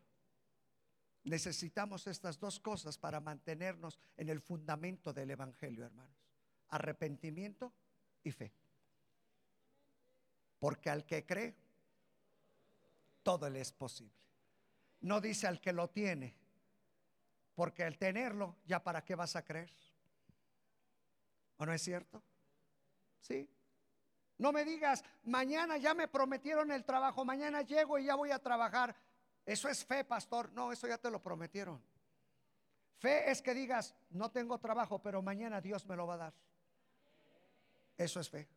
Necesitamos 1.26 2.08
estas 2.08 2.40
dos 2.40 2.62
cosas 2.62 2.98
para 2.98 3.20
mantenernos 3.20 4.00
en 4.16 4.30
el 4.30 4.40
fundamento 4.40 5.12
del 5.12 5.32
Evangelio, 5.32 5.84
hermanos. 5.84 6.25
Arrepentimiento 6.76 7.72
y 8.22 8.32
fe. 8.32 8.52
Porque 10.60 10.90
al 10.90 11.06
que 11.06 11.26
cree, 11.26 11.56
todo 13.24 13.50
le 13.50 13.62
es 13.62 13.72
posible. 13.72 14.14
No 15.00 15.22
dice 15.22 15.48
al 15.48 15.62
que 15.62 15.72
lo 15.72 15.90
tiene, 15.90 16.36
porque 17.54 17.86
al 17.86 17.98
tenerlo, 17.98 18.58
ya 18.66 18.84
para 18.84 19.06
qué 19.06 19.16
vas 19.16 19.38
a 19.38 19.46
creer. 19.46 19.72
¿O 21.58 21.66
no 21.66 21.72
es 21.72 21.82
cierto? 21.82 22.22
Sí. 23.22 23.50
No 24.38 24.52
me 24.52 24.66
digas, 24.66 25.02
mañana 25.24 25.78
ya 25.78 25.94
me 25.94 26.10
prometieron 26.10 26.72
el 26.72 26.84
trabajo, 26.84 27.24
mañana 27.24 27.62
llego 27.62 27.98
y 27.98 28.06
ya 28.06 28.16
voy 28.16 28.32
a 28.32 28.40
trabajar. 28.40 28.98
Eso 29.46 29.70
es 29.70 29.86
fe, 29.86 30.04
pastor. 30.04 30.52
No, 30.52 30.74
eso 30.74 30.90
ya 30.90 30.98
te 30.98 31.10
lo 31.10 31.22
prometieron. 31.24 31.82
Fe 32.98 33.32
es 33.32 33.42
que 33.42 33.54
digas, 33.54 33.96
no 34.10 34.30
tengo 34.30 34.58
trabajo, 34.58 35.02
pero 35.02 35.22
mañana 35.22 35.62
Dios 35.62 35.86
me 35.86 35.96
lo 35.96 36.06
va 36.06 36.16
a 36.16 36.18
dar. 36.18 36.34
Eso 37.98 38.20
es 38.20 38.30
fe. 38.30 38.48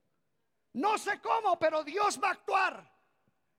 No 0.74 0.98
sé 0.98 1.20
cómo, 1.20 1.58
pero 1.58 1.84
Dios 1.84 2.20
va 2.22 2.28
a 2.28 2.32
actuar. 2.32 2.98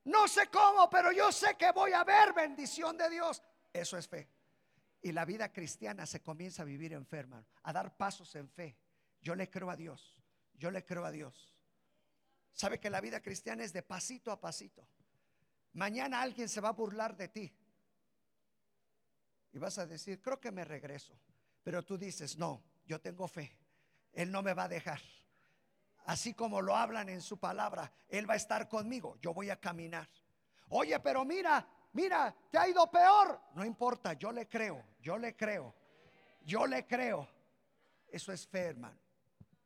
No 0.05 0.27
sé 0.27 0.47
cómo, 0.47 0.89
pero 0.89 1.11
yo 1.11 1.31
sé 1.31 1.55
que 1.57 1.71
voy 1.71 1.91
a 1.93 2.03
ver 2.03 2.33
bendición 2.33 2.97
de 2.97 3.09
Dios. 3.09 3.41
Eso 3.73 3.97
es 3.97 4.07
fe. 4.07 4.29
Y 5.01 5.11
la 5.11 5.25
vida 5.25 5.51
cristiana 5.51 6.05
se 6.05 6.21
comienza 6.21 6.63
a 6.63 6.65
vivir 6.65 6.93
en 6.93 7.05
fe, 7.05 7.25
a 7.63 7.73
dar 7.73 7.95
pasos 7.95 8.35
en 8.35 8.49
fe. 8.49 8.77
Yo 9.21 9.35
le 9.35 9.49
creo 9.49 9.69
a 9.69 9.75
Dios. 9.75 10.15
Yo 10.53 10.71
le 10.71 10.85
creo 10.85 11.05
a 11.05 11.11
Dios. 11.11 11.55
Sabe 12.53 12.79
que 12.79 12.89
la 12.89 12.99
vida 12.99 13.21
cristiana 13.21 13.63
es 13.63 13.71
de 13.71 13.81
pasito 13.81 14.31
a 14.31 14.39
pasito. 14.41 14.85
Mañana 15.73 16.21
alguien 16.21 16.49
se 16.49 16.59
va 16.59 16.69
a 16.69 16.73
burlar 16.73 17.15
de 17.15 17.29
ti. 17.29 17.53
Y 19.53 19.57
vas 19.57 19.77
a 19.77 19.87
decir, 19.87 20.21
creo 20.21 20.39
que 20.39 20.51
me 20.51 20.65
regreso. 20.65 21.17
Pero 21.63 21.83
tú 21.83 21.97
dices, 21.97 22.37
no, 22.37 22.63
yo 22.85 22.99
tengo 22.99 23.27
fe. 23.27 23.57
Él 24.11 24.31
no 24.31 24.41
me 24.41 24.53
va 24.53 24.63
a 24.63 24.69
dejar 24.69 24.99
así 26.09 26.33
como 26.33 26.59
lo 26.59 26.75
hablan 26.75 27.07
en 27.07 27.21
su 27.21 27.37
palabra, 27.37 27.91
Él 28.07 28.27
va 28.27 28.33
a 28.33 28.37
estar 28.37 28.67
conmigo, 28.67 29.19
yo 29.21 29.31
voy 29.31 29.51
a 29.51 29.59
caminar. 29.59 30.09
Oye, 30.69 30.99
pero 30.99 31.23
mira, 31.23 31.67
mira, 31.93 32.35
te 32.49 32.57
ha 32.57 32.67
ido 32.67 32.89
peor. 32.89 33.39
No 33.53 33.63
importa, 33.63 34.13
yo 34.13 34.31
le 34.31 34.47
creo, 34.47 34.83
yo 34.99 35.19
le 35.19 35.35
creo, 35.35 35.71
yo 36.43 36.65
le 36.65 36.87
creo. 36.87 37.27
Eso 38.07 38.33
es 38.33 38.47
fe, 38.47 38.61
hermano. 38.61 38.97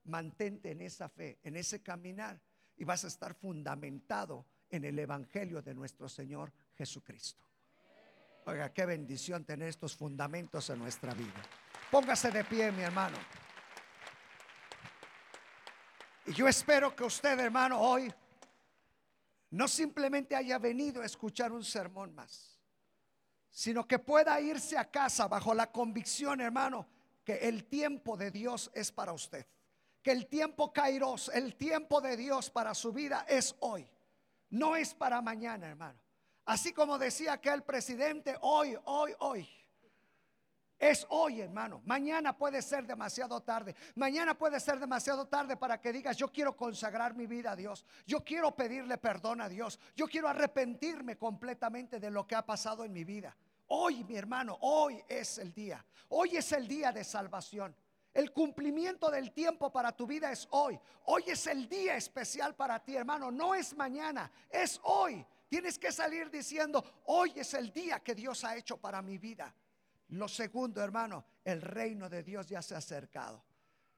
Mantente 0.04 0.72
en 0.72 0.82
esa 0.82 1.08
fe, 1.08 1.40
en 1.44 1.56
ese 1.56 1.82
caminar 1.82 2.38
y 2.76 2.84
vas 2.84 3.06
a 3.06 3.08
estar 3.08 3.34
fundamentado 3.36 4.46
en 4.70 4.84
el 4.84 5.00
Evangelio 5.00 5.62
de 5.62 5.74
nuestro 5.74 6.10
Señor 6.10 6.52
Jesucristo. 6.76 7.42
Oiga, 8.48 8.74
qué 8.74 8.86
bendición 8.86 9.46
tener 9.46 9.70
estos 9.70 9.96
fundamentos 9.96 10.70
en 10.70 10.80
nuestra 10.80 11.14
vida. 11.14 11.42
Póngase 11.90 12.32
de 12.32 12.44
pie, 12.44 12.70
mi 12.74 12.82
hermano. 12.82 13.18
Y 16.26 16.34
yo 16.34 16.48
espero 16.48 16.96
que 16.96 17.04
usted, 17.04 17.40
hermano, 17.40 17.80
hoy 17.80 18.14
no 19.52 19.68
simplemente 19.68 20.36
haya 20.36 20.58
venido 20.58 21.02
a 21.02 21.06
escuchar 21.06 21.52
un 21.52 21.64
sermón 21.64 22.16
más, 22.16 22.60
sino 23.50 23.88
que 23.88 24.00
pueda 24.00 24.40
irse 24.40 24.78
a 24.78 24.90
casa 24.90 25.28
bajo 25.28 25.54
la 25.54 25.72
convicción, 25.72 26.42
hermano, 26.42 26.88
que 27.24 27.36
el 27.36 27.66
tiempo 27.66 28.18
de 28.18 28.32
Dios 28.32 28.72
es 28.74 28.92
para 28.92 29.14
usted. 29.14 29.46
Que 30.02 30.12
el 30.12 30.28
tiempo 30.28 30.74
Kairos, 30.74 31.30
el 31.34 31.56
tiempo 31.56 32.02
de 32.02 32.18
Dios 32.18 32.50
para 32.50 32.74
su 32.74 32.92
vida 32.92 33.26
es 33.28 33.56
hoy. 33.60 33.90
No 34.50 34.76
es 34.76 34.94
para 34.94 35.22
mañana, 35.22 35.68
hermano. 35.68 36.00
Así 36.46 36.74
como 36.74 36.98
decía 36.98 37.34
aquel 37.34 37.64
presidente, 37.64 38.38
hoy, 38.42 38.78
hoy, 38.86 39.14
hoy. 39.20 39.50
Es 40.84 41.08
hoy, 41.12 41.40
hermano. 41.40 41.82
Mañana 41.86 42.38
puede 42.38 42.62
ser 42.62 42.86
demasiado 42.86 43.40
tarde. 43.40 43.74
Mañana 43.96 44.38
puede 44.38 44.60
ser 44.60 44.82
demasiado 44.82 45.26
tarde 45.30 45.56
para 45.56 45.80
que 45.80 45.94
digas, 45.94 46.18
yo 46.18 46.30
quiero 46.30 46.58
consagrar 46.58 47.16
mi 47.16 47.26
vida 47.26 47.52
a 47.52 47.56
Dios. 47.56 47.86
Yo 48.06 48.22
quiero 48.22 48.54
pedirle 48.54 48.98
perdón 48.98 49.40
a 49.40 49.48
Dios. 49.48 49.80
Yo 49.96 50.08
quiero 50.08 50.28
arrepentirme 50.28 51.18
completamente 51.18 52.02
de 52.02 52.12
lo 52.12 52.28
que 52.28 52.36
ha 52.36 52.46
pasado 52.46 52.84
en 52.84 52.92
mi 52.92 53.06
vida. 53.06 53.34
Hoy, 53.68 54.04
mi 54.04 54.18
hermano, 54.18 54.58
hoy 54.60 55.02
es 55.08 55.38
el 55.38 55.54
día. 55.54 55.86
Hoy 56.10 56.36
es 56.36 56.52
el 56.52 56.68
día 56.68 56.92
de 56.92 57.06
salvación. 57.06 57.74
El 58.14 58.34
cumplimiento 58.34 59.10
del 59.10 59.32
tiempo 59.32 59.72
para 59.72 59.94
tu 59.94 60.06
vida 60.06 60.34
es 60.34 60.50
hoy. 60.52 60.78
Hoy 61.06 61.24
es 61.28 61.48
el 61.48 61.70
día 61.70 61.96
especial 61.96 62.56
para 62.56 62.84
ti, 62.84 62.98
hermano. 62.98 63.32
No 63.32 63.56
es 63.56 63.74
mañana, 63.78 64.30
es 64.50 64.82
hoy. 64.84 65.26
Tienes 65.48 65.80
que 65.80 65.94
salir 65.94 66.30
diciendo, 66.30 66.84
hoy 67.06 67.32
es 67.38 67.54
el 67.54 67.72
día 67.72 68.02
que 68.02 68.14
Dios 68.14 68.44
ha 68.44 68.58
hecho 68.58 68.76
para 68.76 69.02
mi 69.02 69.18
vida. 69.18 69.56
Lo 70.10 70.28
segundo, 70.28 70.82
hermano, 70.82 71.26
el 71.44 71.62
reino 71.62 72.10
de 72.10 72.24
Dios 72.24 72.48
ya 72.48 72.62
se 72.62 72.76
ha 72.76 72.80
acercado. 72.80 73.44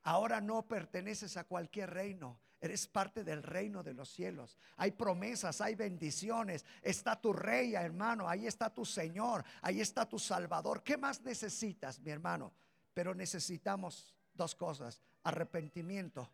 Ahora 0.03 0.39
no 0.39 0.67
perteneces 0.67 1.35
a 1.37 1.45
cualquier 1.45 1.89
reino. 1.89 2.39
Eres 2.61 2.87
parte 2.87 3.23
del 3.23 3.43
reino 3.43 3.83
de 3.83 3.93
los 3.93 4.09
cielos. 4.09 4.57
Hay 4.77 4.91
promesas, 4.91 5.61
hay 5.61 5.75
bendiciones. 5.75 6.65
Está 6.81 7.19
tu 7.19 7.33
rey, 7.33 7.75
hermano. 7.75 8.27
Ahí 8.29 8.47
está 8.47 8.73
tu 8.73 8.85
Señor. 8.85 9.43
Ahí 9.61 9.81
está 9.81 10.07
tu 10.07 10.17
Salvador. 10.17 10.83
¿Qué 10.83 10.97
más 10.97 11.21
necesitas, 11.21 11.99
mi 11.99 12.11
hermano? 12.11 12.53
Pero 12.93 13.13
necesitamos 13.13 14.15
dos 14.33 14.55
cosas. 14.55 15.01
Arrepentimiento 15.23 16.31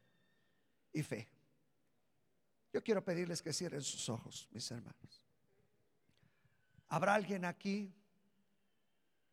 y 0.93 1.03
fe. 1.03 1.30
Yo 2.74 2.84
quiero 2.84 3.03
pedirles 3.03 3.41
que 3.41 3.51
cierren 3.51 3.82
sus 3.82 4.07
ojos, 4.09 4.47
mis 4.51 4.69
hermanos. 4.72 5.24
¿Habrá 6.88 7.15
alguien 7.15 7.45
aquí 7.45 7.93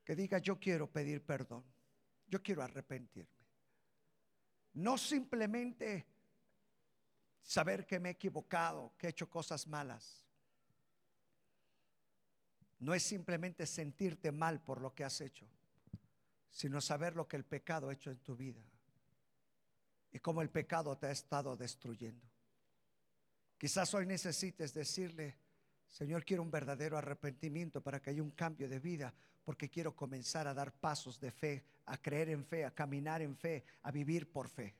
que 0.08 0.16
diga, 0.16 0.38
yo 0.38 0.58
quiero 0.58 0.90
pedir 0.90 1.22
perdón? 1.22 1.62
Yo 2.28 2.42
quiero 2.42 2.62
arrepentirme. 2.62 3.44
No 4.72 4.96
simplemente 4.96 6.06
saber 7.42 7.86
que 7.86 8.00
me 8.00 8.08
he 8.08 8.12
equivocado, 8.12 8.94
que 8.96 9.06
he 9.06 9.10
hecho 9.10 9.28
cosas 9.28 9.66
malas. 9.66 10.24
No 12.78 12.94
es 12.94 13.02
simplemente 13.02 13.66
sentirte 13.66 14.32
mal 14.32 14.62
por 14.62 14.80
lo 14.80 14.94
que 14.94 15.04
has 15.04 15.20
hecho, 15.20 15.46
sino 16.48 16.80
saber 16.80 17.14
lo 17.14 17.28
que 17.28 17.36
el 17.36 17.44
pecado 17.44 17.90
ha 17.90 17.92
hecho 17.92 18.10
en 18.10 18.20
tu 18.20 18.34
vida 18.34 18.62
y 20.10 20.20
cómo 20.20 20.40
el 20.40 20.48
pecado 20.48 20.96
te 20.96 21.08
ha 21.08 21.10
estado 21.10 21.54
destruyendo. 21.54 22.26
Quizás 23.58 23.92
hoy 23.92 24.06
necesites 24.06 24.72
decirle, 24.72 25.36
Señor, 25.86 26.24
quiero 26.24 26.42
un 26.42 26.50
verdadero 26.50 26.96
arrepentimiento 26.96 27.82
para 27.82 28.00
que 28.00 28.08
haya 28.08 28.22
un 28.22 28.30
cambio 28.30 28.70
de 28.70 28.78
vida, 28.78 29.12
porque 29.48 29.70
quiero 29.70 29.96
comenzar 29.96 30.46
a 30.46 30.52
dar 30.52 30.70
pasos 30.78 31.18
de 31.18 31.32
fe, 31.32 31.64
a 31.86 31.96
creer 31.96 32.28
en 32.28 32.44
fe, 32.44 32.66
a 32.66 32.70
caminar 32.70 33.22
en 33.22 33.34
fe, 33.34 33.64
a 33.80 33.90
vivir 33.90 34.30
por 34.30 34.46
fe. 34.46 34.76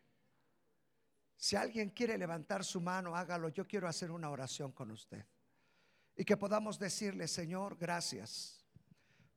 Si 1.38 1.56
alguien 1.56 1.88
quiere 1.88 2.18
levantar 2.18 2.62
su 2.62 2.78
mano, 2.78 3.16
hágalo. 3.16 3.48
Yo 3.48 3.66
quiero 3.66 3.88
hacer 3.88 4.10
una 4.10 4.28
oración 4.28 4.72
con 4.72 4.90
usted. 4.90 5.24
Y 6.14 6.22
que 6.22 6.36
podamos 6.36 6.78
decirle, 6.78 7.28
Señor, 7.28 7.78
gracias. 7.78 8.62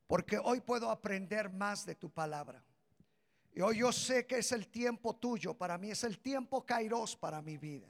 Porque 0.06 0.36
hoy 0.36 0.60
puedo 0.60 0.90
aprender 0.90 1.48
más 1.50 1.86
de 1.86 1.94
tu 1.94 2.10
palabra. 2.10 2.62
Y 3.54 3.62
hoy 3.62 3.78
yo 3.78 3.90
sé 3.90 4.26
que 4.26 4.36
es 4.36 4.52
el 4.52 4.68
tiempo 4.68 5.16
tuyo 5.16 5.54
para 5.54 5.78
mí, 5.78 5.90
es 5.90 6.04
el 6.04 6.18
tiempo 6.18 6.66
kairos 6.66 7.16
para 7.16 7.40
mi 7.40 7.56
vida. 7.56 7.88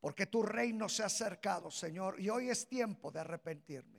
Porque 0.00 0.24
tu 0.24 0.42
reino 0.42 0.88
se 0.88 1.02
ha 1.02 1.06
acercado, 1.12 1.70
Señor. 1.70 2.18
Y 2.18 2.30
hoy 2.30 2.48
es 2.48 2.66
tiempo 2.66 3.10
de 3.10 3.20
arrepentirme. 3.20 3.93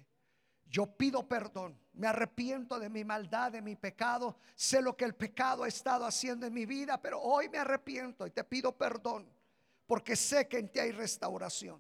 Yo 0.66 0.86
pido 0.88 1.28
perdón, 1.28 1.80
me 1.94 2.08
arrepiento 2.08 2.80
de 2.80 2.90
mi 2.90 3.04
maldad, 3.04 3.52
de 3.52 3.62
mi 3.62 3.76
pecado. 3.76 4.38
Sé 4.56 4.82
lo 4.82 4.98
que 4.98 5.06
el 5.06 5.16
pecado 5.16 5.64
ha 5.64 5.68
estado 5.68 6.06
haciendo 6.06 6.46
en 6.46 6.54
mi 6.54 6.66
vida, 6.66 7.02
pero 7.02 7.22
hoy 7.22 7.50
me 7.50 7.60
arrepiento 7.60 8.26
y 8.28 8.32
te 8.32 8.44
pido 8.44 8.76
perdón 8.76 9.30
porque 9.86 10.16
sé 10.16 10.48
que 10.48 10.58
en 10.58 10.70
ti 10.70 10.80
hay 10.80 10.92
restauración. 10.92 11.80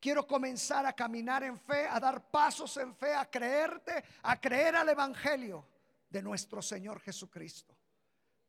Quiero 0.00 0.26
comenzar 0.26 0.86
a 0.86 0.92
caminar 0.92 1.42
en 1.42 1.58
fe, 1.58 1.86
a 1.88 1.98
dar 1.98 2.30
pasos 2.30 2.76
en 2.76 2.94
fe, 2.94 3.14
a 3.14 3.28
creerte, 3.30 4.04
a 4.22 4.40
creer 4.40 4.76
al 4.76 4.88
Evangelio 4.88 5.66
de 6.08 6.22
nuestro 6.22 6.62
Señor 6.62 7.00
Jesucristo. 7.00 7.76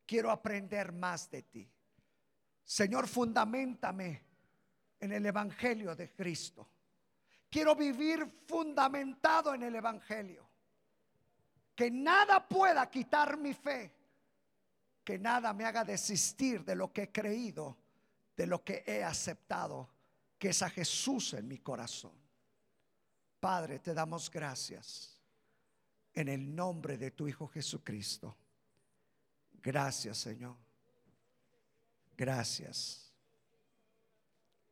Quiero 0.06 0.30
aprender 0.30 0.92
más 0.92 1.30
de 1.30 1.42
ti. 1.42 1.70
Señor, 2.64 3.08
fundamentame 3.08 4.24
en 5.00 5.12
el 5.12 5.26
Evangelio 5.26 5.94
de 5.94 6.12
Cristo. 6.12 6.68
Quiero 7.50 7.74
vivir 7.74 8.26
fundamentado 8.46 9.54
en 9.54 9.62
el 9.62 9.74
Evangelio. 9.74 10.46
Que 11.74 11.90
nada 11.90 12.46
pueda 12.46 12.90
quitar 12.90 13.36
mi 13.36 13.54
fe. 13.54 13.94
Que 15.04 15.18
nada 15.18 15.52
me 15.52 15.64
haga 15.64 15.84
desistir 15.84 16.64
de 16.64 16.74
lo 16.74 16.92
que 16.92 17.04
he 17.04 17.12
creído, 17.12 17.78
de 18.36 18.46
lo 18.46 18.62
que 18.62 18.84
he 18.86 19.02
aceptado, 19.02 19.88
que 20.38 20.50
es 20.50 20.62
a 20.62 20.68
Jesús 20.68 21.32
en 21.34 21.48
mi 21.48 21.58
corazón. 21.58 22.12
Padre, 23.40 23.78
te 23.78 23.94
damos 23.94 24.30
gracias 24.30 25.18
en 26.12 26.28
el 26.28 26.54
nombre 26.54 26.98
de 26.98 27.12
tu 27.12 27.28
Hijo 27.28 27.46
Jesucristo. 27.46 28.36
Gracias, 29.62 30.18
Señor. 30.18 30.56
Gracias. 32.16 33.12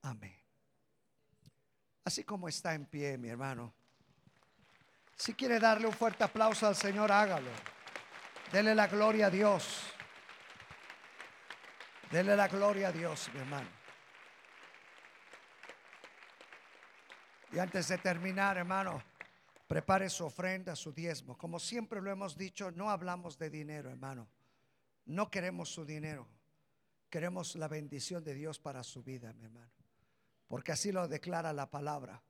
Amén. 0.02 0.45
Así 2.06 2.22
como 2.22 2.46
está 2.46 2.72
en 2.72 2.86
pie, 2.86 3.18
mi 3.18 3.28
hermano. 3.28 3.74
Si 5.16 5.34
quiere 5.34 5.58
darle 5.58 5.88
un 5.88 5.92
fuerte 5.92 6.22
aplauso 6.22 6.64
al 6.64 6.76
Señor, 6.76 7.10
hágalo. 7.10 7.50
Dele 8.52 8.76
la 8.76 8.86
gloria 8.86 9.26
a 9.26 9.30
Dios. 9.30 9.92
Dele 12.08 12.36
la 12.36 12.46
gloria 12.46 12.88
a 12.88 12.92
Dios, 12.92 13.28
mi 13.34 13.40
hermano. 13.40 13.68
Y 17.50 17.58
antes 17.58 17.88
de 17.88 17.98
terminar, 17.98 18.56
hermano, 18.56 19.02
prepare 19.66 20.08
su 20.08 20.26
ofrenda, 20.26 20.76
su 20.76 20.92
diezmo. 20.92 21.36
Como 21.36 21.58
siempre 21.58 22.00
lo 22.00 22.12
hemos 22.12 22.38
dicho, 22.38 22.70
no 22.70 22.88
hablamos 22.88 23.36
de 23.36 23.50
dinero, 23.50 23.90
hermano. 23.90 24.28
No 25.06 25.28
queremos 25.28 25.70
su 25.70 25.84
dinero. 25.84 26.28
Queremos 27.10 27.56
la 27.56 27.66
bendición 27.66 28.22
de 28.22 28.34
Dios 28.34 28.60
para 28.60 28.84
su 28.84 29.02
vida, 29.02 29.32
mi 29.32 29.42
hermano 29.42 29.85
porque 30.48 30.72
así 30.72 30.92
lo 30.92 31.08
declara 31.08 31.52
la 31.52 31.70
palabra, 31.70 32.22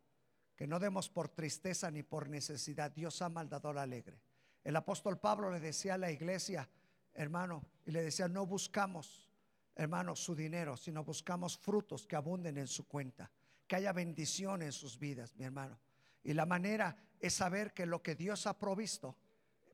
que 0.55 0.67
no 0.67 0.79
demos 0.79 1.09
por 1.09 1.29
tristeza 1.29 1.91
ni 1.91 2.03
por 2.03 2.29
necesidad. 2.29 2.91
Dios 2.91 3.21
ama 3.23 3.41
al 3.41 3.49
dador 3.49 3.79
alegre. 3.79 4.21
El 4.65 4.75
apóstol 4.77 5.19
Pablo 5.19 5.51
le 5.51 5.61
decía 5.61 5.95
a 5.95 5.99
la 5.99 6.11
iglesia, 6.11 6.69
hermano, 7.15 7.65
y 7.85 7.91
le 7.91 8.03
decía, 8.03 8.27
no 8.27 8.47
buscamos, 8.47 9.31
hermano, 9.75 10.17
su 10.17 10.35
dinero, 10.35 10.77
sino 10.77 11.05
buscamos 11.05 11.59
frutos 11.59 12.07
que 12.07 12.17
abunden 12.17 12.57
en 12.59 12.67
su 12.67 12.89
cuenta, 12.89 13.31
que 13.67 13.77
haya 13.77 13.93
bendición 13.93 14.63
en 14.63 14.73
sus 14.73 14.99
vidas, 14.99 15.37
mi 15.37 15.45
hermano. 15.45 15.79
Y 16.23 16.33
la 16.33 16.47
manera 16.47 16.97
es 17.21 17.35
saber 17.35 17.73
que 17.73 17.87
lo 17.87 18.03
que 18.03 18.15
Dios 18.15 18.47
ha 18.47 18.59
provisto 18.59 19.17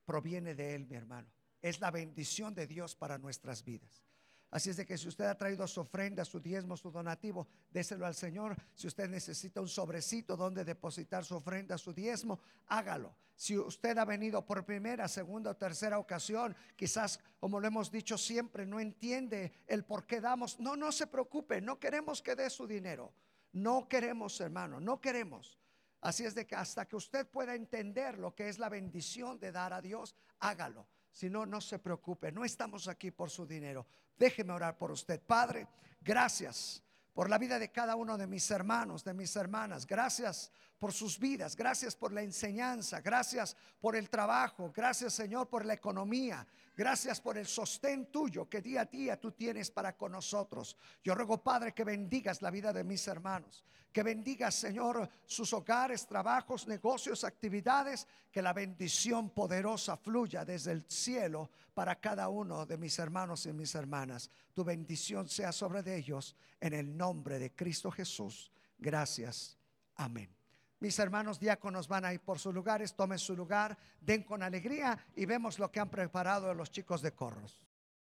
proviene 0.05 0.55
de 0.55 0.75
Él, 0.75 0.87
mi 0.87 0.97
hermano. 0.97 1.33
Es 1.63 1.81
la 1.81 1.91
bendición 1.91 2.55
de 2.55 2.67
Dios 2.67 2.97
para 2.97 3.19
nuestras 3.19 3.65
vidas. 3.65 4.05
Así 4.53 4.69
es 4.69 4.77
de 4.77 4.85
que 4.85 4.99
si 4.99 5.09
usted 5.09 5.25
ha 5.25 5.35
traído 5.35 5.67
su 5.67 5.81
ofrenda, 5.81 6.27
su 6.27 6.39
diezmo, 6.39 6.77
su 6.77 6.91
donativo, 6.91 7.49
déselo 7.71 8.05
al 8.05 8.15
Señor. 8.15 8.55
Si 8.75 8.87
usted 8.87 9.09
necesita 9.09 9.63
un 9.63 9.69
sobrecito 9.69 10.37
donde 10.37 10.63
depositar 10.63 11.25
su 11.25 11.37
ofrenda, 11.37 11.79
su 11.79 11.95
diezmo, 11.95 12.39
hágalo. 12.67 13.17
Si 13.35 13.57
usted 13.57 13.97
ha 13.97 14.05
venido 14.05 14.45
por 14.45 14.67
primera, 14.67 15.09
segunda 15.09 15.53
o 15.53 15.57
tercera 15.57 15.99
ocasión, 15.99 16.55
quizás, 16.77 17.19
como 17.41 17.61
lo 17.61 17.67
hemos 17.67 17.91
dicho 17.91 18.19
siempre, 18.19 18.67
no 18.67 18.79
entiende 18.79 19.55
el 19.67 19.85
por 19.85 20.05
qué 20.05 20.21
damos. 20.21 20.61
No, 20.61 20.77
no 20.77 20.93
se 20.93 21.07
preocupe, 21.07 21.63
no 21.63 21.81
queremos 21.81 22.21
que 22.21 22.37
dé 22.37 22.51
su 22.51 22.67
dinero. 22.67 23.15
No 23.53 23.89
queremos, 23.89 24.39
hermano, 24.39 24.81
no 24.81 25.01
queremos. 25.01 25.59
Así 26.03 26.27
es 26.27 26.35
de 26.35 26.47
que 26.47 26.57
hasta 26.57 26.87
que 26.87 26.97
usted 26.97 27.27
pueda 27.27 27.55
entender 27.55 28.19
lo 28.19 28.35
que 28.35 28.51
es 28.51 28.59
la 28.59 28.69
bendición 28.69 29.41
de 29.41 29.51
dar 29.51 29.73
a 29.73 29.81
Dios, 29.81 30.15
hágalo. 30.41 30.87
Si 31.13 31.29
no, 31.29 31.47
no 31.47 31.61
se 31.61 31.79
preocupe, 31.79 32.33
no 32.33 32.45
estamos 32.45 32.89
aquí 32.89 33.11
por 33.11 33.31
su 33.31 33.47
dinero. 33.47 33.87
Déjeme 34.17 34.53
orar 34.53 34.79
por 34.79 34.91
usted. 34.91 35.21
Padre, 35.21 35.69
gracias 36.01 36.83
por 37.13 37.29
la 37.29 37.39
vida 37.39 37.59
de 37.59 37.71
cada 37.71 37.95
uno 37.97 38.17
de 38.17 38.27
mis 38.27 38.51
hermanos, 38.51 39.05
de 39.05 39.13
mis 39.15 39.37
hermanas. 39.37 39.87
Gracias 39.87 40.51
por 40.83 40.93
sus 40.93 41.17
vidas, 41.17 41.55
gracias 41.55 41.95
por 41.95 42.13
la 42.13 42.23
enseñanza, 42.23 43.01
gracias 43.01 43.57
por 43.81 43.95
el 43.95 44.11
trabajo, 44.11 44.73
gracias 44.75 45.15
Señor 45.15 45.49
por 45.49 45.65
la 45.65 45.75
economía, 45.75 46.45
gracias 46.77 47.21
por 47.21 47.39
el 47.39 47.47
sostén 47.47 48.07
tuyo 48.07 48.49
que 48.49 48.61
día 48.61 48.81
a 48.81 48.85
día 48.87 49.21
tú 49.21 49.31
tienes 49.31 49.71
para 49.71 49.97
con 49.97 50.11
nosotros. 50.11 50.77
Yo 51.05 51.15
ruego 51.15 51.41
Padre 51.41 51.73
que 51.73 51.85
bendigas 51.85 52.43
la 52.43 52.51
vida 52.51 52.73
de 52.73 52.83
mis 52.83 53.07
hermanos, 53.07 53.65
que 53.93 54.03
bendigas 54.03 54.57
Señor 54.57 55.09
sus 55.25 55.53
hogares, 55.53 56.05
trabajos, 56.05 56.67
negocios, 56.67 57.23
actividades, 57.23 58.09
que 58.33 58.43
la 58.43 58.53
bendición 58.53 59.31
poderosa 59.31 59.97
fluya 59.97 60.45
desde 60.45 60.73
el 60.73 60.85
cielo 60.89 61.49
para 61.75 62.01
cada 62.01 62.29
uno 62.29 62.67
de 62.67 62.77
mis 62.77 62.99
hermanos 62.99 63.47
y 63.47 63.53
mis 63.53 63.77
hermanas. 63.77 64.29
Tu 64.53 64.65
bendición 64.65 65.29
sea 65.29 65.53
sobre 65.53 65.97
ellos 65.97 66.35
en 66.59 66.73
el 66.73 66.97
nombre 66.97 67.39
de 67.39 67.55
Cristo 67.55 67.89
Jesús. 67.93 68.51
Gracias. 68.81 69.57
Amén. 69.95 70.42
Mis 70.83 70.99
hermanos 70.99 71.39
diáconos 71.39 71.87
van 71.87 72.05
a 72.05 72.13
ir 72.13 72.19
por 72.19 72.41
sus 72.41 72.53
lugares, 72.53 72.97
tomen 72.97 73.17
su 73.17 73.37
lugar, 73.37 73.79
den 74.01 74.25
con 74.25 74.43
alegría 74.43 74.99
y 75.15 75.27
vemos 75.27 75.61
lo 75.61 75.71
que 75.71 75.79
han 75.79 75.89
preparado 75.89 76.53
los 76.55 76.73
chicos 76.73 77.03
de 77.03 77.13
corros. 77.13 77.63